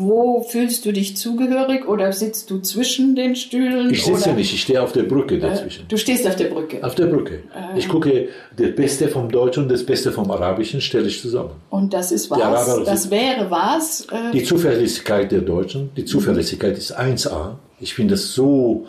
Wo 0.01 0.43
fühlst 0.43 0.85
du 0.85 0.93
dich 0.93 1.17
zugehörig 1.17 1.89
oder 1.89 2.13
sitzt 2.13 2.51
du 2.51 2.61
zwischen 2.61 3.17
den 3.17 3.35
Stühlen? 3.37 3.91
Ich 3.91 4.05
sitze 4.05 4.33
nicht, 4.33 4.53
ich 4.55 4.61
stehe 4.63 4.83
auf 4.83 4.93
der 4.93 5.03
Brücke 5.05 5.39
dazwischen. 5.39 5.87
Du 5.89 5.97
stehst 5.97 6.27
auf 6.27 6.37
der 6.37 6.47
Brücke. 6.49 6.85
Auf 6.85 6.95
der 6.95 7.07
Brücke. 7.07 7.41
Ich 7.77 7.89
gucke, 7.89 8.29
das 8.57 8.75
Beste 8.75 9.09
vom 9.09 9.31
Deutschen 9.31 9.65
und 9.65 9.73
das 9.73 9.85
Beste 9.85 10.13
vom 10.13 10.31
Arabischen 10.31 10.81
stelle 10.81 11.09
ich 11.09 11.21
zusammen. 11.21 11.51
Und 11.71 11.93
das 11.95 12.13
ist 12.13 12.31
was? 12.31 12.85
Das 12.85 13.11
wäre 13.11 13.51
was? 13.51 14.07
Äh, 14.13 14.33
Die 14.33 14.45
Zuverlässigkeit 14.45 15.33
der 15.33 15.41
Deutschen, 15.41 15.91
die 15.97 16.05
Zuverlässigkeit 16.05 16.79
ist 16.79 16.97
1a. 16.99 17.57
Ich 17.81 17.95
finde 17.95 18.15
es 18.15 18.35
so 18.35 18.87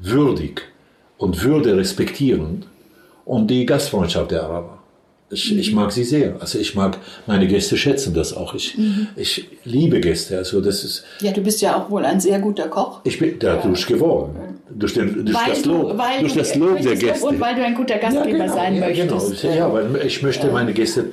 würdig 0.00 0.62
und 1.18 1.42
würde 1.42 1.76
respektierend. 1.76 2.66
Und 3.24 3.48
die 3.48 3.66
Gastfreundschaft 3.66 4.30
der 4.30 4.42
Araber. 4.44 4.82
Ich, 5.32 5.56
ich 5.56 5.72
mag 5.72 5.90
sie 5.92 6.04
sehr. 6.04 6.36
Also 6.40 6.58
ich 6.58 6.74
mag, 6.74 6.98
meine 7.26 7.46
Gäste 7.46 7.78
schätzen 7.78 8.12
das 8.12 8.36
auch. 8.36 8.54
Ich, 8.54 8.76
ich 9.16 9.48
liebe 9.64 9.98
Gäste. 9.98 10.36
Also 10.36 10.60
das 10.60 10.84
ist, 10.84 11.04
ja, 11.22 11.32
du 11.32 11.40
bist 11.40 11.62
ja 11.62 11.74
auch 11.74 11.90
wohl 11.90 12.04
ein 12.04 12.20
sehr 12.20 12.38
guter 12.38 12.68
Koch. 12.68 13.00
ich 13.04 13.18
bin 13.18 13.38
dadurch 13.38 13.86
geworden. 13.86 14.58
Durch, 14.68 14.92
den, 14.92 15.24
durch 15.24 15.38
das 15.46 15.64
Lob, 15.64 15.96
weil 15.96 16.20
durch 16.20 16.34
du, 16.34 16.38
das 16.38 16.54
Lob 16.54 16.80
der 16.80 16.96
Gäste. 16.96 17.26
Und 17.26 17.40
weil 17.40 17.54
du 17.54 17.64
ein 17.64 17.74
guter 17.74 17.96
Gastgeber 17.96 18.48
sein 18.48 18.74
ja, 18.74 18.80
möchtest. 18.80 19.40
Genau. 19.42 19.54
Ja, 19.54 19.72
weil 19.72 20.06
ich 20.06 20.22
möchte 20.22 20.50
meine 20.50 20.74
Gäste, 20.74 21.06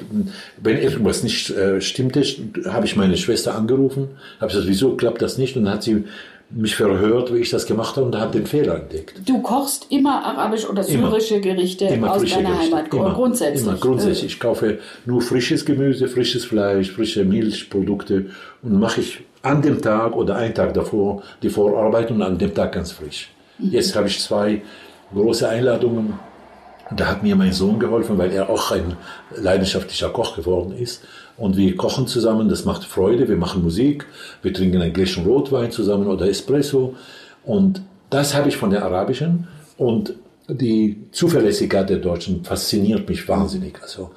wenn 0.62 0.78
irgendwas 0.78 1.24
nicht 1.24 1.50
äh, 1.52 1.80
stimmte, 1.80 2.24
habe 2.66 2.86
ich 2.86 2.98
meine 2.98 3.16
Schwester 3.16 3.56
angerufen, 3.56 4.10
habe 4.42 4.52
gesagt, 4.52 4.68
wieso 4.68 4.96
klappt 4.96 5.22
das 5.22 5.38
nicht? 5.38 5.56
Und 5.56 5.64
dann 5.64 5.76
hat 5.76 5.84
sie 5.84 6.04
mich 6.52 6.76
verhört, 6.76 7.34
wie 7.34 7.40
ich 7.40 7.50
das 7.50 7.66
gemacht 7.66 7.96
habe 7.96 8.08
und 8.08 8.20
hat 8.20 8.34
den 8.34 8.46
Fehler 8.48 8.76
entdeckt. 8.76 9.22
Du 9.26 9.42
kochst 9.42 9.86
immer 9.90 10.26
arabisch 10.26 10.68
oder 10.68 10.88
Immer. 10.88 11.10
syrische 11.12 11.40
Gerichte 11.42 11.86
Immer 11.86 12.14
aus 12.14 12.24
deiner 12.24 12.50
Gerichte. 12.50 12.76
Heimat. 12.76 12.94
Immer, 12.94 13.14
grundsätzlich. 13.14 13.68
Immer, 13.68 13.78
grundsätzlich. 13.78 14.34
Ich 14.34 14.40
kaufe 14.40 14.80
nur 15.06 15.22
frisches 15.22 15.64
Gemüse, 15.64 16.08
frisches 16.08 16.46
Fleisch, 16.46 16.92
frische 16.92 17.24
Milchprodukte 17.24 18.32
und 18.64 18.80
mache 18.80 19.02
ich 19.02 19.22
an 19.44 19.62
dem 19.62 19.82
Tag 19.82 20.16
oder 20.16 20.38
einen 20.38 20.54
Tag 20.56 20.74
davor 20.74 21.22
die 21.44 21.50
Vorarbeit 21.50 22.10
und 22.12 22.22
an 22.24 22.38
dem 22.38 22.54
Tag 22.54 22.74
ganz 22.74 22.92
frisch. 22.92 23.30
Jetzt 23.60 23.96
habe 23.96 24.08
ich 24.08 24.20
zwei 24.20 24.62
große 25.14 25.48
Einladungen. 25.48 26.14
Da 26.96 27.06
hat 27.06 27.22
mir 27.22 27.36
mein 27.36 27.54
Sohn 27.54 27.78
geholfen, 27.78 28.18
weil 28.18 28.32
er 28.32 28.50
auch 28.50 28.72
ein 28.72 28.98
leidenschaftlicher 29.36 30.10
Koch 30.10 30.36
geworden 30.36 30.76
ist. 30.76 31.04
Und 31.40 31.56
wir 31.56 31.76
kochen 31.76 32.06
zusammen, 32.08 32.50
das 32.50 32.66
macht 32.66 32.84
Freude. 32.84 33.30
Wir 33.30 33.38
machen 33.38 33.64
Musik, 33.64 34.06
wir 34.42 34.54
trinken 34.54 34.82
ein 34.82 34.94
Gläschen 34.94 35.26
Rotwein 35.26 35.72
zusammen 35.72 36.08
oder 36.08 36.28
Espresso. 36.28 36.96
Und 37.46 37.82
das 38.10 38.36
habe 38.36 38.50
ich 38.50 38.58
von 38.58 38.70
der 38.70 38.84
arabischen. 38.84 39.48
Und 39.78 40.16
die 40.50 41.06
Zuverlässigkeit 41.12 41.90
der 41.90 41.98
Deutschen 41.98 42.44
fasziniert 42.44 43.08
mich 43.08 43.28
wahnsinnig. 43.28 43.82
Also 43.82 44.12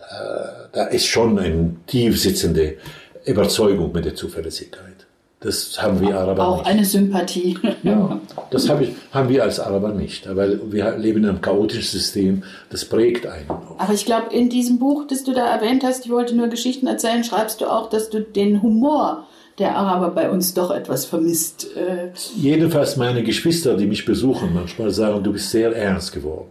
äh, 0.00 0.68
da 0.72 0.86
ist 0.86 1.06
schon 1.06 1.38
eine 1.38 1.76
tief 1.86 2.20
sitzende 2.20 2.76
Überzeugung 3.24 3.92
mit 3.92 4.04
der 4.04 4.14
Zuverlässigkeit. 4.14 4.95
Das 5.40 5.80
haben 5.80 6.00
wir 6.00 6.18
Araber 6.18 6.46
Auch 6.48 6.56
nicht. 6.58 6.66
eine 6.66 6.84
Sympathie. 6.84 7.58
Ja, 7.82 8.18
das 8.50 8.68
hab 8.70 8.80
ich, 8.80 8.90
haben 9.12 9.28
wir 9.28 9.42
als 9.42 9.60
Araber 9.60 9.92
nicht, 9.92 10.34
weil 10.34 10.60
wir 10.72 10.96
leben 10.96 11.22
in 11.24 11.28
einem 11.28 11.40
chaotischen 11.42 11.98
System, 11.98 12.42
das 12.70 12.86
prägt 12.86 13.26
einen. 13.26 13.48
auch. 13.50 13.78
Aber 13.78 13.92
ich 13.92 14.06
glaube, 14.06 14.34
in 14.34 14.48
diesem 14.48 14.78
Buch, 14.78 15.04
das 15.06 15.24
du 15.24 15.32
da 15.34 15.46
erwähnt 15.46 15.84
hast, 15.84 16.06
ich 16.06 16.10
wollte 16.10 16.34
nur 16.34 16.48
Geschichten 16.48 16.86
erzählen, 16.86 17.22
schreibst 17.22 17.60
du 17.60 17.66
auch, 17.66 17.90
dass 17.90 18.08
du 18.08 18.20
den 18.20 18.62
Humor 18.62 19.26
der 19.58 19.76
Araber 19.76 20.10
bei 20.10 20.30
uns 20.30 20.54
doch 20.54 20.70
etwas 20.70 21.04
vermisst. 21.04 21.66
Äh, 21.76 22.10
Jedenfalls 22.36 22.96
meine 22.96 23.22
Geschwister, 23.22 23.76
die 23.76 23.86
mich 23.86 24.04
besuchen, 24.04 24.52
manchmal 24.54 24.90
sagen, 24.90 25.22
du 25.22 25.32
bist 25.32 25.50
sehr 25.50 25.74
ernst 25.76 26.12
geworden. 26.12 26.48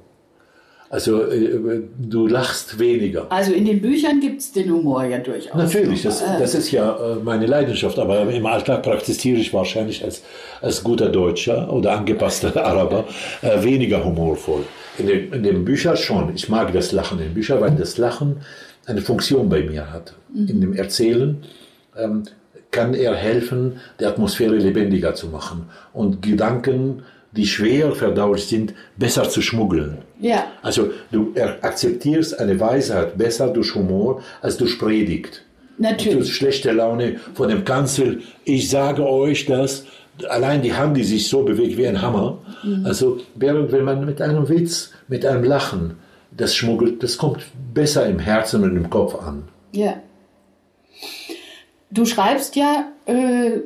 Also 0.96 1.24
äh, 1.24 1.82
du 2.00 2.26
lachst 2.26 2.80
weniger. 2.80 3.30
Also 3.30 3.52
in 3.52 3.66
den 3.66 3.82
Büchern 3.82 4.22
gibt 4.22 4.40
es 4.40 4.54
den 4.54 4.72
Humor 4.72 5.04
ja 5.04 5.18
durchaus. 5.18 5.54
Natürlich, 5.54 6.04
das, 6.04 6.24
das 6.40 6.56
ist 6.56 6.72
ja 6.72 6.96
äh, 6.96 7.16
meine 7.22 7.48
Leidenschaft, 7.48 8.00
aber 8.00 8.32
im 8.32 8.46
Alltag 8.46 8.84
praktiziere 8.84 9.38
ich 9.38 9.54
wahrscheinlich 9.54 10.06
als, 10.06 10.24
als 10.62 10.82
guter 10.82 11.10
Deutscher 11.10 11.70
oder 11.74 11.98
angepasster 11.98 12.56
Araber 12.66 13.04
äh, 13.42 13.62
weniger 13.62 14.06
humorvoll. 14.06 14.64
In 14.98 15.08
den, 15.08 15.34
in 15.34 15.44
den 15.44 15.66
Büchern 15.66 15.98
schon. 15.98 16.34
Ich 16.34 16.48
mag 16.48 16.72
das 16.72 16.94
Lachen 16.94 17.20
in 17.20 17.26
den 17.26 17.34
Büchern, 17.34 17.60
weil 17.60 17.72
das 17.72 17.98
Lachen 17.98 18.38
eine 18.86 19.02
Funktion 19.02 19.50
bei 19.50 19.64
mir 19.64 19.92
hat. 19.92 20.14
In 20.34 20.62
dem 20.62 20.74
Erzählen 20.74 21.44
ähm, 21.98 22.24
kann 22.72 22.94
er 22.94 23.16
helfen, 23.16 23.82
die 24.00 24.06
Atmosphäre 24.06 24.56
lebendiger 24.56 25.14
zu 25.14 25.28
machen 25.28 25.66
und 25.92 26.22
Gedanken, 26.22 27.04
die 27.36 27.46
schwer 27.46 27.92
verdaulich 27.94 28.46
sind, 28.46 28.74
besser 28.98 29.28
zu 29.30 29.42
schmuggeln. 29.42 30.00
Ja, 30.20 30.46
Also 30.62 30.90
du 31.12 31.32
er- 31.36 31.58
akzeptierst 31.64 32.40
eine 32.40 32.60
Weisheit 32.60 33.18
besser 33.18 33.50
durch 33.50 33.76
Humor 33.76 34.22
als 34.42 34.58
durch 34.58 34.80
Predigt. 34.80 35.44
Durch 35.78 35.92
natürlich. 35.92 36.34
schlechte 36.34 36.72
Laune 36.72 37.20
von 37.34 37.50
dem 37.50 37.66
Kanzel. 37.66 38.22
Ich 38.46 38.70
sage 38.70 39.06
euch 39.08 39.46
das. 39.46 39.86
Allein 40.30 40.62
die 40.62 40.74
Hand, 40.74 40.96
die 40.96 41.04
sich 41.04 41.28
so 41.28 41.44
bewegt 41.44 41.76
wie 41.78 41.86
ein 41.88 42.02
Hammer. 42.02 42.38
Also 42.86 43.18
während 43.36 43.74
wenn 43.74 43.84
man 43.84 44.06
mit 44.06 44.22
einem 44.22 44.48
Witz, 44.48 44.92
mit 45.10 45.26
einem 45.26 45.44
Lachen 45.44 45.98
das 46.32 46.56
schmuggelt, 46.56 47.04
das 47.04 47.18
kommt 47.18 47.40
besser 47.74 48.06
im 48.06 48.20
Herzen 48.20 48.64
und 48.64 48.76
im 48.78 48.90
Kopf 48.90 49.16
an. 49.16 49.44
Ja. 49.74 49.96
Du 51.92 52.06
schreibst 52.06 52.56
ja 52.56 52.88
äh, 53.06 53.60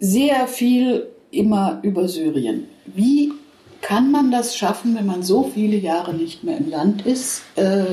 sehr 0.00 0.46
viel 0.46 1.06
immer 1.30 1.78
über 1.82 2.08
Syrien. 2.08 2.64
Wie 2.86 3.32
kann 3.80 4.12
man 4.12 4.30
das 4.30 4.56
schaffen, 4.56 4.94
wenn 4.96 5.06
man 5.06 5.22
so 5.22 5.50
viele 5.54 5.76
Jahre 5.76 6.14
nicht 6.14 6.44
mehr 6.44 6.56
im 6.56 6.70
Land 6.70 7.04
ist, 7.04 7.42
äh, 7.56 7.84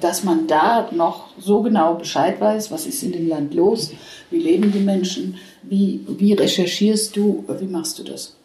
dass 0.00 0.22
man 0.22 0.46
da 0.46 0.90
noch 0.92 1.28
so 1.38 1.62
genau 1.62 1.94
Bescheid 1.94 2.40
weiß, 2.40 2.70
was 2.70 2.86
ist 2.86 3.02
in 3.02 3.12
dem 3.12 3.28
Land 3.28 3.54
los, 3.54 3.92
wie 4.30 4.38
leben 4.38 4.70
die 4.70 4.80
Menschen, 4.80 5.36
wie, 5.62 6.00
wie 6.06 6.34
recherchierst 6.34 7.16
du, 7.16 7.44
wie 7.58 7.66
machst 7.66 7.98
du 7.98 8.04
das? 8.04 8.36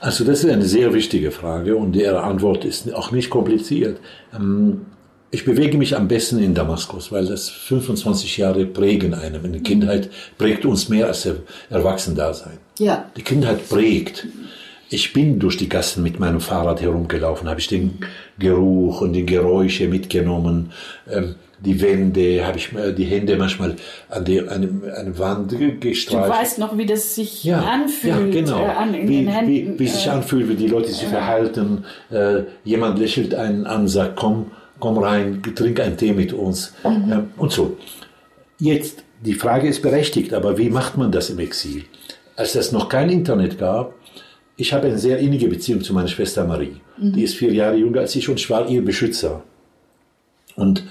Also 0.00 0.24
das 0.24 0.44
ist 0.44 0.50
eine 0.50 0.64
sehr 0.64 0.94
wichtige 0.94 1.30
Frage 1.30 1.76
und 1.76 1.94
ihre 1.96 2.22
Antwort 2.22 2.64
ist 2.64 2.92
auch 2.94 3.10
nicht 3.10 3.30
kompliziert. 3.30 3.98
Ähm, 4.34 4.86
Ich 5.30 5.44
bewege 5.44 5.76
mich 5.76 5.94
am 5.94 6.08
besten 6.08 6.38
in 6.38 6.54
Damaskus, 6.54 7.12
weil 7.12 7.26
das 7.26 7.50
25 7.50 8.38
Jahre 8.38 8.64
prägen 8.64 9.12
einem. 9.12 9.44
In 9.44 9.52
der 9.52 9.60
Kindheit 9.62 10.08
prägt 10.38 10.64
uns 10.64 10.88
mehr 10.88 11.06
als 11.08 11.28
Erwachsendasein. 11.68 12.58
Ja, 12.78 13.10
Die 13.14 13.22
Kindheit 13.22 13.68
prägt. 13.68 14.26
Ich 14.90 15.12
bin 15.12 15.38
durch 15.38 15.56
die 15.56 15.68
Gassen 15.68 16.02
mit 16.02 16.18
meinem 16.18 16.40
Fahrrad 16.40 16.80
herumgelaufen, 16.80 17.48
habe 17.48 17.60
ich 17.60 17.66
den 17.66 17.98
Geruch 18.38 19.02
und 19.02 19.12
die 19.12 19.26
Geräusche 19.26 19.86
mitgenommen, 19.88 20.72
ähm, 21.10 21.34
die 21.60 21.80
Wände, 21.82 22.46
habe 22.46 22.56
ich 22.56 22.72
mir 22.72 22.92
die 22.92 23.04
Hände 23.04 23.36
manchmal 23.36 23.74
an 24.08 24.24
die 24.24 24.40
eine, 24.48 24.68
eine 24.96 25.18
Wand 25.18 25.50
ge- 25.50 25.72
du 25.72 25.78
gestreift. 25.80 26.30
weißt 26.30 26.58
noch, 26.60 26.78
wie 26.78 26.86
das 26.86 27.16
sich 27.16 27.42
Ja, 27.42 27.58
anfühlt 27.62 28.32
ja, 28.34 28.40
genau. 28.40 28.60
äh, 28.62 28.66
an, 28.68 28.94
in 28.94 29.08
wie, 29.08 29.16
den 29.24 29.28
Händen. 29.28 29.50
Wie, 29.74 29.78
wie 29.80 29.88
sich 29.88 30.06
äh, 30.06 30.10
anfühlt, 30.10 30.48
wie 30.48 30.54
die 30.54 30.68
Leute 30.68 30.88
sich 30.92 31.06
verhalten. 31.08 31.84
Äh, 32.10 32.42
jemand 32.64 32.98
lächelt 33.00 33.34
einen 33.34 33.66
an, 33.66 33.88
sagt, 33.88 34.14
komm, 34.16 34.52
komm 34.78 34.98
rein, 34.98 35.42
trink 35.56 35.80
einen 35.80 35.96
Tee 35.96 36.12
mit 36.12 36.32
uns 36.32 36.72
Mhm. 36.84 37.12
ähm, 37.12 37.26
und 37.36 37.50
so. 37.52 37.76
Jetzt, 38.60 39.02
die 39.24 39.34
Frage 39.34 39.66
ist 39.68 39.82
berechtigt, 39.82 40.32
aber 40.34 40.58
wie 40.58 40.70
macht 40.70 40.96
man 40.96 41.10
das 41.10 41.28
im 41.28 41.40
Exil? 41.40 41.84
Als 42.36 42.54
es 42.54 42.70
noch 42.70 42.88
kein 42.88 43.10
Internet 43.10 43.58
gab, 43.58 43.94
ich 44.58 44.72
habe 44.72 44.88
eine 44.88 44.98
sehr 44.98 45.18
innige 45.18 45.48
Beziehung 45.48 45.82
zu 45.82 45.94
meiner 45.94 46.08
Schwester 46.08 46.44
Marie. 46.44 46.76
Mhm. 46.98 47.12
Die 47.12 47.22
ist 47.22 47.36
vier 47.36 47.52
Jahre 47.52 47.76
jünger 47.76 48.00
als 48.00 48.14
ich 48.16 48.28
und 48.28 48.38
ich 48.40 48.50
war 48.50 48.68
ihr 48.68 48.84
Beschützer. 48.84 49.44
Und, 50.56 50.82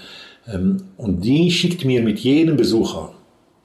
ähm, 0.52 0.78
und 0.96 1.24
die 1.24 1.52
schickt 1.52 1.84
mir 1.84 2.02
mit 2.02 2.20
jedem 2.20 2.56
Besucher, 2.56 3.14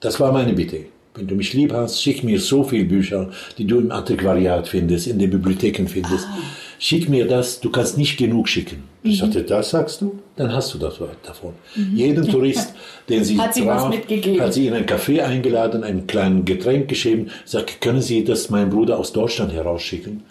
das 0.01 0.19
war 0.19 0.33
meine 0.33 0.53
Bitte, 0.53 0.85
wenn 1.15 1.27
du 1.27 1.35
mich 1.35 1.53
lieb 1.53 1.71
hast, 1.71 2.03
schick 2.03 2.21
mir 2.23 2.37
so 2.39 2.65
viele 2.65 2.83
Bücher, 2.83 3.31
die 3.57 3.65
du 3.65 3.79
im 3.79 3.91
Antiquariat 3.91 4.67
findest, 4.67 5.07
in 5.07 5.19
den 5.19 5.29
Bibliotheken 5.29 5.87
findest. 5.87 6.27
Ah. 6.27 6.37
Schick 6.83 7.07
mir 7.07 7.25
das, 7.25 7.61
du 7.61 7.69
kannst 7.69 7.97
nicht 7.97 8.17
genug 8.17 8.49
schicken. 8.49 8.83
Mhm. 9.03 9.09
Ich 9.09 9.19
sagte, 9.19 9.41
das 9.43 9.69
sagst 9.69 10.01
du? 10.01 10.19
Dann 10.35 10.51
hast 10.51 10.73
du 10.73 10.77
das 10.77 10.95
davon. 11.25 11.53
Jeden 11.93 12.27
Tourist, 12.27 12.73
den 13.09 13.23
sie 13.23 13.39
Hat 13.39 13.53
sie 13.53 13.61
traf, 13.61 13.89
hat 13.93 14.53
sie 14.53 14.67
in 14.67 14.73
ein 14.73 14.85
Café 14.85 15.21
eingeladen, 15.21 15.85
ein 15.85 16.07
kleines 16.07 16.43
Getränk 16.43 16.89
geschrieben, 16.89 17.31
sagt, 17.45 17.79
können 17.79 18.01
Sie 18.01 18.25
das 18.25 18.49
meinem 18.49 18.69
Bruder 18.69 18.99
aus 18.99 19.13
Deutschland 19.13 19.53
herausschicken? 19.53 20.23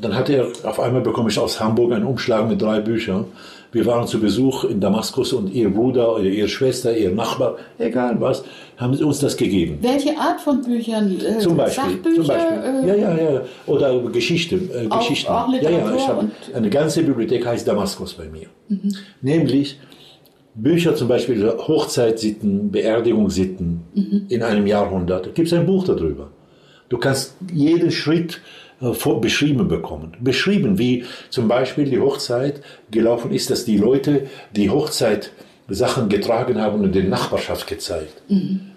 Und 0.00 0.04
dann 0.06 0.14
hat 0.16 0.30
er, 0.30 0.46
auf 0.62 0.80
einmal 0.80 1.02
bekomme 1.02 1.28
ich 1.28 1.38
aus 1.38 1.60
Hamburg 1.60 1.92
einen 1.92 2.06
Umschlag 2.06 2.48
mit 2.48 2.62
drei 2.62 2.80
Büchern. 2.80 3.26
Wir 3.70 3.84
waren 3.84 4.06
zu 4.06 4.18
Besuch 4.18 4.64
in 4.64 4.80
Damaskus 4.80 5.34
und 5.34 5.52
ihr 5.52 5.68
Bruder 5.68 6.14
oder 6.14 6.24
ihre 6.24 6.48
Schwester, 6.48 6.96
ihr 6.96 7.10
Nachbar, 7.10 7.56
egal 7.78 8.18
was, 8.18 8.42
haben 8.78 8.94
sie 8.94 9.04
uns 9.04 9.18
das 9.18 9.36
gegeben. 9.36 9.76
Welche 9.82 10.16
Art 10.18 10.40
von 10.40 10.62
Büchern? 10.62 11.18
Äh, 11.20 11.38
Zum 11.40 11.54
Beispiel. 11.54 11.84
Sachbücher? 11.84 12.14
zum 12.16 12.26
Beispiel. 12.28 12.58
äh, 12.82 12.88
ja, 12.88 12.94
ja, 12.94 13.30
ja. 13.32 13.40
Oder 13.66 14.00
Geschichte. 14.10 14.56
Äh, 14.56 14.86
Auch- 14.88 15.00
Geschichten. 15.00 15.30
auch 15.30 15.52
ja, 15.52 15.68
ja. 15.70 15.94
Ich 15.94 16.08
und- 16.08 16.32
eine 16.56 16.70
ganze 16.70 17.02
Bibliothek 17.02 17.44
heißt 17.44 17.68
Damaskus 17.68 18.14
bei 18.14 18.24
mir. 18.24 18.46
Nämlich 19.20 19.78
Bücher 20.54 20.94
zum 20.96 21.08
Beispiel 21.08 21.46
Hochzeitssitten, 21.46 22.70
Beerdigungssitten 22.70 24.26
in 24.30 24.42
einem 24.42 24.66
Jahrhundert. 24.66 25.26
Da 25.26 25.30
gibt 25.30 25.48
es 25.48 25.52
ein 25.54 25.66
Buch 25.66 25.84
darüber. 25.84 26.30
Du 26.88 26.96
kannst 26.96 27.36
jeden 27.52 27.90
Schritt 27.90 28.40
vor, 28.80 29.20
beschrieben 29.20 29.68
bekommen. 29.68 30.16
Beschrieben, 30.20 30.78
wie 30.78 31.04
zum 31.28 31.48
Beispiel 31.48 31.84
die 31.84 32.00
Hochzeit 32.00 32.62
gelaufen 32.90 33.30
ist, 33.32 33.50
dass 33.50 33.64
die 33.64 33.76
Leute 33.76 34.26
die 34.56 34.70
Hochzeit 34.70 35.32
Sachen 35.70 36.08
getragen 36.08 36.60
haben 36.60 36.82
und 36.82 36.94
den 36.94 37.08
Nachbarschaft 37.08 37.66
gezeigt. 37.66 38.22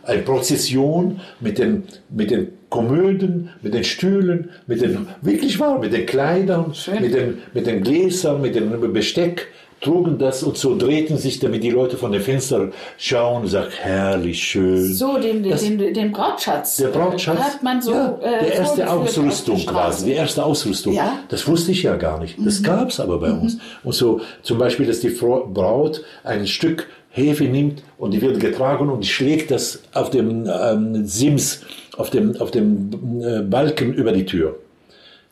Eine 0.03 0.21
Prozession 0.21 1.21
mit 1.39 1.57
den, 1.57 1.83
mit 2.09 2.29
den 2.29 2.49
Komöden, 2.69 3.49
mit 3.61 3.73
den 3.73 3.83
Stühlen, 3.83 4.49
mit 4.67 4.81
den, 4.81 5.07
wirklich 5.21 5.59
wahr, 5.59 5.79
mit 5.79 5.93
den 5.93 6.05
Kleidern, 6.05 6.73
Schön. 6.73 7.01
mit 7.01 7.13
den, 7.13 7.37
mit 7.53 7.65
den 7.65 7.83
Gläsern, 7.83 8.41
mit 8.41 8.55
dem 8.55 8.93
Besteck, 8.93 9.47
trugen 9.83 10.17
das 10.17 10.41
und 10.43 10.57
so 10.57 10.75
drehten 10.77 11.17
sich, 11.17 11.39
damit 11.39 11.63
die 11.63 11.69
Leute 11.69 11.97
von 11.97 12.11
den 12.11 12.21
Fenstern 12.21 12.71
schauen 12.97 13.43
und 13.43 13.47
sagen, 13.49 13.67
herrlich, 13.79 14.41
schön. 14.43 14.93
So, 14.93 15.17
den, 15.17 15.43
Das- 15.47 15.61
den, 15.61 15.77
den 15.77 16.11
Brautschatz. 16.11 16.77
Der 16.77 16.87
Brautschatz, 16.87 17.39
Hat 17.39 17.63
man 17.63 17.81
so. 17.81 17.91
ja, 17.91 18.17
äh, 18.21 18.39
der 18.45 18.53
erste 18.55 18.89
Ausrüstung 18.89 19.57
quasi, 19.65 20.05
die 20.05 20.11
erste 20.13 20.43
Ausrüstung. 20.43 20.93
Ja. 20.93 21.03
Mhm. 21.05 21.09
Das 21.29 21.47
wusste 21.47 21.71
ich 21.71 21.83
ja 21.83 21.95
gar 21.97 22.19
nicht. 22.19 22.37
Das 22.43 22.63
gab's 22.63 22.99
aber 22.99 23.19
bei 23.19 23.31
uns. 23.31 23.57
Und 23.83 23.93
so 23.93 24.21
zum 24.41 24.57
Beispiel, 24.57 24.85
dass 24.87 25.01
die 25.01 25.09
Braut 25.09 26.03
ein 26.23 26.47
Stück 26.47 26.87
Hefe 27.09 27.43
nimmt 27.43 27.83
und 27.99 28.11
die 28.11 28.21
wird 28.21 28.39
getragen 28.39 28.89
und 28.89 29.01
die 29.03 29.07
schlägt 29.07 29.51
das 29.51 29.83
auf 29.93 30.09
dem 30.09 30.47
ähm, 30.51 31.05
Sims, 31.05 31.61
auf 31.95 32.09
dem, 32.09 32.35
auf 32.41 32.49
dem 32.49 32.89
äh, 33.21 33.41
Balken 33.41 33.93
über 33.93 34.11
die 34.13 34.25
Tür. 34.25 34.55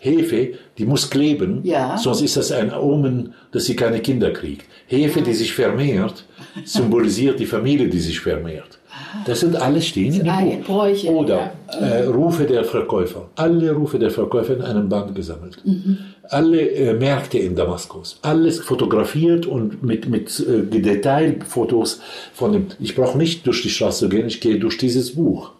Hefe, 0.03 0.53
die 0.79 0.85
muss 0.85 1.09
kleben, 1.11 1.59
Ja. 1.63 1.95
sonst 1.95 2.21
ist 2.21 2.35
das 2.35 2.51
ein 2.51 2.73
Omen, 2.73 3.33
dass 3.51 3.65
sie 3.65 3.75
keine 3.75 3.99
Kinder 3.99 4.31
kriegt. 4.31 4.65
Hefe, 4.87 5.21
die 5.21 5.33
sich 5.33 5.53
vermehrt, 5.53 6.25
symbolisiert 6.65 7.39
die 7.39 7.45
Familie, 7.45 7.87
die 7.87 7.99
sich 7.99 8.19
vermehrt. 8.19 8.79
Das 9.27 9.41
sind 9.41 9.55
alles 9.55 9.85
stehen 9.85 10.13
in 10.19 10.27
Ah, 10.27 10.41
dem 10.41 10.59
Buch. 10.61 10.65
Bräuche, 10.65 11.07
Oder 11.11 11.51
äh, 11.79 12.03
Rufe 12.05 12.45
der 12.45 12.63
Verkäufer. 12.63 13.29
Alle 13.35 13.71
Rufe 13.73 13.99
der 13.99 14.09
Verkäufer 14.09 14.55
in 14.55 14.61
einem 14.63 14.89
Band 14.89 15.13
gesammelt. 15.13 15.59
Mhm. 15.63 15.97
Alle 16.29 16.61
äh, 16.61 16.93
Märkte 16.95 17.37
in 17.37 17.55
Damaskus. 17.55 18.17
Alles 18.23 18.59
fotografiert 18.59 19.45
und 19.45 19.83
mit, 19.83 20.09
mit 20.09 20.39
äh, 20.39 20.63
Detailfotos 20.81 22.01
von 22.33 22.53
dem. 22.53 22.65
Ich 22.79 22.95
brauche 22.95 23.17
nicht 23.17 23.45
durch 23.45 23.61
die 23.61 23.69
Straße 23.69 24.05
zu 24.05 24.09
gehen, 24.09 24.27
ich 24.27 24.41
gehe 24.41 24.57
durch 24.59 24.77
dieses 24.77 25.15
Buch. 25.15 25.51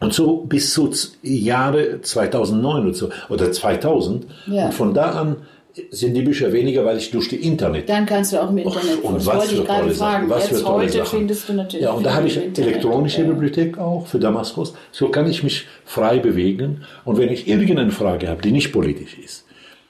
Und 0.00 0.12
so 0.14 0.38
bis 0.38 0.72
zu 0.72 0.90
Jahre 1.22 2.00
2009 2.02 2.84
oder, 2.84 2.94
so, 2.94 3.08
oder 3.28 3.50
2000. 3.50 4.26
Ja. 4.46 4.66
Und 4.66 4.74
von 4.74 4.94
da 4.94 5.10
an 5.10 5.36
sind 5.90 6.14
die 6.14 6.22
Bücher 6.22 6.52
weniger, 6.52 6.84
weil 6.84 6.96
ich 6.98 7.10
durch 7.10 7.28
die 7.28 7.36
Internet 7.36 7.88
Dann 7.88 8.06
kannst 8.06 8.32
du 8.32 8.42
auch 8.42 8.50
im 8.50 8.58
Internet. 8.58 9.02
und 9.02 9.14
das 9.16 9.26
was 9.26 9.48
für 9.50 9.64
tolle. 9.64 9.92
Sachen. 9.94 10.28
Was 10.30 10.46
für 10.48 10.54
Jetzt 10.54 10.64
tolle 10.64 10.84
heute 10.84 10.92
Sachen. 10.98 11.18
findest 11.18 11.48
du 11.48 11.52
natürlich. 11.52 11.84
Ja, 11.84 11.92
und 11.92 12.04
da 12.04 12.14
habe 12.14 12.26
ich 12.26 12.36
Internet. 12.36 12.58
elektronische 12.58 13.22
Ja. 13.22 13.28
Bibliothek 13.28 13.78
auch 13.78 14.06
für 14.06 14.18
Damaskus. 14.18 14.74
So 14.92 15.08
kann 15.08 15.28
ich 15.28 15.42
mich 15.42 15.66
frei 15.84 16.18
bewegen. 16.18 16.82
Und 17.04 17.18
wenn 17.18 17.28
ich 17.30 17.46
irgendeine 17.48 17.90
Frage 17.92 18.28
habe, 18.28 18.42
die 18.42 18.52
nicht 18.52 18.72
politisch 18.72 19.18
ist, 19.18 19.44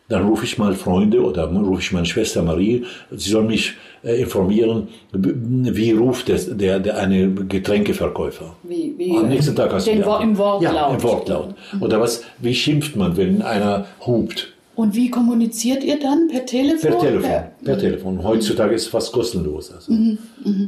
dann 0.09 0.27
rufe 0.27 0.45
ich 0.45 0.57
mal 0.59 0.75
Freunde 0.75 1.23
oder 1.23 1.45
rufe 1.47 1.81
ich 1.83 1.93
meine 1.93 2.07
Schwester 2.07 2.43
Marie. 2.43 2.85
Sie 3.11 3.31
soll 3.31 3.45
mich 3.45 3.75
äh, 4.03 4.21
informieren, 4.21 4.89
wie 5.13 5.93
ruft 5.93 6.29
der, 6.29 6.39
der, 6.39 6.81
der 6.81 6.97
eine 6.99 7.31
Getränkeverkäufer. 7.31 8.57
Wie, 8.63 8.95
wie, 8.97 9.17
Am 9.17 9.29
nächsten 9.29 9.55
Tag 9.55 9.73
hast 9.73 9.87
den 9.87 10.01
du 10.01 10.07
Wo 10.07 10.17
im 10.17 10.39
Wortlaut. 10.39 10.75
Ja, 10.75 10.95
im 10.95 11.03
Wortlaut. 11.03 11.55
Oder 11.81 12.01
was, 12.01 12.23
wie 12.39 12.55
schimpft 12.55 12.97
man, 12.97 13.17
wenn 13.17 13.43
einer 13.43 13.87
hupt? 14.07 14.55
Und 14.77 14.95
wie 14.95 15.11
kommuniziert 15.11 15.83
ihr 15.83 15.99
dann? 15.99 16.29
Per 16.29 16.47
Telefon? 16.47 16.91
Per 16.91 16.99
Telefon. 17.01 17.31
Per 17.65 17.79
Telefon. 17.79 18.23
Heutzutage 18.23 18.75
ist 18.77 18.83
es 18.83 18.89
fast 18.89 19.13
kostenlos. 19.13 19.73
Also. 19.73 19.93
Mhm, 19.93 20.19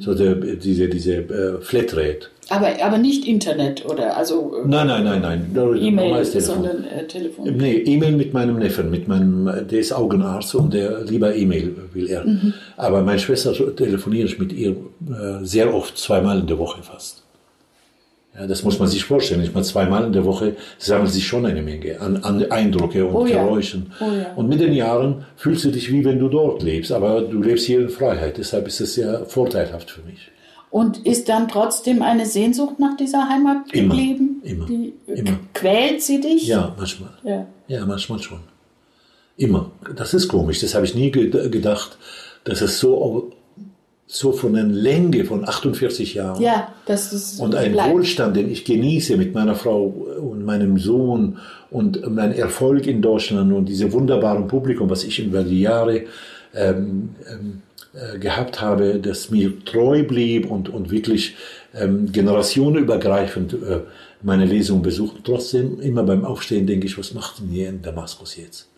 So 0.00 0.14
der, 0.14 0.34
diese, 0.34 0.88
diese 0.88 1.14
äh, 1.14 1.60
Flatrate. 1.60 2.26
Aber, 2.50 2.68
aber 2.82 2.98
nicht 2.98 3.26
Internet 3.26 3.84
oder 3.86 4.16
also 4.16 4.56
äh, 4.56 4.66
Nein, 4.66 4.88
nein, 4.88 5.04
nein, 5.04 5.50
nein. 5.54 5.76
E-Mail, 5.80 6.24
sondern 6.24 6.82
äh, 6.84 7.06
Telefon. 7.06 7.56
Nee, 7.56 7.76
E-Mail 7.76 8.16
mit 8.16 8.34
meinem 8.34 8.58
Neffen, 8.58 8.90
mit 8.90 9.06
meinem, 9.06 9.68
der 9.70 9.78
ist 9.78 9.92
Augenarzt 9.92 10.56
und 10.56 10.74
der 10.74 11.02
lieber 11.04 11.32
E-Mail 11.32 11.76
will 11.92 12.10
er. 12.10 12.26
Mhm. 12.26 12.52
Aber 12.76 13.02
meine 13.02 13.20
Schwester 13.20 13.54
telefoniere 13.76 14.26
ich 14.26 14.40
mit 14.40 14.52
ihr 14.52 14.70
äh, 14.70 15.44
sehr 15.44 15.72
oft, 15.72 15.96
zweimal 15.96 16.40
in 16.40 16.48
der 16.48 16.58
Woche 16.58 16.82
fast. 16.82 17.22
Ja, 18.36 18.48
das 18.48 18.64
muss 18.64 18.80
man 18.80 18.88
sich 18.88 19.04
vorstellen. 19.04 19.42
Ich 19.42 19.54
meine, 19.54 19.64
zweimal 19.64 20.04
in 20.04 20.12
der 20.12 20.24
Woche 20.24 20.56
sammelt 20.78 21.12
sich 21.12 21.26
schon 21.26 21.46
eine 21.46 21.62
Menge 21.62 22.00
an, 22.00 22.16
an 22.24 22.50
Eindrücke 22.50 23.06
und 23.06 23.14
Oh 23.14 23.26
ja. 23.26 23.44
Geräuschen. 23.44 23.92
Oh 24.00 24.04
ja. 24.04 24.32
Und 24.34 24.48
mit 24.48 24.58
den 24.58 24.72
Jahren 24.72 25.24
fühlst 25.36 25.64
du 25.64 25.70
dich 25.70 25.92
wie 25.92 26.04
wenn 26.04 26.18
du 26.18 26.28
dort 26.28 26.64
lebst, 26.64 26.90
aber 26.90 27.22
du 27.22 27.40
lebst 27.40 27.66
hier 27.66 27.80
in 27.80 27.88
Freiheit. 27.90 28.38
Deshalb 28.38 28.66
ist 28.66 28.80
es 28.80 28.94
sehr 28.94 29.24
vorteilhaft 29.26 29.90
für 29.90 30.02
mich. 30.02 30.30
Und 30.70 31.04
ist 31.04 31.28
dann 31.28 31.48
trotzdem 31.48 32.00
eine 32.02 32.26
Sehnsucht 32.26 32.78
nach 32.78 32.96
dieser 32.96 33.28
Heimat 33.28 33.72
Immer, 33.72 33.94
geblieben? 33.94 34.40
immer, 34.44 34.66
Die, 34.66 34.92
immer. 35.06 35.32
Quält 35.52 36.00
sie 36.02 36.20
dich? 36.20 36.46
Ja, 36.46 36.74
manchmal. 36.78 37.10
Ja. 37.24 37.46
Ja, 37.66 37.84
manchmal 37.86 38.20
schon. 38.20 38.38
Immer. 39.36 39.70
Das 39.96 40.14
ist 40.14 40.28
komisch. 40.28 40.60
Das 40.60 40.74
habe 40.74 40.84
ich 40.84 40.94
nie 40.94 41.10
ge- 41.10 41.48
gedacht, 41.48 41.98
dass 42.44 42.60
es 42.60 42.78
so, 42.78 43.32
so 44.06 44.32
von 44.32 44.52
der 44.52 44.64
Länge 44.64 45.24
von 45.24 45.48
48 45.48 46.14
Jahren 46.14 46.40
Ja, 46.42 46.72
das 46.86 47.12
ist 47.12 47.40
und 47.40 47.54
ein 47.54 47.72
bleibt. 47.72 47.92
Wohlstand, 47.92 48.36
den 48.36 48.50
ich 48.50 48.64
genieße 48.64 49.16
mit 49.16 49.34
meiner 49.34 49.54
Frau 49.56 49.84
und 49.86 50.44
meinem 50.44 50.78
Sohn 50.78 51.38
und 51.70 52.08
mein 52.14 52.32
Erfolg 52.32 52.86
in 52.86 53.02
Deutschland 53.02 53.52
und 53.52 53.66
diese 53.66 53.92
wunderbaren 53.92 54.46
Publikum, 54.46 54.88
was 54.90 55.04
ich 55.04 55.18
über 55.18 55.42
die 55.42 55.60
Jahre 55.62 56.02
ähm, 56.54 57.10
ähm, 57.30 57.62
äh, 57.92 58.18
gehabt 58.18 58.60
habe, 58.60 59.00
das 59.00 59.30
mir 59.30 59.64
treu 59.64 60.04
blieb 60.04 60.50
und, 60.50 60.68
und 60.68 60.90
wirklich 60.90 61.36
ähm, 61.74 62.12
generationenübergreifend 62.12 63.54
äh, 63.54 63.80
meine 64.22 64.44
Lesung 64.44 64.82
besucht. 64.82 65.16
Trotzdem 65.24 65.80
immer 65.80 66.04
beim 66.04 66.24
Aufstehen 66.24 66.66
denke 66.66 66.86
ich, 66.86 66.98
was 66.98 67.14
macht 67.14 67.40
denn 67.40 67.48
hier 67.48 67.68
in 67.68 67.82
Damaskus 67.82 68.36
jetzt? 68.36 68.68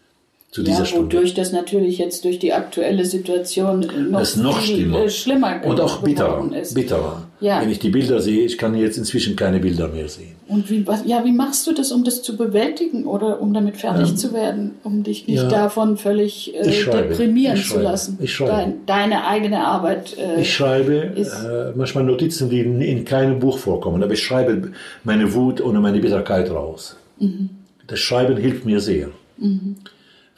Zu 0.55 0.63
dieser 0.63 0.81
Ja, 0.81 0.85
Stunde. 0.85 1.17
wodurch 1.17 1.33
das 1.33 1.51
natürlich 1.51 1.97
jetzt 1.97 2.27
durch 2.27 2.39
die 2.39 2.53
aktuelle 2.53 3.07
Situation 3.07 3.81
noch, 4.11 4.19
Das 4.19 4.37
noch 4.37 4.61
schlimmer. 4.61 5.05
äh, 5.05 5.09
schlimmer 5.09 5.63
Und 5.65 5.81
auch 5.81 6.03
bitterer. 6.03 6.47
ist. 6.55 6.75
bitterer. 6.75 7.23
Ja. 7.41 7.63
Wenn 7.63 7.71
ich 7.71 7.79
die 7.79 7.89
Bilder 7.89 8.21
sehe, 8.21 8.45
ich 8.45 8.59
kann 8.59 8.75
jetzt 8.77 8.99
inzwischen 8.99 9.35
keine 9.35 9.61
Bilder 9.61 9.89
mehr 9.89 10.11
sehen. 10.11 10.33
Und 10.49 10.69
wie, 10.69 10.87
was, 10.87 11.05
ja, 11.07 11.25
wie 11.25 11.33
machst 11.33 11.67
du 11.67 11.73
das, 11.73 11.91
um 11.91 12.05
das 12.05 12.21
zu 12.23 12.37
bewältigen 12.37 13.07
oder 13.07 13.41
um 13.41 13.55
damit 13.55 13.79
fertig 13.79 14.15
zu 14.17 14.35
werden, 14.35 14.73
um 14.85 15.03
dich 15.03 15.27
nicht 15.27 15.43
Ja. 15.43 15.49
davon 15.49 15.97
völlig 15.97 16.55
äh, 16.55 16.71
schreibe. 16.71 17.09
deprimieren 17.09 17.57
zu 17.57 17.81
lassen? 17.81 18.19
Ich 18.21 18.35
schreibe. 18.35 18.53
Dein, 18.53 18.75
deine 18.85 19.27
eigene 19.27 19.65
Arbeit. 19.67 20.19
Äh, 20.19 20.43
Ich 20.43 20.53
schreibe 20.55 20.93
äh, 21.17 21.73
manchmal 21.79 22.05
Notizen, 22.05 22.51
die 22.51 22.61
in, 22.61 22.83
in 22.83 23.07
keinem 23.07 23.39
Buch 23.39 23.57
vorkommen, 23.57 24.03
aber 24.03 24.13
ich 24.13 24.23
schreibe 24.23 24.73
meine 25.03 25.33
Wut 25.33 25.63
oder 25.63 25.81
meine 25.81 25.99
Bitterkeit 25.99 26.51
raus. 26.51 26.95
Mhm. 27.19 27.49
Das 27.87 28.01
Schreiben 28.01 28.37
hilft 28.37 28.67
mir 28.67 28.81
sehr. 28.81 29.09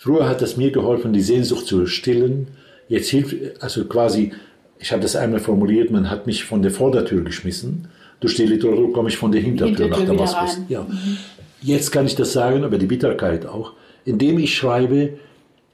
Früher 0.04 0.28
hat 0.28 0.42
es 0.42 0.58
mir 0.58 0.70
geholfen, 0.70 1.14
die 1.14 1.22
Sehnsucht 1.22 1.64
zu 1.66 1.86
stillen. 1.86 2.48
Jetzt 2.88 3.08
hilft, 3.08 3.34
also 3.62 3.86
quasi, 3.86 4.32
ich 4.78 4.92
habe 4.92 5.00
das 5.00 5.16
einmal 5.16 5.40
formuliert, 5.40 5.90
man 5.90 6.10
hat 6.10 6.26
mich 6.26 6.44
von 6.44 6.60
der 6.60 6.72
Vordertür 6.72 7.22
geschmissen. 7.24 7.88
Durch 8.20 8.34
die 8.36 8.44
Literatur 8.44 8.92
komme 8.92 9.08
ich 9.08 9.16
von 9.16 9.32
der 9.32 9.40
Hintertür, 9.40 9.86
Hintertür 9.86 10.14
nach 10.14 10.26
Damaskus. 10.26 10.56
rein. 10.56 10.62
Mhm. 10.66 10.66
Ja. 10.68 10.86
Jetzt 11.62 11.90
kann 11.90 12.04
ich 12.04 12.14
das 12.16 12.34
sagen, 12.34 12.64
aber 12.64 12.76
die 12.76 12.84
Bitterkeit 12.84 13.46
auch. 13.46 13.72
Indem 14.04 14.38
ich 14.38 14.54
schreibe, 14.54 15.14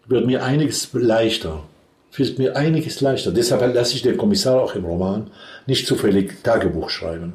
wird 0.07 0.27
mir 0.27 0.45
einiges 0.45 0.91
leichter. 0.93 1.65
Fällt 2.13 2.39
mir 2.39 2.55
einiges 2.57 3.01
leichter. 3.01 3.33
Deshalb 3.33 3.75
lasse 3.75 3.97
ich 3.97 4.03
den 4.03 4.17
Kommissar 4.17 4.63
auch 4.63 4.77
im 4.77 4.85
Roman 4.85 5.27
nicht 5.67 5.89
zufällig 5.89 6.41
Tagebuch 6.45 6.89
schreiben. 6.91 7.33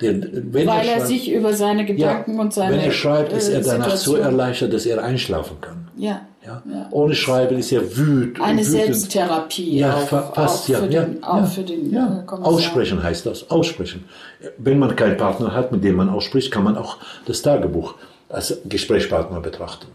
Der, 0.00 0.12
wenn 0.22 0.68
weil 0.68 0.68
er 0.68 0.84
schreibt- 0.84 1.06
sich 1.08 1.32
über 1.32 1.52
seine 1.52 1.84
Gedanken 1.84 2.34
ja, 2.36 2.40
und 2.40 2.54
seine 2.54 2.74
Wenn 2.76 2.80
er 2.84 2.92
schreibt, 2.92 3.32
ist 3.32 3.48
äh, 3.48 3.54
er 3.54 3.60
danach 3.62 3.90
so 3.96 4.12
Situation- 4.12 4.20
erleichtert, 4.20 4.72
dass 4.72 4.86
er 4.86 5.02
einschlafen 5.02 5.56
kann. 5.60 5.85
Ja. 5.96 6.20
Ja? 6.44 6.62
Ja. 6.70 6.86
Ohne 6.90 7.14
Schreiben 7.14 7.58
ist 7.58 7.72
er 7.72 7.96
wütend. 7.96 8.40
Eine 8.40 8.60
wütend. 8.60 8.70
Selbsttherapie 8.72 9.78
Ja, 9.78 9.94
auch, 9.96 10.00
fa- 10.08 10.30
fast, 10.34 10.64
auch 10.64 10.68
ja. 10.68 10.78
für 10.78 10.86
ja, 10.90 11.02
den, 11.04 11.24
auch 11.24 11.36
ja, 11.38 11.44
für 11.46 11.62
den 11.62 11.90
ja. 11.92 12.24
äh. 12.26 12.30
Aussprechen 12.30 13.02
heißt 13.02 13.26
das, 13.26 13.50
aussprechen. 13.50 14.04
Wenn 14.58 14.78
man 14.78 14.94
keinen 14.94 15.16
Partner 15.16 15.52
hat, 15.54 15.72
mit 15.72 15.82
dem 15.82 15.96
man 15.96 16.08
ausspricht, 16.08 16.50
kann 16.52 16.64
man 16.64 16.76
auch 16.76 16.98
das 17.26 17.42
Tagebuch 17.42 17.94
als 18.28 18.58
Gesprächspartner 18.66 19.40
betrachten. 19.40 19.86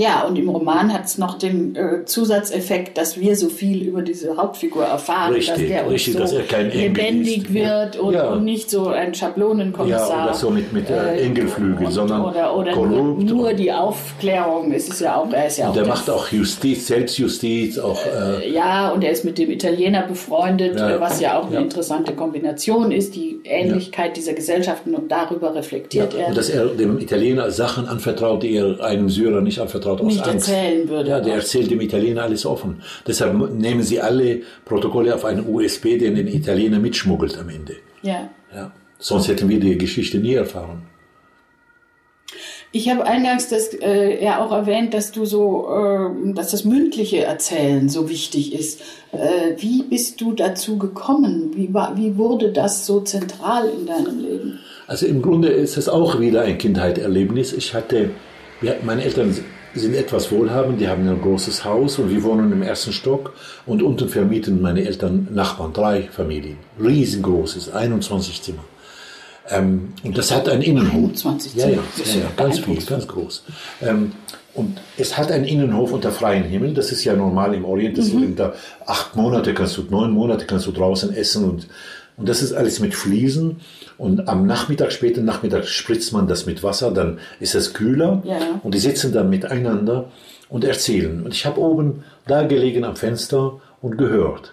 Ja, 0.00 0.24
und 0.28 0.36
im 0.38 0.48
Roman 0.48 0.92
hat 0.92 1.06
es 1.06 1.18
noch 1.18 1.38
den 1.38 1.74
äh, 1.74 2.04
Zusatzeffekt, 2.04 2.96
dass 2.96 3.18
wir 3.18 3.34
so 3.34 3.48
viel 3.48 3.82
über 3.82 4.00
diese 4.02 4.36
Hauptfigur 4.36 4.84
erfahren, 4.84 5.32
Richtig, 5.34 5.54
dass 5.56 5.66
der 5.66 5.82
uns 5.86 5.92
richtig, 5.94 6.12
so 6.14 6.18
dass 6.20 6.32
er 6.32 6.42
kein 6.44 6.70
lebendig 6.70 7.38
ist. 7.46 7.54
wird 7.54 7.98
und, 7.98 8.14
Ja. 8.14 8.28
und 8.30 8.44
nicht 8.44 8.70
so 8.70 8.86
ein 8.86 9.12
Schablonenkommissar. 9.12 10.08
Ja, 10.18 10.24
oder 10.26 10.34
so 10.34 10.50
mit- 10.50 10.72
mit, 10.72 10.88
äh, 10.88 11.16
Engelflügel, 11.20 11.86
und, 11.86 11.92
sondern 11.92 12.24
oder, 12.24 12.56
oder 12.56 12.76
nur, 12.76 12.86
korrupt 12.86 13.22
nur 13.24 13.52
die 13.54 13.72
Aufklärung. 13.72 14.72
Es 14.72 14.88
ist 14.88 15.00
ja 15.00 15.16
auch, 15.16 15.32
er 15.32 15.48
ist 15.48 15.58
ja 15.58 15.68
auch 15.70 15.74
Der 15.74 15.86
macht 15.86 16.08
auch 16.08 16.28
Justiz, 16.30 16.86
Selbstjustiz, 16.86 17.76
auch 17.80 17.98
äh, 18.06 18.48
ja, 18.52 18.90
und 18.90 19.02
er 19.02 19.10
ist 19.10 19.24
mit 19.24 19.36
dem 19.36 19.50
Italiener 19.50 20.02
befreundet, 20.06 20.78
Ja. 20.78 20.90
äh, 20.90 21.00
was 21.00 21.18
ja 21.20 21.40
auch 21.40 21.46
eine 21.46 21.56
Ja. 21.56 21.60
interessante 21.60 22.12
Kombination 22.12 22.92
ist, 22.92 23.16
die 23.16 23.40
Ähnlichkeit 23.42 24.16
dieser 24.16 24.34
Gesellschaften 24.34 24.94
und 24.94 25.10
darüber 25.10 25.56
reflektiert 25.56 26.14
er. 26.14 26.28
und 26.28 26.36
dass 26.36 26.48
er 26.50 26.66
dem 26.66 27.00
Italiener 27.00 27.50
Sachen 27.50 27.88
anvertraut, 27.88 28.44
die 28.44 28.54
er 28.54 28.80
einem 28.80 29.08
Syrer 29.08 29.40
nicht 29.40 29.58
anvertraut 29.58 29.87
aus 29.88 30.02
Nicht 30.02 30.26
erzählen 30.26 30.88
würde. 30.88 31.10
Ja, 31.10 31.20
der 31.20 31.34
erzählt 31.34 31.70
dem 31.70 31.80
Italiener 31.80 32.22
alles 32.22 32.46
offen. 32.46 32.82
Deshalb 33.06 33.52
nehmen 33.52 33.82
sie 33.82 34.00
alle 34.00 34.42
Protokolle 34.64 35.14
auf 35.14 35.24
einen 35.24 35.46
USB, 35.48 35.98
den 35.98 36.14
den 36.14 36.28
Italiener 36.28 36.78
mitschmuggelt 36.78 37.38
am 37.38 37.48
Ende. 37.48 37.76
ja. 38.02 38.30
Ja. 38.54 38.72
Sonst 38.98 39.28
hätten 39.28 39.48
wir 39.48 39.60
die 39.60 39.78
Geschichte 39.78 40.18
nie 40.18 40.34
erfahren. 40.34 40.82
Ich 42.70 42.90
habe 42.90 43.06
eingangs 43.06 43.48
das 43.48 43.72
äh, 43.74 44.22
ja 44.22 44.44
auch 44.44 44.52
erwähnt, 44.52 44.92
dass 44.92 45.10
du 45.10 45.24
so, 45.24 45.68
äh, 45.70 46.34
dass 46.34 46.50
das 46.50 46.64
mündliche 46.64 47.24
Erzählen 47.24 47.88
so 47.88 48.10
wichtig 48.10 48.52
ist. 48.52 48.82
Äh, 49.12 49.54
wie 49.56 49.84
bist 49.84 50.20
du 50.20 50.32
dazu 50.32 50.76
gekommen? 50.76 51.52
Wie, 51.54 51.72
war, 51.72 51.96
wie 51.96 52.18
wurde 52.18 52.52
das 52.52 52.84
so 52.84 53.00
zentral 53.00 53.70
in 53.70 53.86
deinem 53.86 54.20
Leben? 54.20 54.58
Also 54.86 55.06
im 55.06 55.22
Grunde 55.22 55.48
ist 55.48 55.78
es 55.78 55.88
auch 55.88 56.20
wieder 56.20 56.42
ein 56.42 56.58
Kindheitserlebnis. 56.58 57.54
Ich 57.54 57.72
hatte, 57.72 58.10
wir, 58.60 58.76
meine 58.82 59.02
Eltern 59.02 59.34
sind 59.78 59.94
etwas 59.94 60.30
wohlhabend, 60.30 60.80
die 60.80 60.88
haben 60.88 61.08
ein 61.08 61.20
großes 61.20 61.64
Haus 61.64 61.98
und 61.98 62.10
wir 62.10 62.22
wohnen 62.22 62.52
im 62.52 62.62
ersten 62.62 62.92
Stock 62.92 63.34
und 63.66 63.82
unten 63.82 64.08
vermieten 64.08 64.60
meine 64.60 64.84
Eltern 64.84 65.28
Nachbarn, 65.32 65.72
drei 65.72 66.02
Familien. 66.10 66.58
Riesengroßes, 66.80 67.72
21 67.72 68.42
Zimmer. 68.42 68.64
Ähm, 69.50 69.94
und 70.02 70.18
das 70.18 70.34
hat 70.34 70.48
einen 70.48 70.62
Innenhof. 70.62 71.10
21 71.10 71.54
ja, 71.54 71.64
Zimmer, 71.64 71.82
ja, 71.96 72.04
ja, 72.04 72.20
ja 72.20 72.26
ganz 72.36 72.58
viel, 72.58 72.82
ganz 72.84 73.08
groß. 73.08 73.44
Ähm, 73.82 74.12
und 74.54 74.80
es 74.96 75.16
hat 75.16 75.30
einen 75.30 75.44
Innenhof 75.44 75.92
unter 75.92 76.10
freiem 76.10 76.44
Himmel. 76.44 76.74
Das 76.74 76.90
ist 76.90 77.04
ja 77.04 77.14
normal 77.14 77.54
im 77.54 77.64
Orient. 77.64 77.96
Das 77.96 78.12
Mhm. 78.12 78.24
unter 78.24 78.54
acht 78.86 79.14
Monate 79.14 79.54
kannst 79.54 79.76
du, 79.76 79.84
neun 79.88 80.10
Monate 80.10 80.46
kannst 80.46 80.66
du 80.66 80.72
draußen 80.72 81.14
essen 81.14 81.44
und 81.44 81.68
und 82.18 82.28
das 82.28 82.42
ist 82.42 82.52
alles 82.52 82.80
mit 82.80 82.94
Fliesen. 82.94 83.60
Und 83.96 84.28
am 84.28 84.46
Nachmittag, 84.46 84.92
späten 84.92 85.24
Nachmittag 85.24 85.66
spritzt 85.66 86.12
man 86.12 86.26
das 86.26 86.46
mit 86.46 86.62
Wasser, 86.62 86.90
dann 86.90 87.18
ist 87.40 87.54
es 87.54 87.72
kühler. 87.72 88.22
Ja. 88.24 88.60
Und 88.62 88.74
die 88.74 88.78
sitzen 88.78 89.12
dann 89.12 89.30
miteinander 89.30 90.10
und 90.48 90.64
erzählen. 90.64 91.22
Und 91.22 91.32
ich 91.32 91.46
habe 91.46 91.60
oben 91.60 92.04
da 92.26 92.42
gelegen 92.42 92.84
am 92.84 92.96
Fenster 92.96 93.60
und 93.80 93.96
gehört. 93.96 94.52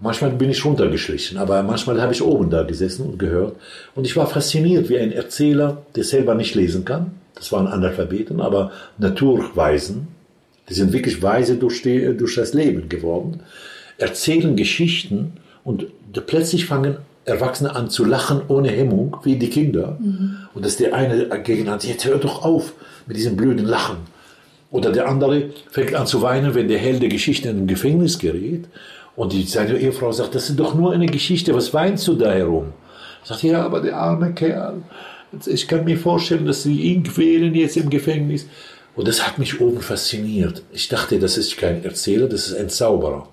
Manchmal 0.00 0.30
bin 0.30 0.50
ich 0.50 0.64
runtergeschlichen, 0.64 1.38
aber 1.38 1.62
manchmal 1.62 2.00
habe 2.00 2.12
ich 2.12 2.22
oben 2.22 2.50
da 2.50 2.62
gesessen 2.62 3.06
und 3.06 3.18
gehört. 3.18 3.56
Und 3.94 4.06
ich 4.06 4.16
war 4.16 4.26
fasziniert, 4.26 4.88
wie 4.88 4.98
ein 4.98 5.12
Erzähler, 5.12 5.82
der 5.94 6.04
selber 6.04 6.34
nicht 6.34 6.54
lesen 6.54 6.84
kann. 6.84 7.12
Das 7.34 7.52
waren 7.52 7.66
Analphabeten, 7.66 8.40
aber 8.40 8.72
Naturweisen. 8.98 10.08
Die 10.68 10.74
sind 10.74 10.92
wirklich 10.92 11.22
weise 11.22 11.56
durch, 11.56 11.82
die, 11.82 12.16
durch 12.16 12.34
das 12.34 12.54
Leben 12.54 12.88
geworden. 12.88 13.40
Erzählen 13.98 14.56
Geschichten 14.56 15.34
und 15.64 15.86
plötzlich 16.26 16.66
fangen 16.66 16.98
Erwachsene 17.24 17.74
an 17.74 17.88
zu 17.88 18.04
lachen 18.04 18.42
ohne 18.48 18.68
Hemmung, 18.68 19.16
wie 19.22 19.36
die 19.36 19.48
Kinder. 19.48 19.98
Und 20.54 20.64
dass 20.64 20.76
der 20.76 20.94
eine 20.94 21.28
gegen 21.42 21.70
hat, 21.70 21.84
jetzt 21.84 22.04
hör 22.04 22.18
doch 22.18 22.44
auf 22.44 22.74
mit 23.06 23.16
diesem 23.16 23.36
blöden 23.36 23.64
Lachen. 23.64 23.96
Oder 24.70 24.92
der 24.92 25.08
andere 25.08 25.50
fängt 25.70 25.94
an 25.94 26.06
zu 26.06 26.20
weinen, 26.20 26.54
wenn 26.54 26.68
der 26.68 26.78
Held 26.78 27.00
der 27.00 27.08
Geschichte 27.08 27.48
in 27.48 27.58
ein 27.60 27.66
Gefängnis 27.66 28.18
gerät. 28.18 28.66
Und 29.16 29.32
die, 29.32 29.44
seine 29.44 29.78
Ehefrau 29.78 30.12
sagt, 30.12 30.34
das 30.34 30.50
ist 30.50 30.58
doch 30.58 30.74
nur 30.74 30.92
eine 30.92 31.06
Geschichte, 31.06 31.54
was 31.54 31.72
weinst 31.72 32.06
du 32.08 32.14
da 32.14 32.32
herum? 32.32 32.72
Sagt, 33.22 33.42
ja, 33.44 33.64
aber 33.64 33.80
der 33.80 33.96
arme 33.96 34.34
Kerl, 34.34 34.82
ich 35.46 35.66
kann 35.68 35.84
mir 35.84 35.96
vorstellen, 35.96 36.44
dass 36.44 36.64
sie 36.64 36.80
ihn 36.80 37.04
quälen 37.04 37.54
jetzt 37.54 37.76
im 37.76 37.88
Gefängnis. 37.88 38.46
Und 38.96 39.08
das 39.08 39.26
hat 39.26 39.38
mich 39.38 39.60
oben 39.60 39.80
fasziniert. 39.80 40.62
Ich 40.72 40.88
dachte, 40.88 41.18
das 41.18 41.38
ist 41.38 41.56
kein 41.56 41.84
Erzähler, 41.84 42.28
das 42.28 42.48
ist 42.48 42.58
ein 42.58 42.68
Zauberer. 42.68 43.28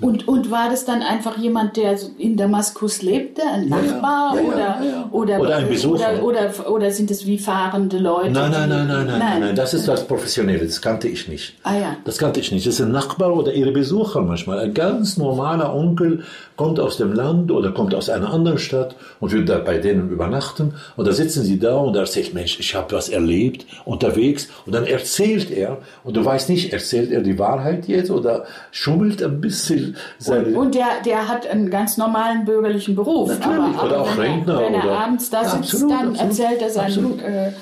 Und, 0.00 0.26
und 0.26 0.50
war 0.50 0.70
das 0.70 0.84
dann 0.84 1.02
einfach 1.02 1.38
jemand, 1.38 1.76
der 1.76 1.96
in 2.18 2.36
Damaskus 2.36 3.02
lebte, 3.02 3.42
ein 3.42 3.68
Nachbar 3.68 4.34
oder. 4.34 5.08
Oder, 5.12 5.40
Oder 5.40 5.56
ein 5.56 5.68
Besucher. 5.68 6.20
Oder, 6.20 6.50
oder, 6.50 6.70
oder 6.70 6.90
sind 6.90 7.12
es 7.12 7.24
wie 7.26 7.38
fahrende 7.38 7.98
Leute? 7.98 8.30
Nein, 8.30 8.50
nein, 8.50 8.68
nein, 8.68 8.88
nein, 8.88 9.06
nein, 9.06 9.18
nein, 9.18 9.40
nein, 9.40 9.56
das 9.56 9.72
ist 9.72 9.86
das 9.86 10.04
Professionelle, 10.04 10.66
das 10.66 10.82
kannte 10.82 11.06
ich 11.06 11.28
nicht. 11.28 11.54
Ah 11.62 11.76
ja. 11.76 11.96
Das 12.04 12.18
kannte 12.18 12.40
ich 12.40 12.50
nicht. 12.50 12.66
Das 12.66 12.74
ist 12.74 12.80
ein 12.80 12.90
Nachbar 12.90 13.32
oder 13.36 13.52
ihre 13.52 13.70
Besucher 13.70 14.22
manchmal. 14.22 14.58
Ein 14.58 14.74
ganz 14.74 15.16
normaler 15.16 15.72
Onkel 15.72 16.24
kommt 16.56 16.78
aus 16.78 16.96
dem 16.98 17.12
Land 17.12 17.50
oder 17.50 17.72
kommt 17.72 17.94
aus 17.94 18.08
einer 18.08 18.32
anderen 18.32 18.58
Stadt 18.58 18.94
und 19.20 19.32
will 19.32 19.44
da 19.44 19.58
bei 19.58 19.78
denen 19.78 20.10
übernachten. 20.10 20.74
Und 20.96 21.06
da 21.08 21.12
sitzen 21.12 21.42
sie 21.42 21.58
da 21.58 21.76
und 21.76 21.96
er 21.96 22.06
sagt, 22.06 22.32
Mensch, 22.34 22.58
ich 22.60 22.74
habe 22.74 22.94
was 22.94 23.08
erlebt 23.08 23.66
unterwegs. 23.84 24.48
Und 24.64 24.74
dann 24.74 24.86
erzählt 24.86 25.50
er 25.50 25.78
und 26.04 26.16
du 26.16 26.24
weißt 26.24 26.48
nicht, 26.50 26.72
erzählt 26.72 27.10
er 27.10 27.22
die 27.22 27.38
Wahrheit 27.38 27.88
jetzt 27.88 28.10
oder 28.10 28.44
schummelt 28.70 29.22
ein 29.22 29.40
bisschen 29.40 29.96
seine... 30.18 30.56
Und 30.56 30.74
der, 30.74 30.86
der 31.04 31.28
hat 31.28 31.46
einen 31.46 31.70
ganz 31.70 31.96
normalen 31.96 32.44
bürgerlichen 32.44 32.94
Beruf. 32.94 33.28
Natürlich, 33.30 33.82
oder 33.82 34.00
auch 34.02 34.16
Rentner 34.16 34.60
Er, 34.60 34.66
wenn 34.66 34.74
er 34.74 34.84
oder- 34.84 34.98
abends 35.00 35.30
da 35.30 35.44
sitzt, 35.44 35.74
absolut, 35.74 35.90
dann 35.92 36.08
absolut, 36.10 36.20
erzählt 36.30 36.62
er 36.62 36.70
seinen, 36.70 37.18
äh, 37.20 37.52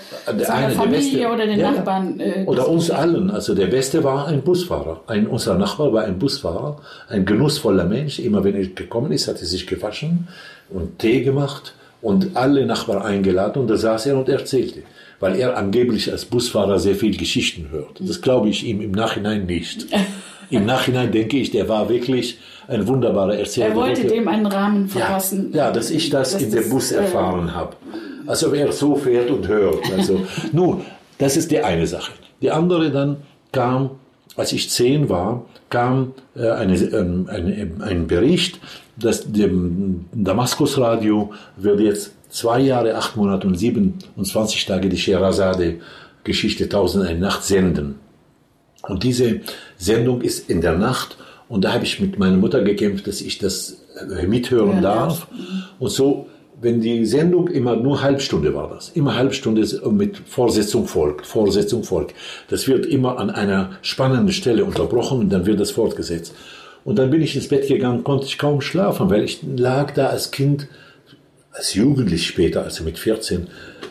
seiner 0.45 0.71
Familie 0.71 0.99
Beste. 1.21 1.29
oder 1.33 1.47
den 1.47 1.59
Ja. 1.61 1.71
Nachbarn. 1.71 2.21
Äh, 2.21 2.45
Oder 2.47 2.69
uns 2.69 2.91
allen. 2.91 3.31
Also 3.31 3.55
der 3.55 3.67
Beste 3.69 4.05
war 4.05 4.27
ein 4.27 4.43
Busfahrer. 4.43 5.01
Ein, 5.07 5.27
unser 5.27 5.57
Nachbar 5.57 5.93
war 5.93 6.05
ein 6.05 6.19
Busfahrer, 6.19 6.77
ein 7.09 7.25
genussvoller 7.25 7.85
Mensch. 7.85 8.19
Immer 8.19 8.45
wenn 8.45 8.55
er 8.57 8.67
gekommen 8.83 9.13
ist, 9.13 9.29
hat 9.29 9.41
er 9.41 9.47
sich 9.47 9.67
gewaschen 9.67 10.29
und 10.71 10.99
Tee 10.99 11.23
gemacht 11.23 11.75
und 12.01 12.37
alle 12.37 12.67
Nachbarn 12.67 13.03
eingeladen 13.03 13.63
und 13.63 13.69
da 13.69 13.77
saß 13.77 14.07
er 14.07 14.19
und 14.19 14.29
erzählte. 14.29 14.83
Weil 15.21 15.37
er 15.37 15.57
angeblich 15.57 16.11
als 16.11 16.25
Busfahrer 16.25 16.79
sehr 16.81 16.97
viel 16.97 17.17
Geschichten 17.17 17.69
hört. 17.71 18.01
Das 18.01 18.21
glaube 18.21 18.49
ich 18.49 18.67
ihm 18.67 18.81
im 18.81 18.91
Nachhinein 18.91 19.47
nicht. 19.47 19.87
Im 20.51 20.67
Nachhinein 20.67 21.11
denke 21.11 21.39
ich, 21.39 21.51
der 21.51 21.67
war 21.67 21.89
wirklich 21.89 22.39
ein 22.69 22.87
wunderbarer 22.87 23.39
Erzähler. 23.39 23.69
er 23.69 23.75
wollte 23.75 24.07
dem 24.07 24.29
einen 24.29 24.45
Rahmen 24.45 24.91
ja, 24.95 25.07
verpassen. 25.07 25.51
ja, 25.55 25.71
dass 25.71 25.91
ich 25.91 26.11
das 26.11 26.33
dass 26.33 26.43
in 26.43 26.51
dem 26.51 26.69
Bus 26.69 26.93
äh, 26.93 26.97
erfahren 26.97 27.55
habe. 27.55 27.75
Also 28.27 28.53
wer 28.53 28.71
so 28.71 28.95
fährt 28.95 29.31
und 29.31 29.49
hört. 29.49 29.91
Also, 29.97 30.27
nun, 30.53 30.83
das 31.17 31.39
ist 31.39 31.51
die 31.51 31.61
eine 31.61 31.87
Sache. 31.87 32.13
Die 32.43 32.51
andere 32.51 32.91
dann 32.91 33.17
kam, 33.51 33.93
als 34.37 34.53
ich 34.53 34.71
zehn 34.71 35.09
war, 35.09 35.47
kam 35.71 36.15
äh, 36.35 36.49
eine, 36.51 36.77
ähm, 36.77 37.27
eine, 37.29 37.71
ein 37.81 38.07
Bericht, 38.07 38.61
dass 38.97 39.31
dem 39.31 40.07
Damaskusradio 40.13 41.33
wird 41.57 41.81
jetzt 41.81 42.13
zwei 42.29 42.61
Jahre, 42.61 42.95
acht 42.95 43.17
Monate 43.17 43.47
und 43.47 43.57
27 43.57 44.65
Tage 44.67 44.89
die 44.89 44.99
Sherazade-Geschichte 44.99 46.69
Tausend 46.69 47.07
eine 47.07 47.19
Nacht 47.19 47.45
senden. 47.45 47.97
Und 48.83 49.03
diese 49.05 49.41
Sendung 49.77 50.23
ist 50.23 50.51
in 50.51 50.61
der 50.61 50.77
Nacht 50.77 51.17
und 51.49 51.65
da 51.65 51.75
habe 51.75 51.85
ich 51.85 52.01
mit 52.01 52.19
meiner 52.19 52.39
Mutter 52.39 52.63
gekämpft, 52.63 53.07
dass 53.07 53.21
ich 53.21 53.39
das 53.39 53.83
äh, 54.19 54.27
mithören 54.27 54.77
Ja, 54.77 54.81
darf. 54.81 55.29
Und 55.79 55.91
so, 55.91 56.27
wenn 56.63 56.81
die 56.81 57.05
Sendung 57.05 57.49
immer 57.49 57.75
nur 57.75 58.03
Halbstunde 58.03 58.55
war 58.55 58.69
das, 58.69 58.91
immer 58.91 59.17
Halbstunde 59.17 59.67
mit 59.91 60.17
Vorsetzung 60.17 60.87
folgt, 60.87 61.27
Vorsetzung 61.27 61.83
folgt. 61.83 62.15
Das 62.49 62.69
wird 62.69 62.87
immer 62.87 63.19
an 63.19 63.31
einer 63.31 63.73
spannenden 63.83 64.33
Stelle 64.33 64.65
unterbrochen 64.65 65.19
und 65.19 65.31
dann 65.31 65.45
wird 65.45 65.59
das 65.59 65.73
fortgesetzt. 65.73 66.35
Und 66.85 67.01
dann 67.01 67.11
bin 67.11 67.21
ich 67.21 67.35
ins 67.35 67.49
Bett 67.49 67.67
gegangen, 67.67 68.05
konnte 68.05 68.27
ich 68.27 68.39
kaum 68.39 68.61
schlafen, 68.61 69.11
weil 69.11 69.25
ich 69.25 69.41
lag 69.57 69.93
da 69.93 70.07
als 70.07 70.31
Kind, 70.31 70.69
als 71.51 71.75
Jugendlich 71.75 72.29
später, 72.29 72.63
also 72.63 72.85
mit 72.85 72.97
14, 72.97 73.49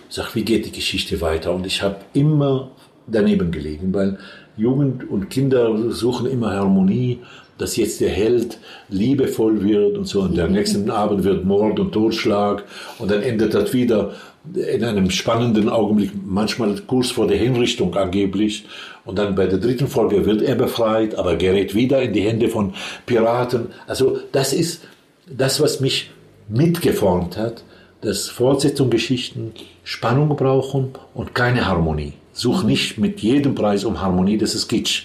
sag, 0.08 0.34
wie 0.34 0.44
geht 0.44 0.66
die 0.66 0.72
Geschichte 0.72 1.20
weiter? 1.20 1.54
Und 1.54 1.68
ich 1.68 1.82
habe 1.82 1.98
immer 2.14 2.72
daneben 3.06 3.52
gelegen, 3.52 3.94
weil 3.94 4.18
Jugend 4.56 5.10
und 5.10 5.30
Kinder 5.30 5.92
suchen 5.92 6.26
immer 6.26 6.52
Harmonie, 6.52 7.20
dass 7.62 7.76
jetzt 7.76 8.02
der 8.02 8.10
Held 8.10 8.58
liebevoll 8.90 9.64
wird 9.64 9.98
und 9.98 10.08
so. 10.08 10.22
Und 10.22 10.38
am 10.40 10.52
nächsten 10.52 10.90
Abend 10.90 11.24
wird 11.24 11.46
Mord 11.46 11.80
und 11.80 11.92
Totschlag 11.92 12.64
und 13.00 13.12
dann 13.12 13.22
endet 13.22 13.54
das 13.54 13.72
wieder 13.74 14.14
in 14.56 14.84
einem 14.84 15.12
spannenden 15.12 15.70
Augenblick, 15.70 16.12
manchmal 16.26 16.76
kurz 16.88 17.12
vor 17.12 17.28
der 17.28 17.38
Hinrichtung 17.38 17.96
angeblich. 17.96 18.66
Und 19.06 19.20
dann 19.20 19.36
bei 19.36 19.46
der 19.46 19.60
dritten 19.60 19.88
Folge 19.88 20.26
wird 20.26 20.42
er 20.42 20.56
befreit, 20.56 21.16
aber 21.16 21.36
gerät 21.36 21.76
wieder 21.76 22.02
in 22.02 22.14
die 22.14 22.22
Hände 22.22 22.50
von 22.50 22.74
Piraten. 23.06 23.68
Also 23.88 24.18
das 24.32 24.54
ist 24.54 24.82
das, 25.30 25.62
was 25.62 25.80
mich 25.80 26.10
mitgeformt 26.50 27.38
hat, 27.38 27.64
dass 28.02 28.30
Fortsetzungsgeschichten 28.30 29.52
Spannung 29.84 30.36
brauchen 30.36 30.90
und 31.14 31.36
keine 31.36 31.68
Harmonie. 31.68 32.14
Such 32.34 32.64
nicht 32.64 32.98
mit 32.98 33.20
jedem 33.20 33.54
Preis 33.54 33.84
um 33.84 34.02
Harmonie, 34.02 34.38
das 34.38 34.56
ist 34.56 34.68
Kitsch, 34.68 35.04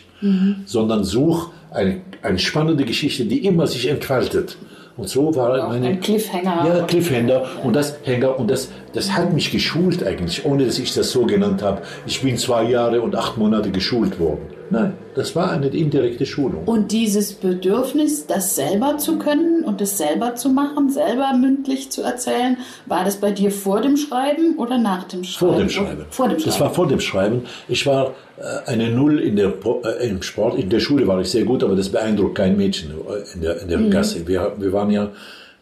sondern 0.65 1.05
such 1.05 1.51
eine, 1.71 2.01
eine 2.23 2.39
spannende 2.39 2.85
Geschichte, 2.85 3.25
die 3.25 3.45
immer 3.45 3.67
sich 3.67 3.89
entfaltet. 3.89 4.57
Und 4.97 5.09
so 5.09 5.35
war 5.35 5.69
meine 5.69 5.89
ein 5.89 6.01
Cliffhanger. 6.01 6.65
Ja, 6.67 6.85
Cliffhanger 6.85 7.43
und 7.63 7.77
das 7.77 7.99
Hänger 8.05 8.39
und 8.39 8.51
das 8.51 8.71
das 8.95 9.13
hat 9.13 9.35
mich 9.35 9.51
geschult 9.53 10.03
eigentlich, 10.03 10.47
ohne 10.47 10.65
dass 10.65 10.79
ich 10.79 10.95
das 10.95 11.11
so 11.11 11.27
genannt 11.27 11.63
habe. 11.63 11.83
Ich 12.07 12.23
bin 12.23 12.39
zwei 12.39 12.65
Jahre 12.65 13.03
und 13.03 13.15
acht 13.15 13.37
Monate 13.37 13.71
geschult 13.71 14.19
worden. 14.19 14.56
Nein, 14.71 14.95
das 15.15 15.37
war 15.37 15.51
eine 15.51 15.69
indirekte 15.69 16.27
Schulung. 16.27 16.65
Und 16.65 16.93
dieses 16.93 17.33
Bedürfnis, 17.33 18.27
das 18.27 18.57
selber 18.57 18.99
zu 18.99 19.19
können 19.19 19.65
und 19.65 19.81
das 19.81 19.97
selber 19.97 20.35
zu 20.35 20.51
machen, 20.51 20.91
selber 20.91 21.33
mündlich 21.35 21.91
zu 21.91 22.03
erzählen, 22.03 22.59
war 22.87 23.05
das 23.05 23.17
bei 23.17 23.31
dir 23.31 23.51
vor 23.51 23.81
dem 23.81 23.97
Schreiben 23.97 24.57
oder 24.59 24.79
nach 24.79 25.05
dem 25.05 25.25
Schreiben? 25.25 25.53
Vor 25.53 25.59
dem 25.59 25.69
Schreiben. 25.69 26.07
Vor 26.11 26.29
dem 26.29 26.39
Schreiben. 26.39 26.51
Das 26.51 26.61
war 26.61 26.71
vor 26.71 26.89
dem 26.89 27.01
Schreiben. 27.01 27.43
Ich 27.69 27.87
war 27.87 28.15
äh, 28.39 28.71
eine 28.71 28.91
Null 28.91 29.21
in 29.21 29.37
der, 29.37 29.53
äh, 29.85 30.09
im 30.09 30.23
Sport. 30.23 30.59
In 30.59 30.69
der 30.69 30.81
Schule 30.81 31.07
war 31.07 31.21
ich 31.21 31.31
sehr 31.31 31.45
gut, 31.45 31.63
aber 31.63 31.77
das 31.77 31.89
beeindruckt 31.89 32.35
kein 32.35 32.57
Mädchen 32.57 32.91
äh, 32.91 33.35
in 33.35 33.41
der, 33.43 33.63
in 33.63 33.69
der 33.69 33.79
Gasse. 33.89 34.27
Wir, 34.27 34.55
wir 34.59 34.73
waren 34.73 34.91
ja 34.91 35.11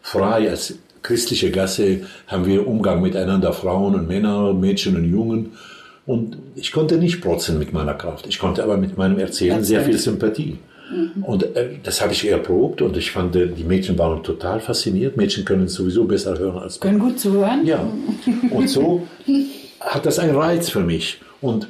frei 0.01 0.51
als 0.51 0.75
christliche 1.03 1.51
Gasse, 1.51 2.01
haben 2.27 2.47
wir 2.47 2.67
Umgang 2.67 3.03
miteinander, 3.03 3.53
Frauen 3.53 3.95
und 3.95 4.09
Männer, 4.09 4.55
Mädchen 4.55 4.97
und 4.97 5.05
Jungen. 5.05 5.53
Und 6.07 6.37
ich 6.55 6.73
konnte 6.73 6.99
nicht 6.99 7.21
protzen 7.23 7.59
mit 7.59 7.73
meiner 7.73 7.95
Kraft. 7.95 8.27
Ich 8.29 8.39
konnte 8.39 8.63
aber 8.63 8.77
mit 8.77 8.99
meinem 8.99 9.19
Erzählen 9.19 9.65
sehr 9.65 9.83
viel 9.83 9.99
Sympathie. 9.99 10.59
Und 11.23 11.57
äh, 11.57 11.71
das 11.83 12.03
habe 12.03 12.13
ich 12.13 12.29
erprobt 12.29 12.83
und 12.83 12.97
ich 12.97 13.11
fand, 13.11 13.35
äh, 13.37 13.47
die 13.47 13.65
Mädchen 13.65 13.99
waren 13.99 14.23
total 14.23 14.61
fasziniert. 14.61 15.17
Mädchen 15.17 15.45
können 15.45 15.67
sowieso 15.67 16.05
besser 16.05 16.39
hören 16.39 16.59
als 16.59 16.79
Können 16.79 16.99
gut 16.99 17.19
zuhören. 17.19 17.65
ja, 17.67 17.85
und 18.51 18.69
so 18.69 19.07
hat 19.81 20.05
das 20.05 20.19
einen 20.19 20.37
Reiz 20.37 20.69
für 20.69 20.81
mich. 20.81 21.21
Und 21.41 21.69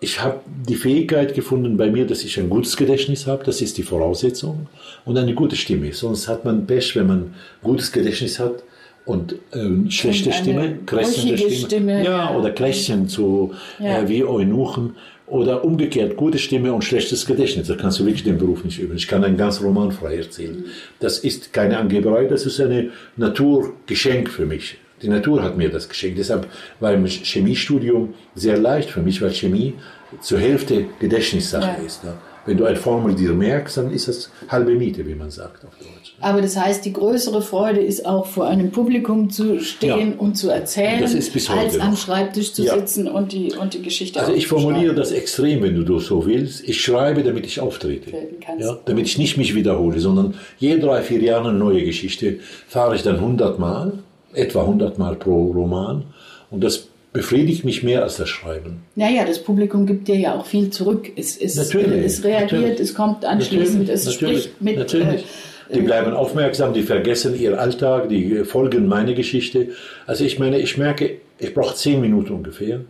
ich 0.00 0.22
habe 0.22 0.40
die 0.68 0.74
Fähigkeit 0.74 1.34
gefunden 1.34 1.76
bei 1.76 1.90
mir, 1.90 2.06
dass 2.06 2.24
ich 2.24 2.38
ein 2.38 2.50
gutes 2.50 2.76
Gedächtnis 2.76 3.26
habe. 3.26 3.42
Das 3.44 3.62
ist 3.62 3.78
die 3.78 3.82
Voraussetzung. 3.84 4.66
Und 5.04 5.16
eine 5.16 5.34
gute 5.34 5.56
Stimme. 5.56 5.92
Sonst 5.92 6.28
hat 6.28 6.44
man 6.44 6.66
Pech, 6.66 6.94
wenn 6.94 7.06
man 7.06 7.34
gutes 7.62 7.90
Gedächtnis 7.90 8.38
hat 8.38 8.62
und 9.04 9.34
ähm, 9.52 9.90
schlechte 9.90 10.28
Und 10.30 10.34
eine 10.34 10.42
Stimme, 10.42 10.78
krächzende 10.86 11.36
Stimme. 11.38 11.54
Stimme, 11.56 12.04
ja, 12.04 12.10
ja. 12.30 12.36
oder 12.36 12.50
Klächchen 12.50 13.08
zu, 13.08 13.52
Ja. 13.78 14.00
äh, 14.02 14.08
wie 14.08 14.24
Eunuchen. 14.24 14.96
Oder 15.26 15.64
umgekehrt, 15.64 16.16
gute 16.16 16.38
Stimme 16.38 16.74
und 16.74 16.82
schlechtes 16.84 17.24
Gedächtnis. 17.24 17.66
Da 17.68 17.74
kannst 17.76 17.98
du 17.98 18.04
wirklich 18.04 18.24
den 18.24 18.36
Beruf 18.36 18.64
nicht 18.64 18.78
üben. 18.78 18.96
Ich 18.96 19.08
kann 19.08 19.24
einen 19.24 19.38
ganz 19.38 19.62
Roman 19.62 19.90
frei 19.90 20.16
erzählen. 20.16 20.64
Das 21.00 21.20
ist 21.20 21.54
keine 21.54 21.78
Angeberei, 21.78 22.26
das 22.26 22.44
ist 22.44 22.60
ein 22.60 22.90
Naturgeschenk 23.16 24.28
für 24.28 24.44
mich. 24.44 24.76
Die 25.00 25.08
Natur 25.08 25.42
hat 25.42 25.56
mir 25.56 25.70
das 25.70 25.88
geschenkt. 25.88 26.18
Deshalb 26.18 26.46
war 26.80 26.92
im 26.92 27.06
Chemiestudium 27.06 28.14
sehr 28.34 28.58
leicht 28.58 28.90
für 28.90 29.00
mich, 29.00 29.22
weil 29.22 29.30
Chemie 29.32 29.74
zur 30.20 30.38
Hälfte 30.38 30.84
Gedächtnissache 31.00 31.78
Ja. 31.80 31.86
ist. 31.86 32.04
Ne? 32.04 32.12
Wenn 32.44 32.56
du 32.56 32.64
eine 32.64 32.76
Formel 32.76 33.14
dir 33.14 33.32
merkst, 33.32 33.76
dann 33.76 33.92
ist 33.92 34.08
das 34.08 34.28
halbe 34.48 34.74
Miete, 34.74 35.06
wie 35.06 35.14
man 35.14 35.30
sagt 35.30 35.64
auf 35.64 35.70
Deutsch. 35.78 36.14
Aber 36.20 36.42
das 36.42 36.56
heißt, 36.56 36.84
die 36.84 36.92
größere 36.92 37.40
Freude 37.40 37.80
ist 37.80 38.04
auch 38.04 38.26
vor 38.26 38.46
einem 38.46 38.70
Publikum 38.72 39.30
zu 39.30 39.60
stehen 39.60 40.12
Ja. 40.12 40.18
und 40.18 40.34
zu 40.36 40.50
erzählen, 40.50 41.02
als 41.04 41.78
am. 41.78 41.96
Schreibtisch 41.96 42.52
zu 42.52 42.64
Ja. 42.64 42.74
sitzen 42.76 43.06
und 43.08 43.32
die, 43.32 43.52
und 43.52 43.74
die 43.74 43.82
Geschichte 43.82 44.18
Also 44.20 44.32
ich 44.32 44.46
formuliere 44.48 44.94
das 44.94 45.12
extrem, 45.12 45.62
wenn 45.62 45.76
du 45.76 45.84
das 45.84 46.06
so 46.06 46.26
willst. 46.26 46.68
Ich 46.68 46.80
schreibe, 46.80 47.22
damit 47.22 47.46
ich 47.46 47.60
auftrete. 47.60 48.10
Ja, 48.58 48.78
damit 48.86 49.06
ich 49.06 49.18
nicht 49.18 49.36
mich 49.36 49.54
wiederhole, 49.54 50.00
sondern 50.00 50.34
jede 50.58 50.80
drei, 50.80 51.02
vier 51.02 51.20
Jahre 51.22 51.48
eine 51.50 51.58
neue 51.58 51.84
Geschichte 51.84 52.38
fahre 52.66 52.96
ich 52.96 53.02
dann 53.02 53.16
100 53.20 53.58
Mal, 53.60 53.92
etwa 54.32 54.62
100 54.62 54.98
Mal 54.98 55.14
pro 55.16 55.52
Roman. 55.52 56.04
Und 56.50 56.62
das 56.64 56.88
befriedigt 57.12 57.64
mich 57.64 57.82
mehr 57.82 58.02
als 58.02 58.16
das 58.16 58.28
Schreiben. 58.28 58.82
Naja, 58.96 59.24
das 59.26 59.42
Publikum 59.42 59.86
gibt 59.86 60.08
dir 60.08 60.16
ja 60.16 60.34
auch 60.34 60.46
viel 60.46 60.70
zurück. 60.70 61.10
Es, 61.16 61.36
es, 61.36 61.56
Natürlich, 61.56 62.04
es 62.04 62.24
reagiert, 62.24 62.52
natürlich. 62.52 62.80
es 62.80 62.94
kommt 62.94 63.24
anschließend, 63.24 63.88
es 63.88 64.06
natürlich, 64.06 64.44
spricht 64.44 64.62
mit. 64.62 64.78
Natürlich. 64.78 65.24
äh, 65.68 65.74
Die 65.74 65.80
bleiben 65.82 66.14
aufmerksam, 66.14 66.72
die 66.72 66.82
vergessen 66.82 67.38
ihr 67.38 67.60
Alltag, 67.60 68.08
die 68.08 68.44
folgen 68.44 68.86
meine 68.86 69.14
Geschichte. 69.14 69.68
Also 70.06 70.24
ich 70.24 70.38
meine, 70.38 70.58
ich 70.58 70.78
merke, 70.78 71.18
ich 71.38 71.52
brauche 71.54 71.74
zehn 71.74 72.00
Minuten 72.00 72.32
ungefähr. 72.32 72.80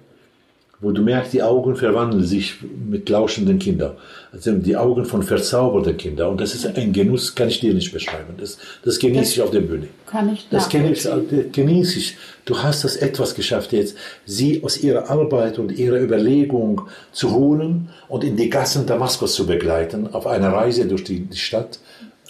Wo 0.82 0.90
du 0.90 1.00
merkst, 1.00 1.32
die 1.32 1.42
Augen 1.44 1.76
verwandeln 1.76 2.24
sich 2.24 2.56
mit 2.90 3.08
lauschenden 3.08 3.60
Kindern. 3.60 3.92
Also 4.32 4.50
die 4.52 4.76
Augen 4.76 5.04
von 5.04 5.22
verzauberten 5.22 5.96
Kindern. 5.96 6.30
Und 6.32 6.40
das 6.40 6.54
ist 6.56 6.66
ein 6.66 6.92
Genuss, 6.92 7.34
kann 7.36 7.48
ich 7.48 7.60
dir 7.60 7.72
nicht 7.72 7.92
beschreiben. 7.92 8.34
Das, 8.36 8.58
das 8.84 8.98
genieße 8.98 9.20
Das 9.20 9.32
ich 9.32 9.42
auf 9.42 9.50
der 9.52 9.60
Bühne. 9.60 9.86
Kann 10.06 10.32
ich 10.34 10.48
Das 10.50 10.68
genieße, 10.68 11.08
nachvollziehen. 11.08 11.52
genieße 11.52 11.98
ich. 12.00 12.16
Du 12.44 12.58
hast 12.58 12.82
das 12.82 12.96
etwas 12.96 13.36
geschafft 13.36 13.72
jetzt, 13.72 13.96
sie 14.26 14.64
aus 14.64 14.82
ihrer 14.82 15.08
Arbeit 15.08 15.60
und 15.60 15.70
ihrer 15.70 16.00
Überlegung 16.00 16.82
zu 17.12 17.30
holen 17.32 17.88
und 18.08 18.24
in 18.24 18.36
die 18.36 18.50
Gassen 18.50 18.84
Damaskus 18.84 19.34
zu 19.34 19.46
begleiten, 19.46 20.12
auf 20.12 20.26
einer 20.26 20.52
Reise 20.52 20.86
durch 20.86 21.04
die, 21.04 21.20
die 21.20 21.36
Stadt. 21.36 21.78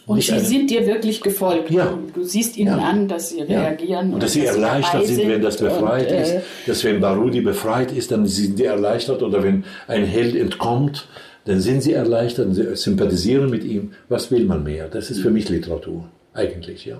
Und 0.06 0.16
Nicht 0.16 0.26
sie 0.26 0.32
eine- 0.34 0.44
sind 0.44 0.68
dir 0.70 0.84
wirklich 0.86 1.20
gefolgt. 1.20 1.70
Ja. 1.70 1.96
Du, 2.12 2.24
siehst 2.24 2.56
ihnen 2.56 2.76
Ja. 2.78 2.84
an, 2.88 3.06
dass 3.06 3.28
sie 3.30 3.42
reagieren. 3.42 4.12
Und 4.14 4.22
dass 4.22 4.32
sie 4.32 4.40
dabei 4.42 4.56
erleichtert 4.56 5.06
sind, 5.06 5.28
wenn 5.28 5.42
das 5.42 5.56
befreit 5.58 6.10
und, 6.10 6.18
ist. 6.18 6.30
äh, 6.32 6.40
Dass 6.66 6.82
wenn 6.84 7.00
Barudi 7.00 7.40
befreit 7.40 7.92
ist, 7.92 8.10
dann 8.10 8.26
sind 8.26 8.58
die 8.58 8.64
erleichtert. 8.64 9.22
Oder 9.22 9.42
wenn 9.44 9.64
ein 9.86 10.04
Held 10.04 10.34
entkommt, 10.34 11.06
dann 11.44 11.60
sind 11.60 11.82
sie 11.82 11.92
erleichtert 11.92 12.46
und 12.46 12.54
sie 12.54 12.74
sympathisieren 12.76 13.48
mit 13.48 13.62
ihm. 13.64 13.92
Was 14.08 14.30
will 14.32 14.44
man 14.44 14.64
mehr? 14.64 14.88
Das 14.88 15.10
ist 15.10 15.20
für 15.20 15.30
mich 15.30 15.48
Literatur. 15.48 16.04
Eigentlich, 16.34 16.84
ja. 16.86 16.96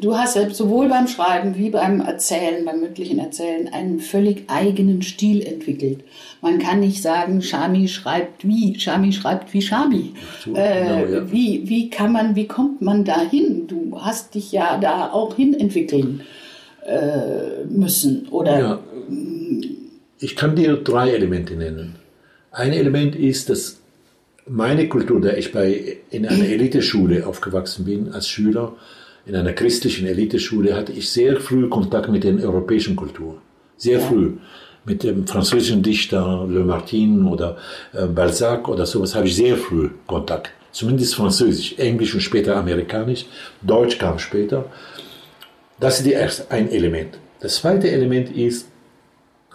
Du 0.00 0.16
hast 0.16 0.36
ja 0.36 0.48
sowohl 0.50 0.88
beim 0.88 1.06
Schreiben 1.08 1.56
wie 1.56 1.70
beim 1.70 2.00
Erzählen, 2.00 2.64
beim 2.64 2.80
mündlichen 2.80 3.18
Erzählen, 3.18 3.68
einen 3.72 4.00
völlig 4.00 4.44
eigenen 4.48 5.02
Stil 5.02 5.46
entwickelt. 5.46 6.00
Man 6.40 6.58
kann 6.58 6.80
nicht 6.80 7.02
sagen, 7.02 7.42
Shami 7.42 7.88
schreibt 7.88 8.46
wie, 8.46 8.78
Shami 8.78 9.12
schreibt 9.12 9.52
wie 9.54 9.62
Shami. 9.62 10.14
So, 10.44 10.54
äh, 10.54 11.04
genau, 11.04 11.14
ja. 11.14 11.32
wie, 11.32 11.68
wie 11.68 11.90
kann 11.90 12.12
man, 12.12 12.36
wie 12.36 12.46
kommt 12.46 12.82
man 12.82 13.04
da 13.04 13.20
hin? 13.20 13.66
Du 13.66 13.98
hast 14.00 14.34
dich 14.34 14.52
ja 14.52 14.78
da 14.78 15.10
auch 15.12 15.36
hin 15.36 15.54
entwickeln 15.54 16.22
äh, 16.86 17.64
müssen. 17.68 18.28
Oder 18.28 18.58
Ja. 18.58 18.80
Ich 20.18 20.36
kann 20.36 20.56
dir 20.56 20.76
drei 20.76 21.10
Elemente 21.10 21.54
nennen. 21.54 21.96
Ein 22.50 22.72
Element 22.72 23.16
ist, 23.16 23.50
dass 23.50 23.80
meine 24.46 24.88
Kultur, 24.88 25.20
da 25.20 25.32
ich 25.32 25.52
bei, 25.52 25.98
in 26.10 26.26
einer 26.26 26.44
Eliteschule 26.48 27.26
aufgewachsen 27.26 27.84
bin, 27.84 28.12
als 28.12 28.28
Schüler, 28.28 28.74
in 29.26 29.36
einer 29.36 29.52
christlichen 29.52 30.06
Eliteschule, 30.06 30.74
hatte 30.76 30.92
ich 30.92 31.08
sehr 31.08 31.40
früh 31.40 31.68
Kontakt 31.68 32.08
mit 32.08 32.24
der 32.24 32.34
europäischen 32.42 32.96
Kultur. 32.96 33.40
Sehr 33.76 34.00
früh. 34.00 34.32
Mit 34.84 35.02
dem 35.02 35.26
französischen 35.26 35.82
Dichter 35.82 36.46
Le 36.48 36.60
Martin 36.60 37.26
oder 37.26 37.56
äh, 37.94 38.06
Balzac 38.06 38.68
oder 38.68 38.84
sowas 38.84 39.14
habe 39.14 39.26
ich 39.26 39.36
sehr 39.36 39.56
früh 39.56 39.88
Kontakt. 40.06 40.50
Zumindest 40.72 41.14
Französisch, 41.14 41.78
Englisch 41.78 42.14
und 42.14 42.20
später 42.20 42.56
Amerikanisch. 42.56 43.24
Deutsch 43.62 43.98
kam 43.98 44.18
später. 44.18 44.66
Das 45.80 45.98
ist 45.98 46.06
die 46.06 46.12
erste, 46.12 46.50
ein 46.50 46.70
Element. 46.70 47.18
Das 47.40 47.56
zweite 47.56 47.90
Element 47.90 48.30
ist, 48.36 48.68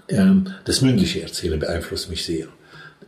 ähm, 0.10 0.48
das 0.66 0.82
mündliche 0.82 1.22
Erzählen 1.22 1.60
beeinflusst 1.60 2.10
mich 2.10 2.26
sehr. 2.26 2.48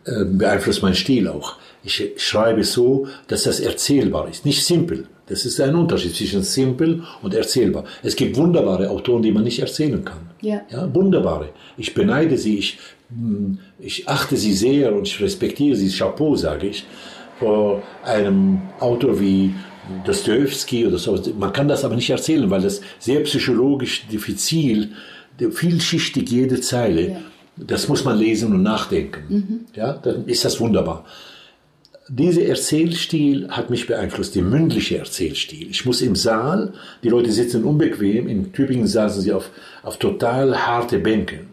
Ähm, 0.05 0.37
beeinflusst 0.37 0.81
meinen 0.83 0.95
Stil 0.95 1.27
auch. 1.27 1.55
Ich 1.83 2.13
schreibe 2.17 2.63
so, 2.63 3.07
dass 3.27 3.43
das 3.43 3.59
erzählbar 3.59 4.29
ist, 4.29 4.45
nicht 4.45 4.63
simpel. 4.63 5.07
Das 5.27 5.45
ist 5.45 5.61
ein 5.61 5.75
Unterschied 5.75 6.15
zwischen 6.15 6.43
simpel 6.43 7.03
und 7.21 7.33
erzählbar. 7.33 7.85
Es 8.03 8.15
gibt 8.15 8.35
wunderbare 8.37 8.89
Autoren, 8.89 9.21
die 9.21 9.31
man 9.31 9.43
nicht 9.43 9.59
erzählen 9.59 10.03
kann. 10.03 10.29
Ja. 10.41 10.61
Ja, 10.69 10.93
wunderbare. 10.93 11.49
Ich 11.77 11.93
beneide 11.93 12.37
sie, 12.37 12.57
ich, 12.57 12.79
mm, 13.09 13.53
ich 13.79 14.09
achte 14.09 14.35
sie 14.35 14.53
sehr 14.53 14.93
und 14.93 15.07
ich 15.07 15.21
respektiere 15.21 15.75
sie. 15.75 15.89
Chapeau, 15.89 16.35
sage 16.35 16.67
ich, 16.67 16.85
vor 17.39 17.81
einem 18.03 18.61
Autor 18.79 19.19
wie 19.19 19.53
Dostoevsky 20.05 20.87
oder 20.87 20.97
so. 20.97 21.19
Man 21.37 21.53
kann 21.53 21.67
das 21.67 21.83
aber 21.85 21.95
nicht 21.95 22.09
erzählen, 22.09 22.49
weil 22.49 22.61
das 22.61 22.81
sehr 22.99 23.21
psychologisch 23.21 24.07
diffizil, 24.07 24.91
vielschichtig 25.37 26.29
jede 26.29 26.61
Zeile. 26.61 27.17
Das 27.57 27.87
muss 27.87 28.03
man 28.03 28.17
lesen 28.17 28.53
und 28.53 28.63
nachdenken. 28.63 29.65
Ja, 29.75 29.93
dann 29.93 30.25
ist 30.25 30.45
das 30.45 30.59
wunderbar. 30.59 31.05
Dieser 32.13 32.43
Erzählstil 32.43 33.47
hat 33.47 33.69
mich 33.69 33.87
beeinflusst, 33.87 34.35
der 34.35 34.43
mündliche 34.43 34.97
Erzählstil. 34.97 35.69
Ich 35.69 35.85
muss 35.85 36.01
im 36.01 36.17
Saal, 36.17 36.73
die 37.03 37.07
Leute 37.07 37.31
sitzen 37.31 37.63
unbequem, 37.63 38.27
in 38.27 38.51
Tübingen 38.51 38.85
saßen 38.85 39.21
sie 39.21 39.31
auf, 39.31 39.49
auf 39.81 39.97
total 39.97 40.57
harte 40.67 40.99
Bänken. 40.99 41.47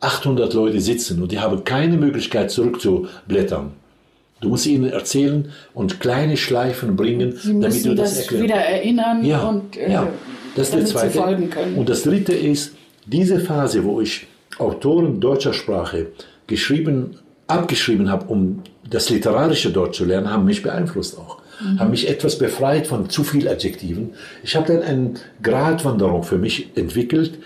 800 0.00 0.54
Leute 0.54 0.80
sitzen 0.80 1.22
und 1.22 1.30
die 1.30 1.38
haben 1.38 1.62
keine 1.62 1.96
Möglichkeit 1.96 2.50
zurückzublättern. 2.50 3.74
Du 4.40 4.48
musst 4.48 4.66
ihnen 4.66 4.90
erzählen 4.90 5.52
und 5.72 6.00
kleine 6.00 6.36
Schleifen 6.36 6.96
bringen, 6.96 7.38
damit 7.44 7.84
du 7.84 7.94
das, 7.94 8.10
das, 8.10 8.22
erklärst. 8.22 8.42
wieder 8.42 8.56
erinnern 8.56 9.24
Ja, 9.24 9.48
und 9.48 9.76
äh, 9.76 9.92
ja. 9.92 10.08
Das 10.56 10.70
ist 10.70 10.74
der 10.74 10.86
zweite. 10.86 11.18
folgen 11.20 11.48
können. 11.48 11.76
Und 11.76 11.88
das 11.88 12.02
dritte 12.02 12.32
ist, 12.34 12.74
diese 13.06 13.38
Phase, 13.38 13.84
wo 13.84 14.00
ich 14.00 14.26
Autoren 14.58 15.20
deutscher 15.20 15.52
Sprache 15.52 16.08
geschrieben, 16.48 17.18
abgeschrieben 17.46 18.10
habe, 18.10 18.26
um 18.26 18.64
das 18.92 19.10
literarische 19.10 19.70
Deutsch 19.70 19.96
zu 19.98 20.04
lernen, 20.04 20.30
haben 20.30 20.44
mich 20.44 20.62
beeinflusst 20.62 21.18
auch. 21.18 21.38
Mhm. 21.60 21.80
Haben 21.80 21.90
mich 21.90 22.08
etwas 22.08 22.38
befreit 22.38 22.86
von 22.86 23.08
zu 23.08 23.24
viel 23.24 23.48
Adjektiven. 23.48 24.10
Ich 24.42 24.54
habe 24.56 24.72
dann 24.72 24.82
eine 24.82 25.14
Gratwanderung 25.42 26.22
für 26.22 26.38
mich 26.38 26.68
entwickelt, 26.76 27.38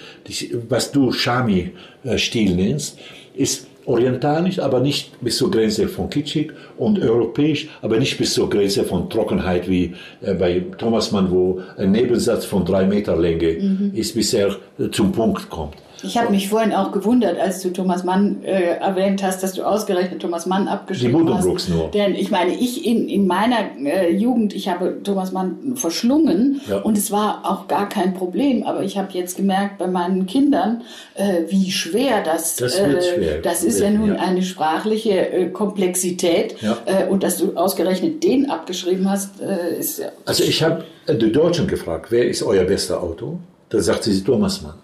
was 0.69 0.93
du 0.93 1.13
Shami-Stil 1.13 2.55
nennst, 2.55 2.99
ist 3.35 3.67
orientalisch, 3.85 4.59
aber 4.59 4.81
nicht 4.81 5.21
bis 5.21 5.37
zur 5.37 5.51
Grenze 5.51 5.87
von 5.87 6.11
kitschig 6.11 6.51
und 6.77 6.99
europäisch, 6.99 7.69
aber 7.83 7.99
nicht 7.99 8.19
bis 8.19 8.35
zur 8.35 8.51
Grenze 8.51 8.83
von 8.83 9.09
Trockenheit 9.09 9.69
wie 9.71 9.95
äh, 10.23 10.35
bei 10.35 10.65
Thomas 10.77 11.13
Mann, 11.13 11.31
wo 11.31 11.61
ein 11.77 11.93
Nebensatz 11.93 12.45
von 12.45 12.65
drei 12.65 12.85
Meter 12.85 13.17
Länge 13.17 13.53
Mhm. 13.61 13.93
ist, 13.95 14.15
bis 14.17 14.35
er 14.35 14.57
zum 14.91 15.13
Punkt 15.13 15.49
kommt. 15.51 15.77
Ich 16.03 16.17
habe 16.19 16.31
mich 16.31 16.49
vorhin 16.49 16.73
auch 16.73 16.93
gewundert, 16.93 17.39
als 17.41 17.63
du 17.63 17.71
Thomas 17.71 18.05
Mann 18.05 18.43
äh, 18.45 18.77
erwähnt 18.79 19.23
hast, 19.23 19.43
dass 19.43 19.55
du 19.55 19.63
ausgerechnet 19.63 20.21
Thomas 20.21 20.45
Mann 20.47 20.69
abgeschrieben 20.69 21.33
hast. 21.35 21.69
nur. 21.69 21.89
Denn 21.91 22.15
ich 22.15 22.31
meine, 22.31 22.55
ich 22.55 22.85
in, 22.87 23.09
in 23.09 23.27
meiner 23.27 23.57
äh, 23.83 24.13
Jugend, 24.15 24.55
ich 24.55 24.69
habe 24.69 24.99
Thomas 25.03 25.33
Mann 25.33 25.73
verschlungen 25.77 26.61
Ja. 26.69 26.79
und 26.79 26.99
es 26.99 27.11
war 27.11 27.41
auch 27.45 27.67
gar 27.67 27.89
kein 27.89 28.15
Problem. 28.15 28.63
Aber 28.65 28.83
ich 28.83 28.99
habe 28.99 29.09
jetzt 29.13 29.37
gemerkt 29.37 29.79
bei 29.79 29.87
meinen 29.87 30.27
Kindern, 30.27 30.83
äh, 31.15 31.43
wie 31.49 31.71
schwer 31.71 32.23
das, 32.23 32.57
Das 32.57 32.79
äh, 32.79 33.01
schwer. 33.03 33.39
das 33.41 33.65
ist 33.65 33.81
ja 33.81 33.91
nun 33.91 34.11
Ja. 34.15 34.21
eine 34.21 34.43
sprachliche 34.43 35.33
äh, 35.33 35.49
Komplexität. 35.51 36.57
Ja. 36.61 36.77
Äh, 36.85 37.07
und 37.09 37.23
dass 37.23 37.39
du 37.39 37.57
ausgerechnet 37.57 38.23
den 38.23 38.51
abgeschrieben 38.51 39.11
hast, 39.11 39.41
ist 39.79 39.99
ja 39.99 40.07
Also 40.27 40.45
ich 40.45 40.63
habe 40.63 40.85
die 41.09 41.33
Deutschen 41.33 41.67
gefragt, 41.67 42.11
wer 42.11 42.27
ist 42.27 42.43
euer 42.43 42.65
bester 42.65 43.03
Autor? 43.03 43.39
Da 43.69 43.81
sagte 43.81 44.11
sie 44.13 44.23
Thomas 44.23 44.63
Mann. 44.63 44.75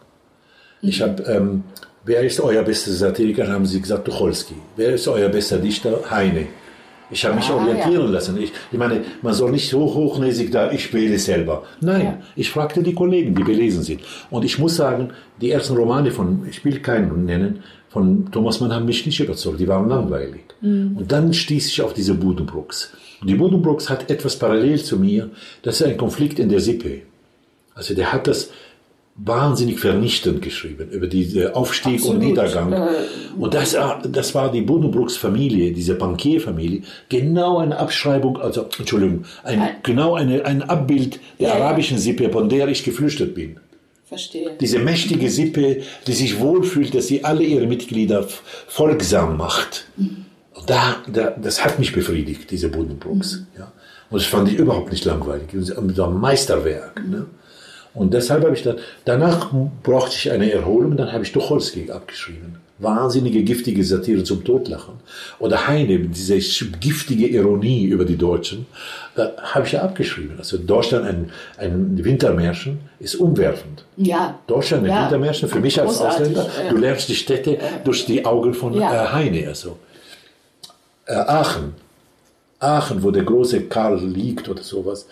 Ich 0.83 1.01
habe, 1.01 1.22
ähm, 1.24 1.62
wer 2.05 2.20
ist 2.22 2.41
euer 2.41 2.62
bester 2.62 2.91
Satiriker? 2.93 3.49
Haben 3.49 3.66
sie 3.66 3.80
gesagt 3.80 4.05
Tucholsky. 4.05 4.55
Wer 4.76 4.95
ist 4.95 5.07
euer 5.09 5.28
bester 5.28 5.59
Dichter? 5.59 5.99
Heine. 6.11 6.47
Ich 7.11 7.24
habe 7.26 7.37
mich 7.37 7.49
Ah, 7.51 7.57
orientieren 7.57 8.07
ja. 8.07 8.11
lassen. 8.11 8.41
Ich, 8.41 8.53
ich 8.72 8.78
meine, 8.78 9.03
man 9.20 9.35
soll 9.35 9.51
nicht 9.51 9.68
so 9.68 9.80
hochnäsig 9.80 10.51
da, 10.51 10.72
ich 10.72 10.93
wähle 10.95 11.18
selber. 11.18 11.64
Nein, 11.83 12.03
Ja. 12.05 12.18
ich 12.37 12.51
fragte 12.51 12.83
die 12.83 12.95
Kollegen, 12.95 13.35
die 13.35 13.45
belesen 13.45 13.83
sind. 13.83 14.01
Und 14.30 14.45
ich 14.45 14.59
muss 14.59 14.76
sagen, 14.76 15.11
die 15.41 15.51
ersten 15.51 15.76
Romane 15.76 16.11
von, 16.11 16.47
ich 16.51 16.64
will 16.64 16.80
keinen 16.80 17.26
nennen, 17.26 17.62
von 17.91 18.30
Thomas 18.33 18.61
Mann 18.61 18.72
haben 18.74 18.87
mich 18.87 19.05
nicht 19.05 19.20
überzeugt. 19.20 19.61
Die 19.61 19.68
waren 19.68 19.89
langweilig. 19.91 20.41
Und 20.62 21.05
dann 21.12 21.35
stieß 21.35 21.66
ich 21.68 21.83
auf 21.83 21.93
diese 21.93 22.14
Budenbrooks. 22.14 22.93
Und 23.20 23.28
die 23.28 23.35
Budenbrooks 23.35 23.91
hat 23.91 24.11
etwas 24.11 24.37
parallel 24.39 24.83
zu 24.83 24.97
mir. 24.99 25.28
Das 25.62 25.80
ist 25.80 25.87
ein 25.87 25.99
Konflikt 25.99 26.39
in 26.39 26.49
der 26.49 26.61
Sippe. 26.61 27.03
Also 27.74 27.95
der 27.95 28.11
hat 28.12 28.26
das 28.26 28.51
wahnsinnig 29.15 29.79
vernichtend 29.79 30.41
geschrieben 30.41 30.89
über 30.91 31.07
diesen 31.07 31.53
Aufstieg 31.53 32.01
und 32.05 32.17
Absolut. 32.17 32.23
Niedergang. 32.23 32.73
Äh, 32.73 32.89
Und 33.39 33.53
das, 33.55 33.77
das 34.09 34.35
war 34.35 34.51
die 34.51 34.63
Buddenbrooks 34.63 35.17
Familie, 35.17 35.73
diese 35.73 35.95
Bankierfamilie, 35.95 36.83
genau 37.11 37.59
eine 37.59 37.79
Abschreibung, 37.79 38.39
also 38.41 38.67
Entschuldigung, 38.79 39.25
ein, 39.45 39.61
Ein- 39.61 39.77
genau 39.83 40.15
eine, 40.15 40.45
ein 40.47 40.63
Abbild 40.63 41.21
der 41.39 41.49
Ja, 41.51 41.59
ja. 41.59 41.65
arabischen 41.65 41.99
Sippe, 41.99 42.31
von 42.31 42.49
der 42.49 42.69
ich 42.69 42.85
geflüchtet 42.85 43.35
bin. 43.35 43.59
verstehe. 44.07 44.53
Diese 44.61 44.79
mächtige 44.79 45.31
Sippe, 45.31 45.83
die 46.07 46.13
sich 46.13 46.39
wohlfühlt, 46.41 46.95
dass 46.95 47.07
sie 47.07 47.23
alle 47.25 47.43
ihre 47.45 47.67
Mitglieder 47.67 48.27
folgsam 48.67 49.37
macht. 49.37 49.87
Und 49.99 50.69
da, 50.71 50.97
da, 51.13 51.31
das 51.31 51.65
hat 51.65 51.79
mich 51.79 51.93
befriedigt, 51.93 52.51
diese 52.51 52.69
Buddenbrooks. 52.71 53.45
Ja. 53.59 53.73
Und 54.11 54.21
das 54.21 54.27
fand 54.27 54.51
ich 54.51 54.59
überhaupt 54.59 54.91
nicht 54.91 55.05
langweilig. 55.05 55.49
Das 55.53 55.71
ist 55.71 55.79
ein 55.79 56.21
Meisterwerk. 56.21 57.03
Ne? 57.09 57.27
Und 57.95 58.14
deshalb 58.14 58.45
habe 58.45 58.55
ich 58.55 58.62
dann, 58.62 58.76
danach 59.05 59.51
brauchte 59.82 60.16
ich 60.16 60.30
eine 60.30 60.51
Erholung, 60.51 60.97
dann 60.97 61.12
habe 61.12 61.24
ich 61.24 61.32
Tucholsky 61.32 61.90
abgeschrieben. 61.90 62.57
Wahnsinnige, 62.78 63.45
giftige 63.45 63.84
Satire 63.84 64.24
zum 64.24 64.43
Totlachen. 64.45 64.95
Oder 65.38 65.68
Heine, 65.68 65.99
diese 66.01 66.36
giftige 66.80 67.28
Ironie 67.28 67.84
über 67.84 68.05
die 68.05 68.16
Deutschen, 68.16 68.66
da 69.14 69.32
habe 69.40 69.66
ich 69.66 69.72
ja 69.72 69.82
abgeschrieben. 69.82 70.36
Also 70.38 70.59
Deutschland, 70.59 71.07
ein, 71.07 71.30
ein 71.59 72.03
Wintermärchen, 72.03 72.80
ist 72.99 73.14
umwerfend. 73.16 73.84
Ja. 73.97 74.38
Deutschland, 74.49 74.84
ein 74.84 74.90
Ja. 74.90 75.03
Wintermärchen, 75.03 75.49
für 75.49 75.61
mich 75.61 75.80
als 75.80 75.99
Großartig, 75.99 76.36
Ausländer, 76.36 76.70
du 76.70 76.76
lernst 76.78 77.09
die 77.09 77.14
Städte 77.14 77.59
durch 77.84 78.05
die 78.07 78.24
Augen 78.24 78.53
von 78.55 78.74
Ja. 78.74 79.05
äh, 79.05 79.09
Heine. 79.09 79.47
Also. 79.47 79.78
Äh, 81.07 81.14
Aachen, 81.14 81.74
Aachen, 82.59 83.03
wo 83.03 83.11
der 83.11 83.24
große 83.24 83.62
Karl 83.62 84.01
liegt 84.05 84.49
oder 84.49 84.62
sowas. 84.62 85.07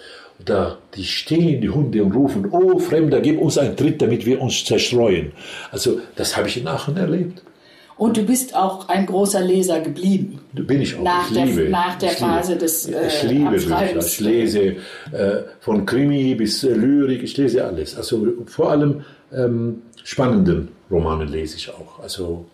Da, 0.44 0.78
die 0.94 1.04
stehen, 1.04 1.60
die 1.60 1.68
Hunde, 1.68 2.02
und 2.02 2.12
rufen, 2.12 2.48
oh 2.50 2.78
Fremder, 2.78 3.20
gib 3.20 3.40
uns 3.40 3.58
einen 3.58 3.76
Tritt, 3.76 4.00
damit 4.00 4.24
wir 4.24 4.40
uns 4.40 4.64
zerstreuen. 4.64 5.32
Also, 5.70 6.00
das 6.16 6.36
habe 6.36 6.48
ich 6.48 6.56
in 6.56 6.66
Aachen 6.66 6.96
erlebt. 6.96 7.42
Und 8.00 8.16
du 8.16 8.22
bist 8.22 8.56
auch 8.56 8.88
ein 8.88 9.04
großer 9.04 9.42
Leser 9.42 9.80
geblieben. 9.80 10.40
Bin 10.54 10.80
ich 10.80 10.96
auch. 10.96 11.02
Nach 11.02 11.28
ich 11.28 11.36
der, 11.36 11.44
liebe, 11.44 11.68
nach 11.68 11.98
der 11.98 12.08
Phase 12.08 12.52
liebe, 12.52 12.64
des 12.64 12.86
äh, 12.86 13.06
Ich 13.08 13.22
liebe 13.24 13.50
Bücher. 13.50 13.76
Abschreibens. 13.76 14.06
Ich 14.06 14.20
lese 14.20 14.60
äh, 14.62 14.76
von 15.60 15.84
Krimi 15.84 16.34
bis 16.34 16.64
äh, 16.64 16.72
Lyrik, 16.72 17.22
ich 17.22 17.36
lese 17.36 17.62
alles. 17.62 17.94
Also 17.98 18.26
vor 18.46 18.70
allem 18.70 19.02
ähm, 19.34 19.82
spannenden 20.02 20.68
Romane 20.90 21.26
lese 21.26 21.56
ich 21.58 21.68
auch. 21.68 22.00
Also 22.02 22.46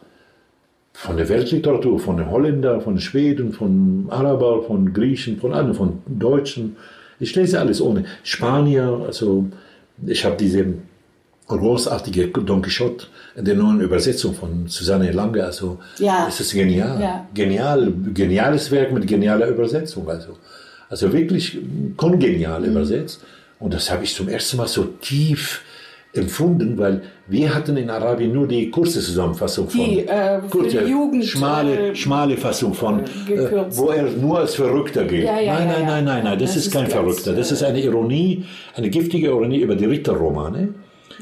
von 0.92 1.16
der 1.16 1.28
Weltliteratur, 1.28 2.00
von 2.00 2.16
den 2.16 2.28
Holländer, 2.28 2.80
von 2.80 2.94
den 2.94 3.00
Schweden, 3.00 3.52
von 3.52 4.06
Araber, 4.10 4.64
von 4.64 4.92
Griechen, 4.92 5.38
von 5.38 5.52
allen, 5.52 5.74
von 5.74 6.02
Deutschen. 6.06 6.76
Ich 7.20 7.34
lese 7.34 7.58
alles 7.60 7.80
ohne. 7.80 8.04
Spanier, 8.22 9.04
also 9.06 9.46
ich 10.06 10.24
habe 10.24 10.36
diese 10.36 10.66
großartige 11.48 12.28
Don 12.28 12.60
Quixote 12.62 13.06
in 13.36 13.44
der 13.44 13.54
neuen 13.54 13.80
Übersetzung 13.80 14.34
von 14.34 14.66
Susanne 14.68 15.12
Lange. 15.12 15.44
Also 15.44 15.78
Ja. 15.98 16.26
es 16.28 16.40
ist 16.40 16.52
genial. 16.52 17.00
Ja. 17.00 17.26
Genial, 17.34 17.92
geniales 18.12 18.70
Werk 18.70 18.92
mit 18.92 19.06
genialer 19.06 19.46
Übersetzung. 19.48 20.08
Also, 20.08 20.36
also 20.88 21.12
wirklich 21.12 21.58
kongenial 21.96 22.60
Mhm. 22.60 22.66
übersetzt. 22.70 23.20
Und 23.58 23.72
das 23.72 23.90
habe 23.90 24.04
ich 24.04 24.14
zum 24.14 24.28
ersten 24.28 24.56
Mal 24.58 24.68
so 24.68 24.84
tief 24.84 25.62
empfunden, 26.16 26.76
weil 26.78 27.02
wir 27.28 27.54
hatten 27.54 27.76
in 27.76 27.90
Arabien 27.90 28.32
nur 28.32 28.46
die 28.46 28.70
kurze 28.70 29.00
Zusammenfassung 29.00 29.68
von 29.68 29.80
Die, 29.80 30.06
äh, 30.06 30.40
die 30.52 30.90
Jugend, 30.90 31.24
schmale, 31.24 31.90
äh, 31.90 31.94
schmale 31.94 32.36
Fassung 32.36 32.74
von, 32.74 33.00
äh, 33.28 33.32
äh, 33.32 33.64
wo 33.70 33.88
er 33.88 34.04
nur 34.10 34.38
als 34.40 34.54
Verrückter 34.54 35.04
gilt. 35.04 35.24
Ja, 35.24 35.38
ja, 35.40 35.54
nein, 35.54 35.68
ja, 35.68 35.74
nein, 35.74 35.86
nein, 35.86 36.04
nein, 36.04 36.24
nein, 36.24 36.38
das, 36.38 36.50
Das 36.50 36.56
ist 36.56 36.66
ist 36.66 36.72
kein 36.72 36.86
Verrückter. 36.86 37.32
Das 37.34 37.52
ist 37.52 37.62
eine 37.62 37.80
Ironie, 37.80 38.44
eine 38.74 38.90
giftige 38.90 39.28
Ironie 39.28 39.60
über 39.60 39.74
die 39.76 39.86
Ritterromane. 39.86 40.68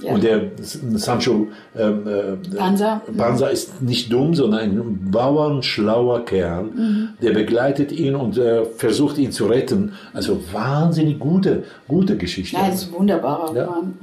Ja. 0.02 0.12
Und 0.12 0.24
der 0.24 0.50
Sancho 0.60 1.46
ähm, 1.78 2.02
äh, 2.06 2.56
Panza. 2.56 3.00
Panza 3.16 3.46
ist 3.46 3.80
nicht 3.80 4.12
dumm, 4.12 4.34
sondern 4.34 4.60
ein 4.60 5.10
bauernschlauer 5.10 6.24
Kerl, 6.24 6.64
Mhm. 6.64 7.08
der 7.22 7.32
begleitet 7.32 7.92
ihn 7.92 8.14
und 8.16 8.36
äh, 8.36 8.64
versucht 8.76 9.18
ihn 9.18 9.30
zu 9.30 9.46
retten. 9.46 9.92
Also 10.12 10.40
wahnsinnig 10.52 11.18
gute, 11.20 11.62
gute 11.86 12.16
Geschichte. 12.16 12.56
Ja, 12.56 12.66
das 12.66 12.82
ist 12.82 12.92
wunderbarer 12.92 13.48
Roman. 13.48 13.94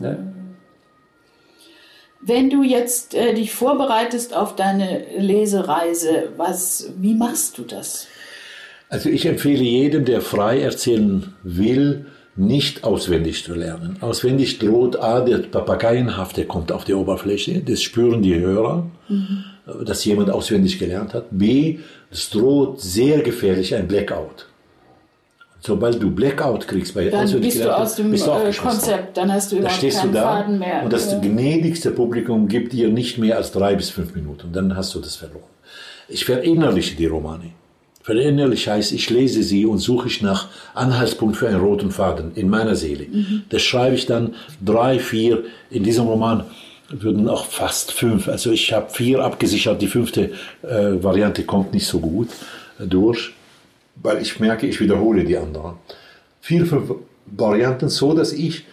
Wenn 2.23 2.49
du 2.49 2.63
jetzt 2.63 3.15
äh, 3.15 3.33
dich 3.33 3.51
vorbereitest 3.51 4.35
auf 4.35 4.55
deine 4.55 5.05
Lesereise, 5.17 6.29
was, 6.37 6.91
wie 6.97 7.15
machst 7.15 7.57
du 7.57 7.63
das? 7.63 8.07
Also 8.89 9.09
ich 9.09 9.25
empfehle 9.25 9.63
jedem, 9.63 10.05
der 10.05 10.21
frei 10.21 10.61
erzählen 10.61 11.33
will, 11.43 12.05
nicht 12.35 12.83
auswendig 12.83 13.43
zu 13.43 13.53
lernen. 13.55 13.97
Auswendig 14.01 14.59
droht 14.59 14.97
A, 14.97 15.21
der 15.21 15.39
Papageienhaft, 15.39 16.37
der 16.37 16.45
kommt 16.45 16.71
auf 16.71 16.83
die 16.83 16.93
Oberfläche, 16.93 17.61
das 17.61 17.81
spüren 17.81 18.21
die 18.21 18.35
Hörer, 18.39 18.89
dass 19.85 20.05
jemand 20.05 20.29
auswendig 20.29 20.79
gelernt 20.79 21.13
hat. 21.13 21.25
B, 21.31 21.79
es 22.09 22.29
droht 22.29 22.81
sehr 22.81 23.21
gefährlich 23.21 23.75
ein 23.75 23.87
Blackout. 23.87 24.47
Sobald 25.63 26.01
du 26.01 26.09
Blackout 26.09 26.67
kriegst 26.67 26.95
bei 26.95 27.09
Dann 27.09 27.29
bist 27.39 27.63
du 27.63 27.77
aus 27.77 27.95
dem 27.95 28.09
bist 28.09 28.25
du 28.25 28.31
äh. 28.31 28.51
Konzept, 28.51 29.15
dann 29.15 29.31
hast 29.31 29.51
du 29.51 29.57
Da 29.57 29.61
überhaupt 29.61 29.83
du 29.83 29.89
keinen 29.89 30.13
da 30.13 30.21
Faden 30.23 30.59
mehr. 30.59 30.83
und 30.83 30.91
das 30.91 31.21
gnädigste 31.21 31.91
Publikum 31.91 32.47
gibt 32.47 32.73
dir 32.73 32.89
nicht 32.89 33.19
mehr 33.19 33.37
als 33.37 33.51
drei 33.51 33.75
bis 33.75 33.91
fünf 33.91 34.15
Minuten. 34.15 34.51
Dann 34.51 34.75
hast 34.75 34.95
du 34.95 34.99
das 34.99 35.15
verloren. 35.15 35.43
Ich 36.09 36.25
verinnerliche 36.25 36.95
die 36.95 37.05
Romane. 37.05 37.51
Verinnerliche 38.01 38.71
heißt, 38.71 38.91
ich 38.93 39.09
lese 39.11 39.43
sie 39.43 39.67
und 39.67 39.77
suche 39.77 40.07
ich 40.07 40.23
nach 40.23 40.47
Anhaltspunkt 40.73 41.37
für 41.37 41.47
einen 41.47 41.59
roten 41.59 41.91
Faden 41.91 42.31
in 42.33 42.49
meiner 42.49 42.75
Seele. 42.75 43.05
Mhm. 43.05 43.43
Das 43.49 43.61
schreibe 43.61 43.95
ich 43.95 44.07
dann 44.07 44.33
drei, 44.65 44.97
vier. 44.97 45.43
In 45.69 45.83
diesem 45.83 46.07
Roman 46.07 46.45
würden 46.89 47.29
auch 47.29 47.45
fast 47.45 47.91
fünf. 47.91 48.27
Also 48.27 48.51
ich 48.51 48.73
habe 48.73 48.89
vier 48.89 49.19
abgesichert. 49.19 49.81
Die 49.81 49.87
fünfte 49.87 50.31
äh, 50.63 51.03
Variante 51.03 51.43
kommt 51.43 51.73
nicht 51.73 51.85
so 51.85 51.99
gut 51.99 52.29
durch, 52.79 53.33
weil 54.01 54.21
ich 54.21 54.39
merke, 54.39 54.67
ich 54.67 54.79
wiederhole 54.79 55.23
die 55.23 55.37
anderen. 55.37 55.75
Vier, 56.41 56.65
fünf 56.65 56.93
Varianten, 57.25 57.89
so 57.89 58.13
dass 58.13 58.33
ich 58.33 58.65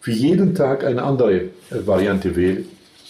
für 0.00 0.12
jeden 0.12 0.54
Tag 0.54 0.84
eine 0.84 1.02
andere 1.02 1.34
äh, 1.34 1.50
Variante 1.70 2.36
wähle, 2.36 2.64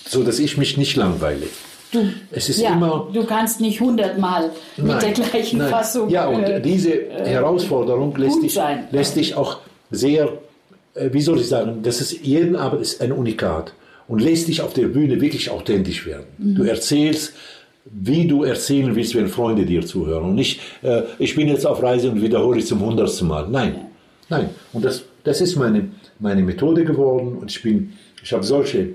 so 0.07 0.23
dass 0.23 0.39
ich 0.39 0.57
mich 0.57 0.77
nicht 0.77 0.97
langweile. 0.97 1.47
Du, 1.93 2.01
Es 2.31 2.49
ist 2.49 2.61
ja, 2.61 2.75
immer 2.75 3.09
du 3.13 3.25
kannst 3.25 3.61
nicht 3.61 3.81
hundertmal 3.81 4.51
mit 4.77 5.01
der 5.01 5.13
gleichen 5.13 5.59
nein. 5.59 5.71
Fassung. 5.71 6.11
Ja, 6.11 6.27
und 6.27 6.45
äh, 6.45 6.61
diese 6.61 6.93
Herausforderung 7.25 8.15
lässt 8.17 8.43
dich, 8.43 8.59
lässt 8.91 9.17
dich 9.17 9.37
auch 9.37 9.59
sehr, 9.91 10.33
äh, 10.95 11.11
wie 11.13 11.23
soll 11.23 11.41
ich 11.41 11.49
sagen, 11.49 11.83
das 11.83 12.01
ist 12.01 12.13
jeden 12.25 12.57
Abend 12.57 12.83
ist 12.83 13.01
ein 13.01 13.13
Unikat 13.13 13.73
und 14.07 14.21
lässt 14.21 14.49
dich 14.49 14.61
auf 14.61 14.75
der 14.75 14.89
Bühne 14.89 15.21
wirklich 15.21 15.51
authentisch 15.51 16.05
werden. 16.05 16.27
Mhm. 16.39 16.55
Du 16.57 16.63
erzählst, 16.65 17.33
wie 17.91 18.27
du 18.27 18.43
erzählen 18.45 18.95
willst, 18.95 19.15
wenn 19.15 19.29
Freunde 19.29 19.65
dir 19.65 19.85
zuhören. 19.85 20.25
Und 20.25 20.35
nicht, 20.35 20.61
äh, 20.83 21.03
ich 21.19 21.35
bin 21.35 21.49
jetzt 21.49 21.67
auf 21.67 21.83
Reise 21.83 22.11
und 22.11 22.21
wiederhole 22.23 22.59
ich 22.59 22.67
zum 22.67 22.81
hundertsten 22.81 23.29
Mal. 23.29 23.49
Nein, 23.49 23.77
nein. 24.29 24.51
Und 24.73 24.85
das, 24.85 25.05
das 25.25 25.41
ist 25.41 25.57
meine, 25.57 25.89
meine 26.19 26.43
Methode 26.43 26.85
geworden. 26.85 27.37
Und 27.41 27.51
ich 27.51 27.63
bin, 27.63 27.93
ich 28.23 28.33
habe 28.33 28.43
solche, 28.45 28.91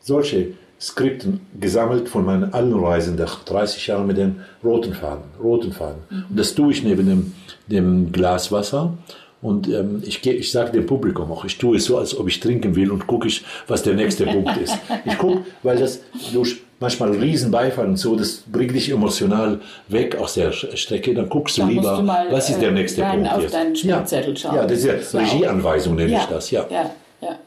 solche 0.00 0.48
Skripten 0.80 1.40
gesammelt 1.60 2.08
von 2.08 2.24
meinen 2.24 2.52
allen 2.52 2.74
Reisen 2.74 3.16
nach 3.16 3.44
30 3.44 3.86
Jahren 3.86 4.06
mit 4.06 4.16
dem 4.18 4.36
roten 4.62 4.92
Faden, 4.92 5.22
roten 5.42 5.72
Faden. 5.72 6.02
Und 6.10 6.38
das 6.38 6.54
tue 6.54 6.72
ich 6.72 6.82
neben 6.82 7.06
dem, 7.06 7.32
dem 7.68 8.12
Glas 8.12 8.50
Wasser. 8.52 8.96
Und 9.40 9.68
ähm, 9.68 10.02
ich, 10.06 10.22
geh- 10.22 10.32
ich 10.32 10.50
sage 10.50 10.72
dem 10.72 10.86
Publikum 10.86 11.30
auch, 11.30 11.44
ich 11.44 11.58
tue 11.58 11.76
es 11.76 11.84
so, 11.84 11.98
als 11.98 12.16
ob 12.18 12.28
ich 12.28 12.40
trinken 12.40 12.74
will 12.76 12.90
und 12.90 13.06
gucke 13.06 13.28
ich, 13.28 13.44
was 13.68 13.82
der 13.82 13.94
nächste 13.94 14.24
Punkt 14.24 14.56
ist. 14.56 14.76
Ich 15.04 15.18
gucke, 15.18 15.44
weil 15.62 15.76
das 15.78 16.00
durch 16.32 16.62
manchmal 16.80 17.12
Riesenbeifall 17.12 17.86
und 17.86 17.96
so, 17.96 18.16
das 18.16 18.42
bringt 18.50 18.74
dich 18.74 18.90
emotional 18.90 19.60
weg 19.88 20.16
aus 20.16 20.34
der 20.34 20.52
Strecke. 20.52 21.14
Dann 21.14 21.28
guckst 21.28 21.56
du 21.56 21.62
Da 21.62 21.66
musst 21.66 21.76
lieber, 21.78 21.96
du 21.96 22.02
mal, 22.02 22.26
was 22.30 22.50
ist 22.50 22.60
der 22.60 22.68
äh, 22.70 22.72
nächste 22.72 23.00
deinen- 23.02 23.22
Punkt 23.22 23.34
auf 23.36 23.42
jetzt. 23.42 23.54
deinen 23.54 23.74
ja, 23.74 23.96
Spickzettel 23.96 24.36
schauen. 24.36 24.54
ja, 24.56 24.62
das 24.66 24.78
ist 24.78 24.84
ja 24.86 24.92
Das 24.94 25.12
ja 25.12 25.20
Regieanweisung, 25.20 25.94
nenne 25.94 26.12
ja, 26.12 26.18
ich 26.20 26.26
das, 26.26 26.50
ja. 26.50 26.66
ja, 26.70 26.90
ja. 27.20 27.38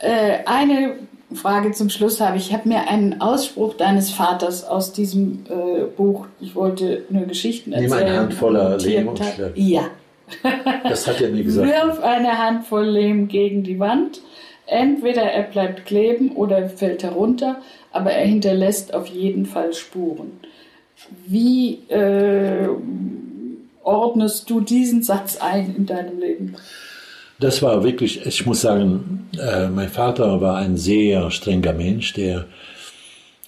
Äh, 0.00 0.38
eine 0.46 0.94
Frage 1.34 1.72
zum 1.72 1.90
Schluss 1.90 2.20
habe 2.20 2.38
ich. 2.38 2.48
Ich 2.48 2.54
habe 2.54 2.68
mir 2.68 2.88
einen 2.88 3.20
Ausspruch 3.20 3.74
deines 3.74 4.10
Vaters 4.10 4.64
aus 4.64 4.92
diesem 4.92 5.44
äh, 5.50 5.84
Buch, 5.84 6.26
ich 6.40 6.54
wollte 6.54 7.04
nur 7.10 7.24
Geschichten 7.26 7.70
Nimm 7.70 7.84
erzählen. 7.92 8.06
eine 8.08 8.18
Hand 8.20 8.34
voller 8.34 8.70
notiert 8.70 8.92
Lehm 8.92 9.08
und 9.08 9.18
schlag. 9.18 9.52
Ja. 9.54 9.82
Das 10.84 11.06
hat 11.06 11.20
er 11.20 11.30
mir 11.30 11.42
gesagt. 11.42 11.68
Wirf 11.68 12.02
eine 12.02 12.36
Handvoll 12.38 12.86
Lehm 12.86 13.28
gegen 13.28 13.62
die 13.62 13.78
Wand. 13.78 14.20
Entweder 14.66 15.22
er 15.22 15.44
bleibt 15.44 15.86
kleben 15.86 16.32
oder 16.32 16.58
er 16.58 16.68
fällt 16.68 17.02
herunter, 17.02 17.56
aber 17.98 18.12
er 18.12 18.26
hinterlässt 18.26 18.94
auf 18.94 19.06
jeden 19.06 19.44
Fall 19.44 19.74
Spuren. 19.74 20.32
Wie 21.26 21.80
äh, 21.88 22.68
ordnest 23.82 24.48
du 24.50 24.60
diesen 24.60 25.02
Satz 25.02 25.36
ein 25.36 25.74
in 25.76 25.86
deinem 25.86 26.18
Leben? 26.18 26.54
Das 27.40 27.62
war 27.62 27.84
wirklich, 27.84 28.26
ich 28.26 28.46
muss 28.46 28.60
sagen, 28.60 29.28
äh, 29.38 29.68
mein 29.68 29.88
Vater 29.88 30.40
war 30.40 30.56
ein 30.56 30.76
sehr 30.76 31.30
strenger 31.30 31.72
Mensch, 31.72 32.12
der 32.14 32.46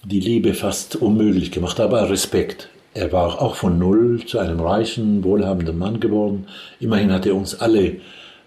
die 0.03 0.19
Liebe 0.19 0.53
fast 0.53 0.95
unmöglich 0.95 1.51
gemacht 1.51 1.79
hat, 1.79 1.87
aber 1.87 2.09
Respekt. 2.09 2.69
Er 2.93 3.11
war 3.11 3.41
auch 3.41 3.55
von 3.55 3.77
Null 3.79 4.25
zu 4.25 4.39
einem 4.39 4.59
reichen, 4.59 5.23
wohlhabenden 5.23 5.77
Mann 5.77 5.99
geworden. 5.99 6.47
Immerhin 6.79 7.11
hat 7.11 7.25
er 7.25 7.35
uns 7.35 7.59
alle 7.59 7.97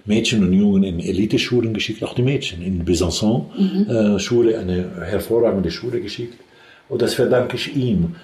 Mädchen 0.05 0.45
und 0.47 0.53
Jungen 0.53 0.85
in 0.85 1.01
Eliteschulen 1.01 1.73
geschickt, 1.73 2.03
auch 2.05 2.15
die 2.15 2.23
Mädchen 2.23 2.63
in 2.63 2.85
Besançon 2.85 3.47
äh, 3.89 4.19
Schule, 4.19 4.59
eine 4.59 5.07
hervorragende 5.07 5.71
Schule 5.71 6.01
geschickt. 6.01 6.39
Und 6.89 7.01
das 7.01 7.15
verdanke 7.15 7.57
ich 7.57 7.75
ihm. 7.75 8.17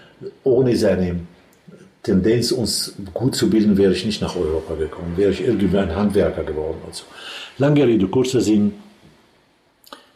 Ohne 0.45 0.77
seine 0.77 1.21
Tendenz, 2.03 2.53
uns 2.53 2.95
gut 3.15 3.35
zu 3.35 3.49
bilden, 3.49 3.77
wäre 3.79 3.93
ich 3.93 4.05
nicht 4.05 4.21
nach 4.21 4.37
Europa 4.37 4.75
gekommen, 4.75 5.17
wäre 5.17 5.33
ich 5.33 5.41
irgendwie 5.41 5.77
ein 5.77 5.95
Handwerker 5.97 6.45
geworden. 6.45 6.79
Also, 6.87 7.05
lange 7.57 7.87
Rede, 7.87 8.07
kurzer 8.09 8.41
Sinn. 8.41 8.73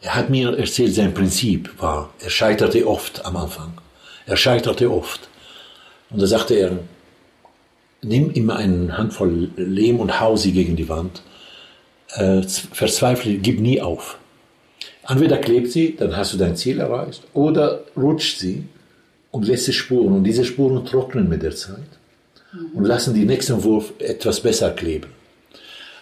Er 0.01 0.15
hat 0.15 0.29
mir 0.29 0.55
erzählt, 0.55 0.93
sein 0.93 1.13
Prinzip 1.15 1.81
war, 1.81 2.13
er 2.19 2.29
scheiterte 2.29 2.87
oft 2.87 3.25
am 3.25 3.35
Anfang. 3.37 3.73
Er 4.27 4.37
scheiterte 4.37 4.91
oft. 4.91 5.27
Und 6.11 6.21
da 6.21 6.27
sagte 6.27 6.53
er, 6.53 6.79
nimm 8.03 8.29
immer 8.31 8.57
eine 8.57 8.95
Handvoll 8.97 9.49
Lehm 9.55 9.99
und 9.99 10.19
hau 10.19 10.35
sie 10.35 10.51
gegen 10.51 10.75
die 10.75 10.89
Wand. 10.89 11.23
Äh, 12.13 12.41
verzweifle, 12.43 13.35
gib 13.35 13.59
nie 13.59 13.81
auf. 13.81 14.17
Entweder 15.07 15.37
klebt 15.37 15.71
sie, 15.71 15.95
dann 15.95 16.15
hast 16.15 16.33
du 16.33 16.37
dein 16.37 16.55
Ziel 16.55 16.79
erreicht, 16.79 17.23
oder 17.33 17.81
rutscht 17.95 18.39
sie 18.39 18.63
und 19.31 19.47
lässt 19.47 19.67
es 19.67 19.75
Spuren. 19.75 20.13
Und 20.13 20.23
diese 20.23 20.45
Spuren 20.45 20.85
trocknen 20.85 21.29
mit 21.29 21.43
der 21.43 21.55
Zeit 21.55 21.99
und 22.73 22.85
lassen 22.85 23.13
die 23.13 23.25
nächsten 23.25 23.63
Wurf 23.63 23.93
etwas 23.99 24.39
besser 24.39 24.71
kleben. 24.71 25.09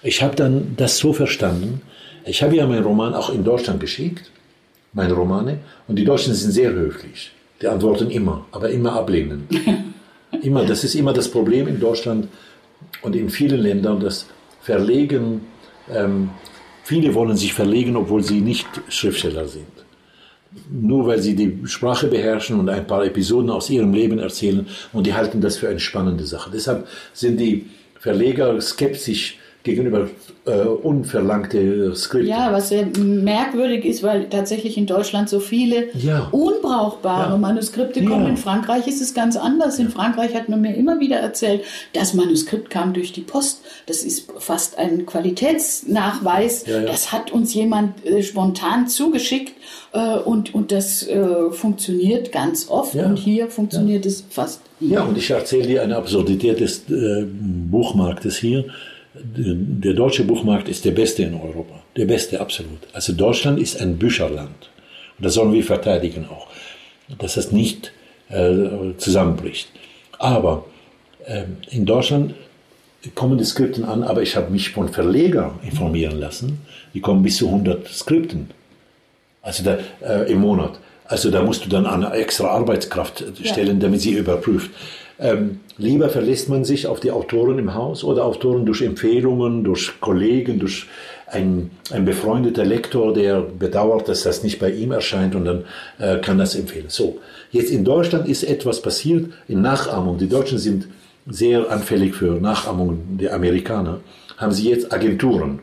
Ich 0.04 0.22
habe 0.22 0.36
dann 0.36 0.76
das 0.78 0.98
so 0.98 1.14
verstanden. 1.14 1.82
Ich 2.26 2.44
habe 2.44 2.56
ja 2.56 2.68
meinen 2.68 2.84
Roman 2.84 3.14
auch 3.14 3.30
in 3.34 3.44
Deutschland 3.44 3.80
geschickt, 3.80 4.30
meine 4.94 5.14
Romane, 5.14 5.60
und 5.88 5.98
die 5.98 6.06
Deutschen 6.06 6.34
sind 6.34 6.52
sehr 6.52 6.72
höflich. 6.72 7.32
Die 7.62 7.68
antworten 7.68 8.10
immer, 8.12 8.46
aber 8.52 8.70
immer 8.70 8.94
ablehnen. 8.94 9.48
immer, 10.42 10.66
das 10.66 10.84
ist 10.84 10.96
immer 10.96 11.14
das 11.14 11.30
Problem 11.30 11.68
in 11.68 11.80
Deutschland 11.80 12.28
und 13.02 13.16
in 13.16 13.30
vielen 13.30 13.60
Ländern, 13.60 14.00
das 14.00 14.28
Verlegen, 14.62 15.42
ähm, 15.92 16.30
viele 16.84 17.14
wollen 17.14 17.38
sich 17.38 17.54
verlegen, 17.54 17.96
obwohl 17.96 18.24
sie 18.24 18.42
nicht 18.42 18.68
Schriftsteller 18.90 19.48
sind. 19.48 19.68
nur 20.70 21.08
weil 21.08 21.20
sie 21.20 21.36
die 21.36 21.60
Sprache 21.66 22.08
beherrschen 22.08 22.60
und 22.60 22.70
ein 22.70 22.86
paar 22.86 23.04
Episoden 23.06 23.50
aus 23.50 23.70
ihrem 23.70 23.94
Leben 23.94 24.20
erzählen 24.20 24.68
und 24.92 25.08
die 25.08 25.14
halten 25.14 25.42
das 25.42 25.58
für 25.58 25.68
eine 25.70 25.80
spannende 25.80 26.26
Sache. 26.26 26.52
Deshalb 26.54 26.88
sind 27.14 27.40
die 27.40 27.70
Verleger 28.00 28.60
skeptisch 28.62 29.38
gegenüber 29.64 30.10
äh, 30.46 30.60
unverlangte 30.60 31.96
Skripte. 31.96 32.28
Ja, 32.28 32.52
was 32.52 32.68
sehr 32.70 32.86
merkwürdig 33.00 33.86
ist, 33.86 34.04
weil 34.04 34.28
tatsächlich 34.30 34.78
in 34.78 34.86
Deutschland 34.86 35.30
so 35.30 35.40
viele 35.40 35.88
Ja. 35.98 36.28
unbrauchbare 36.32 37.32
Ja. 37.32 37.38
Manuskripte 37.38 38.02
Ja. 38.02 38.10
kommen. 38.10 38.28
In 38.28 38.38
Frankreich 38.38 38.88
ist 38.88 39.02
es 39.02 39.14
ganz 39.14 39.38
anders. 39.38 39.80
In 39.80 39.90
Frankreich 39.90 40.36
hat 40.36 40.50
man 40.50 40.60
mir 40.62 40.76
immer 40.76 41.00
wieder 41.00 41.16
erzählt, 41.18 41.62
das 41.94 42.14
Manuskript 42.14 42.70
kam 42.70 42.94
durch 42.94 43.14
die 43.14 43.22
Post. 43.22 43.62
Das 43.86 44.04
ist 44.04 44.30
fast 44.38 44.78
ein 44.78 45.06
Qualitätsnachweis. 45.06 46.66
Das 46.66 47.12
hat 47.14 47.32
uns 47.32 47.54
jemand 47.54 48.06
äh, 48.06 48.22
spontan 48.22 48.88
zugeschickt 48.88 49.54
äh, 49.94 50.18
und, 50.18 50.54
und 50.54 50.72
das 50.74 51.08
äh, 51.08 51.52
funktioniert 51.52 52.32
ganz 52.32 52.70
oft. 52.70 52.96
Und 52.96 53.16
hier 53.18 53.48
funktioniert 53.48 54.06
es 54.06 54.24
fast 54.30 54.62
nie. 54.80 54.90
Ja, 54.94 55.04
und 55.04 55.18
ich 55.18 55.30
erzähle 55.30 55.68
dir 55.68 55.84
eine 55.84 55.96
Absurdität 55.96 56.60
des 56.60 56.84
äh, 56.90 57.26
Buchmarktes 57.26 58.36
hier. 58.38 58.66
Der 59.16 59.94
deutsche 59.94 60.24
Buchmarkt 60.24 60.68
ist 60.70 60.86
der 60.86 60.92
beste 60.92 61.24
in 61.24 61.36
Europa. 61.36 61.84
Der 61.96 62.06
beste, 62.06 62.42
absolut. 62.42 62.80
Also 62.94 63.14
Deutschland 63.14 63.60
ist 63.60 63.80
ein 63.80 63.98
Bücherland. 63.98 64.70
Und 65.18 65.26
das 65.26 65.36
sollen 65.36 65.54
wir 65.54 65.64
verteidigen 65.64 66.28
auch. 66.28 66.48
Dass 67.20 67.36
das 67.36 67.52
nicht 67.52 67.92
äh, 68.30 68.54
zusammenbricht. 68.98 69.70
Aber 70.18 70.66
ähm, 71.28 71.58
in 71.70 71.86
Deutschland 71.86 72.34
kommen 73.14 73.38
die 73.38 73.44
Skripten 73.44 73.84
an, 73.84 74.04
aber 74.04 74.22
ich 74.22 74.36
habe 74.36 74.52
mich 74.52 74.70
von 74.70 74.90
Verlegern 74.90 75.60
informieren 75.64 76.20
lassen. 76.20 76.60
Die 76.94 77.02
kommen 77.02 77.22
bis 77.22 77.38
zu 77.38 77.48
100 77.48 77.88
Skripten. 77.88 78.50
Also 79.42 79.64
da, 79.64 79.78
äh, 80.02 80.32
im 80.32 80.40
Monat. 80.40 80.80
Also 81.06 81.30
da 81.30 81.44
musst 81.44 81.66
du 81.66 81.70
dann 81.70 81.86
eine 81.86 82.12
extra 82.14 82.48
Arbeitskraft 82.48 83.24
stellen, 83.44 83.80
damit 83.80 84.02
sie 84.02 84.14
überprüft. 84.14 84.72
Ähm, 85.24 85.62
lieber 85.78 86.10
verlässt 86.10 86.50
man 86.50 86.66
sich 86.66 86.86
auf 86.86 87.00
die 87.00 87.12
Autoren 87.12 87.58
im 87.58 87.74
Haus 87.74 88.04
oder 88.04 88.26
Autoren 88.26 88.66
durch 88.66 88.82
Empfehlungen, 88.82 89.64
durch 89.64 89.94
Kollegen, 90.02 90.60
durch 90.60 90.88
ein, 91.28 91.72
ein 91.92 92.04
befreundeter 92.04 92.66
Lektor, 92.66 93.14
der 93.14 93.40
bedauert, 93.40 94.10
dass 94.10 94.24
das 94.24 94.44
nicht 94.44 94.60
bei 94.60 94.70
ihm 94.70 94.92
erscheint 94.92 95.34
und 95.34 95.46
dann 95.46 95.64
äh, 95.98 96.18
kann 96.20 96.38
das 96.38 96.56
empfehlen. 96.56 96.88
So, 96.90 97.20
jetzt 97.52 97.72
in 97.72 97.86
Deutschland 97.86 98.28
ist 98.28 98.44
etwas 98.44 98.82
passiert 98.82 99.32
in 99.48 99.62
Nachahmung. 99.62 100.18
Die 100.18 100.28
Deutschen 100.28 100.58
sind 100.58 100.90
sehr 101.26 101.72
anfällig 101.72 102.16
für 102.16 102.34
Nachahmung 102.42 103.18
der 103.18 103.34
Amerikaner. 103.34 104.02
Haben 104.36 104.52
sie 104.52 104.70
jetzt 104.70 104.92
Agenturen 104.92 105.60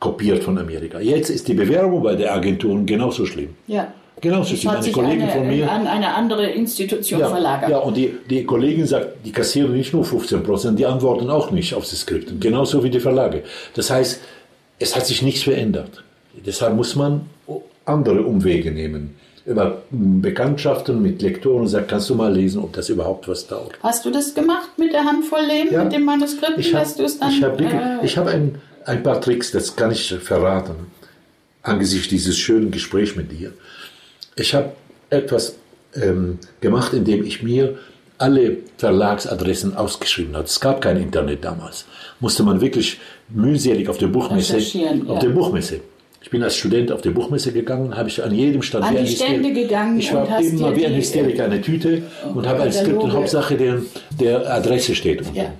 kopiert 0.00 0.44
von 0.44 0.58
Amerika. 0.58 1.00
Jetzt 1.00 1.30
ist 1.30 1.48
die 1.48 1.54
Bewerbung 1.54 2.02
bei 2.02 2.14
der 2.14 2.34
Agenturen 2.34 2.84
genauso 2.84 3.24
schlimm. 3.24 3.54
Ja. 3.66 3.94
Genauso 4.20 4.50
Das 4.52 4.60
schlimm. 4.60 4.70
hat 4.70 4.76
Eine 4.76 4.84
sich 4.84 4.92
Kollegin 4.92 5.22
eine, 5.22 5.32
von 5.32 5.48
mir. 5.48 5.70
an 5.70 5.86
eine 5.86 6.14
andere 6.14 6.46
Institution 6.46 7.20
Ja, 7.20 7.28
verlagert. 7.28 7.70
ja, 7.70 7.78
und 7.78 7.96
die, 7.96 8.14
die 8.30 8.44
Kollegin 8.44 8.86
sagt, 8.86 9.24
die 9.24 9.32
kassieren 9.32 9.72
nicht 9.76 9.92
nur 9.92 10.04
15 10.04 10.42
Prozent, 10.42 10.78
die 10.78 10.86
antworten 10.86 11.28
auch 11.30 11.50
nicht 11.50 11.74
auf 11.74 11.88
die 11.88 11.96
Skripte. 11.96 12.34
Genauso 12.36 12.84
wie 12.84 12.90
die 12.90 13.00
Verlage. 13.00 13.42
Das 13.74 13.90
heißt, 13.90 14.20
es 14.78 14.94
hat 14.94 15.06
sich 15.06 15.22
nichts 15.22 15.42
verändert. 15.42 16.04
Deshalb 16.46 16.74
muss 16.76 16.94
man 16.94 17.22
andere 17.84 18.22
Umwege 18.22 18.70
nehmen. 18.70 19.16
Über 19.44 19.82
Bekanntschaften 19.90 21.02
mit 21.02 21.20
Lektoren 21.20 21.66
sagt, 21.66 21.88
kannst 21.88 22.08
du 22.08 22.14
mal 22.14 22.32
lesen, 22.32 22.62
ob 22.62 22.72
das 22.74 22.88
überhaupt 22.88 23.26
was 23.26 23.48
taugt. 23.48 23.76
Hast 23.82 24.04
du 24.04 24.10
das 24.10 24.34
gemacht 24.34 24.68
mit 24.78 24.92
der 24.92 25.04
Handvoll 25.04 25.40
Leben, 25.44 25.72
Ja. 25.74 25.82
mit 25.82 25.92
dem 25.92 26.04
Manuskript, 26.04 26.58
Ich 26.58 26.72
habe 26.72 26.86
hab, 26.86 27.60
äh, 27.60 28.06
hab 28.08 28.26
ein, 28.28 28.54
ein 28.84 29.02
paar 29.02 29.20
Tricks, 29.20 29.50
das 29.50 29.74
kann 29.74 29.90
ich 29.90 30.14
verraten, 30.20 30.74
angesichts 31.62 32.06
dieses 32.08 32.38
schönen 32.38 32.70
Gesprächs 32.70 33.16
mit 33.16 33.32
dir. 33.32 33.52
Ich 34.36 34.54
habe 34.54 34.72
etwas 35.10 35.56
ähm, 35.94 36.38
gemacht, 36.60 36.92
indem 36.92 37.24
ich 37.24 37.42
mir 37.42 37.78
alle 38.18 38.58
Verlagsadressen 38.78 39.76
ausgeschrieben 39.76 40.34
habe. 40.36 40.44
Es 40.44 40.60
gab 40.60 40.80
kein 40.80 40.96
Internet 40.96 41.44
damals. 41.44 41.86
Musste 42.20 42.42
man 42.44 42.60
wirklich 42.60 43.00
mühselig 43.28 43.88
auf 43.88 43.98
der 43.98 44.06
Buchmesse. 44.06 44.56
Auf 44.56 44.74
ja. 44.74 45.18
der 45.18 45.28
Buchmesse. 45.30 45.80
Ich 46.22 46.30
bin 46.30 46.42
als 46.42 46.56
Student 46.56 46.92
auf 46.92 47.02
der 47.02 47.10
Buchmesse 47.10 47.52
gegangen, 47.52 47.96
habe 47.96 48.08
ich 48.08 48.22
an 48.22 48.32
jedem 48.32 48.62
Stand 48.62 48.84
An 48.84 48.92
wie 48.92 48.98
die 48.98 49.00
ein 49.00 49.06
Hyster- 49.06 49.26
Stände 49.26 49.52
gegangen 49.52 49.98
Ich 49.98 50.14
war 50.14 50.40
immer 50.40 50.76
wie 50.76 50.86
ein 50.86 50.92
die, 50.92 51.00
Hysteriker 51.00 51.44
eine 51.44 51.60
Tüte 51.60 52.02
und 52.32 52.46
habe 52.46 52.62
ein 52.62 52.72
Skript 52.72 53.02
und 53.02 53.12
Hauptsache 53.12 53.56
der, 53.56 53.82
der 54.20 54.54
Adresse 54.54 54.94
steht 54.94 55.20
unten. 55.22 55.36
Ja. 55.36 55.52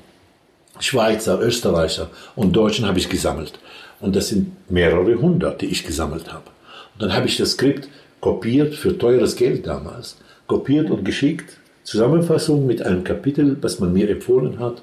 Schweizer, 0.78 1.40
Österreicher 1.40 2.10
und 2.36 2.52
Deutschen 2.54 2.86
habe 2.86 2.98
ich 2.98 3.08
gesammelt. 3.08 3.58
Und 4.00 4.14
das 4.14 4.28
sind 4.28 4.52
mehrere 4.70 5.20
hundert, 5.20 5.60
die 5.62 5.66
ich 5.66 5.84
gesammelt 5.84 6.32
habe. 6.32 6.44
Und 6.94 7.02
dann 7.02 7.12
habe 7.12 7.26
ich 7.26 7.36
das 7.36 7.52
Skript 7.52 7.88
kopiert 8.22 8.74
für 8.74 8.96
teures 8.96 9.36
Geld 9.36 9.66
damals, 9.66 10.16
kopiert 10.46 10.90
und 10.90 11.04
geschickt, 11.04 11.58
Zusammenfassung 11.82 12.66
mit 12.66 12.80
einem 12.80 13.02
Kapitel, 13.02 13.56
was 13.60 13.80
man 13.80 13.92
mir 13.92 14.08
empfohlen 14.08 14.60
hat. 14.60 14.80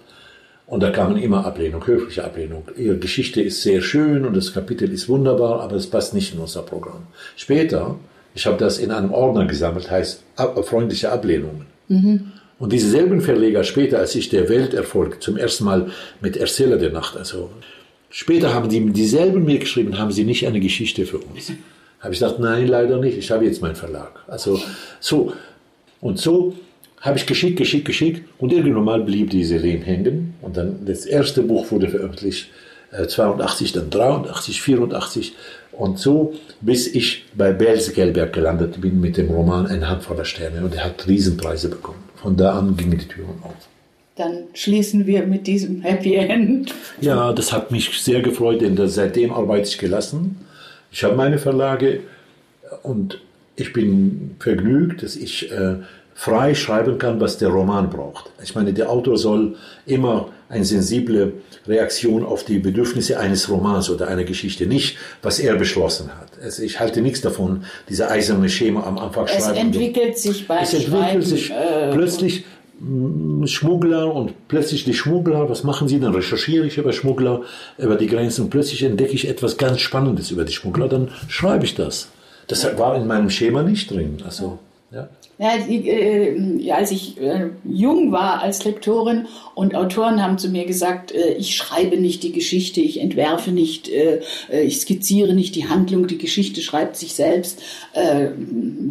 Und 0.67 0.83
da 0.83 0.91
kamen 0.91 1.17
immer 1.17 1.45
Ablehnung, 1.45 1.87
höfliche 1.87 2.25
Ablehnung. 2.25 2.63
Ihre 2.77 2.97
Geschichte 2.97 3.41
ist 3.41 3.63
sehr 3.63 3.81
schön 3.81 4.25
und 4.25 4.35
das 4.35 4.53
Kapitel 4.53 4.91
ist 4.91 5.07
wunderbar, 5.09 5.61
aber 5.61 5.77
es 5.77 5.87
passt 5.87 6.13
nicht 6.13 6.33
in 6.33 6.39
unser 6.39 6.61
Programm. 6.61 7.07
Später, 7.37 7.95
ich 8.35 8.45
habe 8.45 8.57
das 8.57 8.77
in 8.77 8.91
einem 8.91 9.11
Ordner 9.11 9.45
gesammelt, 9.45 9.89
heißt 9.89 10.21
freundliche 10.63 11.09
Ablehnungen. 11.11 11.65
Und 12.59 12.73
diese 12.73 12.89
selben 12.89 13.21
Verleger 13.21 13.63
später, 13.63 13.99
als 13.99 14.15
ich 14.15 14.27
der 14.27 14.49
Welterfolg 14.49 15.23
zum 15.23 15.37
ersten 15.37 15.63
Mal 15.63 15.87
mit 16.19 16.35
Erzähler 16.35 16.75
der 16.75 16.91
Nacht, 16.91 17.15
also 17.15 17.49
später 18.09 18.53
haben 18.53 18.67
die 18.67 18.91
dieselben 18.91 19.45
mir 19.45 19.59
geschrieben, 19.59 19.97
haben 19.97 20.11
sie 20.11 20.25
nicht 20.25 20.45
eine 20.45 20.59
Geschichte 20.59 21.05
für 21.05 21.19
uns. 21.19 21.53
Habe 21.99 22.13
ich 22.13 22.19
gesagt, 22.19 22.39
nein, 22.39 22.67
leider 22.67 22.97
nicht, 22.97 23.17
ich 23.17 23.29
habe 23.31 23.45
jetzt 23.45 23.61
meinen 23.61 23.75
Verlag. 23.75 24.23
Also 24.27 24.59
so. 24.99 25.33
Und 26.01 26.17
so 26.17 26.53
habe 27.01 27.17
ich 27.17 27.25
geschickt, 27.25 27.57
geschickt, 27.57 27.85
geschickt 27.85 28.27
und 28.37 28.51
irgendwann 28.51 28.83
mal 28.83 29.01
blieb 29.01 29.29
diese 29.29 29.57
Lehm 29.57 29.81
hängen 29.81 30.33
und 30.41 30.57
dann 30.57 30.85
das 30.85 31.05
erste 31.05 31.41
Buch 31.43 31.71
wurde 31.71 31.89
veröffentlicht, 31.89 32.49
äh, 32.91 33.07
82, 33.07 33.73
dann 33.73 33.89
83, 33.89 34.61
84 34.61 35.33
und 35.71 35.99
so, 35.99 36.33
bis 36.61 36.87
ich 36.87 37.25
bei 37.35 37.51
Belz-Gelberg 37.51 38.33
gelandet 38.33 38.81
bin 38.81 38.99
mit 38.99 39.17
dem 39.17 39.29
Roman 39.29 39.67
Ein 39.67 39.87
Hand 39.87 40.03
voller 40.03 40.25
Sterne 40.25 40.63
und 40.63 40.75
er 40.75 40.85
hat 40.85 41.07
Riesenpreise 41.07 41.69
bekommen. 41.69 42.03
Von 42.15 42.35
da 42.35 42.57
an 42.57 42.75
gingen 42.75 42.97
die 42.97 43.07
Türen 43.07 43.39
auf. 43.43 43.55
Dann 44.15 44.47
schließen 44.53 45.07
wir 45.07 45.25
mit 45.25 45.47
diesem 45.47 45.81
Happy 45.81 46.15
End. 46.15 46.73
Ja, 46.99 47.31
das 47.31 47.53
hat 47.53 47.71
mich 47.71 48.01
sehr 48.01 48.21
gefreut, 48.21 48.59
denn 48.59 48.77
seitdem 48.89 49.31
arbeite 49.31 49.69
ich 49.69 49.77
gelassen. 49.77 50.35
Ich 50.91 51.03
habe 51.03 51.15
meine 51.15 51.37
Verlage 51.37 52.01
und 52.83 53.19
ich 53.55 53.73
bin 53.73 54.35
vergnügt, 54.39 55.03
dass 55.03 55.15
ich 55.15 55.51
äh, 55.51 55.75
frei 56.15 56.53
schreiben 56.55 56.97
kann, 56.97 57.19
was 57.19 57.37
der 57.37 57.49
Roman 57.49 57.89
braucht. 57.89 58.29
Ich 58.43 58.55
meine, 58.55 58.73
der 58.73 58.89
Autor 58.89 59.17
soll 59.17 59.55
immer 59.85 60.29
eine 60.49 60.65
sensible 60.65 61.33
Reaktion 61.67 62.25
auf 62.25 62.43
die 62.43 62.59
Bedürfnisse 62.59 63.19
eines 63.19 63.49
Romans 63.49 63.89
oder 63.89 64.07
einer 64.07 64.23
Geschichte, 64.23 64.65
nicht 64.65 64.97
was 65.21 65.39
er 65.39 65.55
beschlossen 65.55 66.09
hat. 66.19 66.29
Also 66.43 66.63
ich 66.63 66.79
halte 66.79 67.01
nichts 67.01 67.21
davon, 67.21 67.63
diese 67.87 68.09
eiserne 68.09 68.49
Schema 68.49 68.83
am 68.85 68.97
Anfang 68.97 69.25
Es 69.27 69.43
schreiben. 69.45 69.57
entwickelt 69.57 70.17
sich 70.17 70.47
beim 70.47 70.63
Es 70.63 70.73
entwickelt 70.73 71.25
sich 71.25 71.51
äh, 71.51 71.91
plötzlich 71.93 72.45
Schmuggler 73.45 74.13
und 74.13 74.47
plötzlich 74.47 74.85
die 74.85 74.93
Schmuggler, 74.93 75.49
was 75.49 75.63
machen 75.63 75.87
sie? 75.87 75.99
Dann 75.99 76.13
recherchiere 76.13 76.65
ich 76.65 76.77
über 76.77 76.93
Schmuggler, 76.93 77.41
über 77.77 77.95
die 77.95 78.07
Grenzen 78.07 78.43
und 78.45 78.49
plötzlich 78.49 78.83
entdecke 78.83 79.13
ich 79.13 79.27
etwas 79.27 79.57
ganz 79.57 79.81
Spannendes 79.81 80.31
über 80.31 80.45
die 80.45 80.53
Schmuggler, 80.53 80.87
dann 80.87 81.09
schreibe 81.27 81.65
ich 81.65 81.75
das. 81.75 82.09
Das 82.47 82.65
war 82.77 82.95
in 82.95 83.05
meinem 83.05 83.29
Schema 83.29 83.63
nicht 83.63 83.91
drin. 83.91 84.17
Also, 84.25 84.59
ja. 84.91 85.09
Ja, 85.41 85.51
die, 85.57 85.87
äh, 85.87 86.69
als 86.73 86.91
ich 86.91 87.17
äh, 87.17 87.51
jung 87.63 88.11
war 88.11 88.41
als 88.41 88.65
Lektorin 88.65 89.25
und 89.55 89.73
Autoren 89.73 90.21
haben 90.21 90.37
zu 90.37 90.49
mir 90.49 90.65
gesagt, 90.65 91.13
äh, 91.13 91.35
ich 91.35 91.55
schreibe 91.55 91.95
nicht 91.95 92.23
die 92.23 92.33
Geschichte, 92.33 92.81
ich 92.81 92.99
entwerfe 92.99 93.51
nicht, 93.51 93.87
äh, 93.87 94.19
äh, 94.51 94.63
ich 94.63 94.81
skizziere 94.81 95.33
nicht 95.33 95.55
die 95.55 95.69
Handlung, 95.69 96.07
die 96.07 96.17
Geschichte 96.17 96.59
schreibt 96.61 96.97
sich 96.97 97.13
selbst. 97.13 97.61
Äh, 97.93 98.31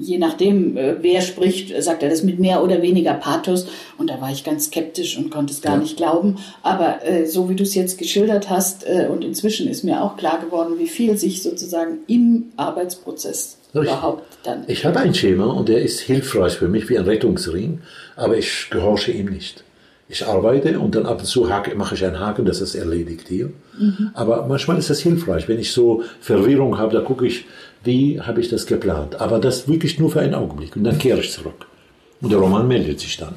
je 0.01 0.17
nachdem, 0.17 0.75
wer 0.75 1.21
spricht, 1.21 1.83
sagt 1.83 2.03
er 2.03 2.09
das 2.09 2.23
mit 2.23 2.39
mehr 2.39 2.65
oder 2.65 2.81
weniger 2.81 3.13
Pathos. 3.13 3.67
Und 3.99 4.09
da 4.09 4.19
war 4.23 4.33
ich 4.33 4.43
ganz 4.43 4.67
skeptisch 4.67 5.19
und 5.19 5.29
konnte 5.31 5.53
es 5.53 5.61
gar 5.61 5.75
Ja. 5.75 5.81
nicht 5.81 5.99
glauben. 5.99 6.37
Aber 6.63 7.01
so 7.27 7.51
wie 7.51 7.57
du 7.57 7.65
es 7.65 7.75
jetzt 7.75 7.99
geschildert 7.99 8.49
hast, 8.49 8.87
und 9.11 9.25
inzwischen 9.25 9.69
ist 9.69 9.85
mir 9.85 10.03
auch 10.03 10.17
klar 10.17 10.41
geworden, 10.41 10.79
wie 10.79 10.87
viel 10.87 11.19
sich 11.19 11.43
sozusagen 11.43 11.99
im 12.07 12.53
Arbeitsprozess. 12.57 13.58
Überhaupt 13.75 14.25
dann 14.45 14.65
Ich 14.67 14.85
habe 14.85 14.99
ein 15.01 15.15
Schema 15.15 15.47
und 15.47 15.69
der 15.69 15.83
ist 15.83 16.01
hilfreich 16.01 16.55
für 16.55 16.69
mich 16.69 16.89
wie 16.89 16.99
ein 16.99 17.05
Rettungsring, 17.05 17.81
aber 18.17 18.37
ich 18.37 18.69
gehorche 18.71 19.13
ihm 19.13 19.27
nicht. 19.27 19.65
Ich 20.11 20.27
arbeite 20.27 20.81
und 20.81 20.95
dann 20.95 21.05
ab 21.05 21.19
und 21.21 21.27
zu 21.27 21.51
hake, 21.53 21.75
mache 21.77 21.95
ich 21.95 22.03
einen 22.05 22.19
Haken, 22.19 22.47
das 22.47 22.63
ist 22.63 22.75
erledigt 22.75 23.29
hier. 23.29 23.51
Aber 24.15 24.47
manchmal 24.47 24.79
ist 24.79 24.89
das 24.89 25.01
hilfreich. 25.01 25.47
Wenn 25.49 25.59
ich 25.59 25.71
so 25.73 26.03
Verwirrung 26.21 26.79
habe, 26.79 26.95
da 26.95 27.03
gucke 27.03 27.27
ich, 27.27 27.45
wie 27.85 28.19
habe 28.19 28.41
ich 28.41 28.49
das 28.49 28.65
geplant. 28.67 29.21
Aber 29.21 29.39
das 29.39 29.69
wirklich 29.69 29.99
nur 29.99 30.11
für 30.11 30.21
einen 30.21 30.35
Augenblick 30.35 30.75
und 30.77 30.85
dann 30.85 30.97
kehre 30.99 31.21
ich 31.21 31.31
zurück. 31.31 31.67
Und 32.23 32.31
der 32.33 32.39
Roman 32.39 32.67
meldet 32.67 33.01
sich 33.01 33.19
dann 33.19 33.35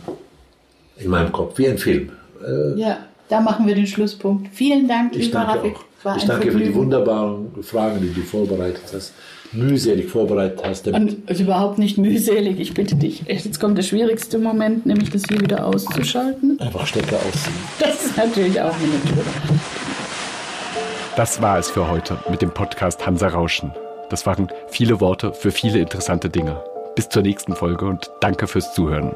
in 0.97 1.09
meinem 1.09 1.32
Kopf, 1.34 1.57
wie 1.57 1.67
ein 1.67 1.77
Film. 1.77 2.09
Äh, 2.41 2.79
Ja, 2.79 2.99
da 3.27 3.41
machen 3.41 3.67
wir 3.67 3.75
den 3.75 3.86
Schlusspunkt. 3.88 4.47
Vielen 4.53 4.88
Dank, 4.88 5.13
Ich 5.13 5.25
lieber 5.25 5.39
danke 5.39 5.57
Rafik. 5.59 5.75
ich 6.17 6.23
danke 6.25 6.43
für 6.51 6.57
die 6.57 6.63
Vergnügen. 6.63 6.75
wunderbaren 6.75 7.63
Fragen, 7.63 7.99
die 8.01 8.13
du 8.13 8.21
vorbereitet 8.21 8.82
hast, 8.93 9.13
mühselig 9.52 10.10
vorbereitet 10.10 10.62
hast. 10.64 10.88
Damit 10.88 11.30
Und 11.30 11.39
überhaupt 11.39 11.78
nicht 11.78 11.97
mühselig, 11.97 12.60
ich 12.60 12.74
bitte 12.74 12.95
dich. 12.95 13.24
Jetzt 13.28 13.60
kommt 13.60 13.78
der 13.78 13.84
schwierigste 13.84 14.38
Moment, 14.38 14.86
nämlich 14.86 15.10
das 15.10 15.24
hier 15.28 15.39
wieder 15.39 15.66
auszuschalten. 15.66 16.60
einfach 16.60 16.86
Stecker 16.86 17.18
ausziehen. 17.18 17.56
Das 17.80 18.06
ist 18.06 18.18
natürlich 18.18 18.60
auch 18.62 18.74
eine 18.74 18.88
Methode. 18.88 19.26
Das 21.16 21.41
war 21.41 21.60
es 21.60 21.70
für 21.70 21.89
heute 21.89 22.18
mit 22.30 22.41
dem 22.41 22.52
Podcast 22.52 23.06
Hansa 23.06 23.28
Rauschen. 23.28 23.72
Das 24.10 24.26
waren 24.26 24.49
viele 24.68 24.99
Worte 24.99 25.34
für 25.34 25.52
viele 25.52 25.80
interessante 25.80 26.30
Dinge. 26.30 26.62
Bis 26.95 27.10
zur 27.10 27.22
nächsten 27.22 27.56
Folge 27.56 27.86
und 27.86 28.10
danke 28.22 28.47
fürs 28.47 28.74
Zuhören. 28.74 29.14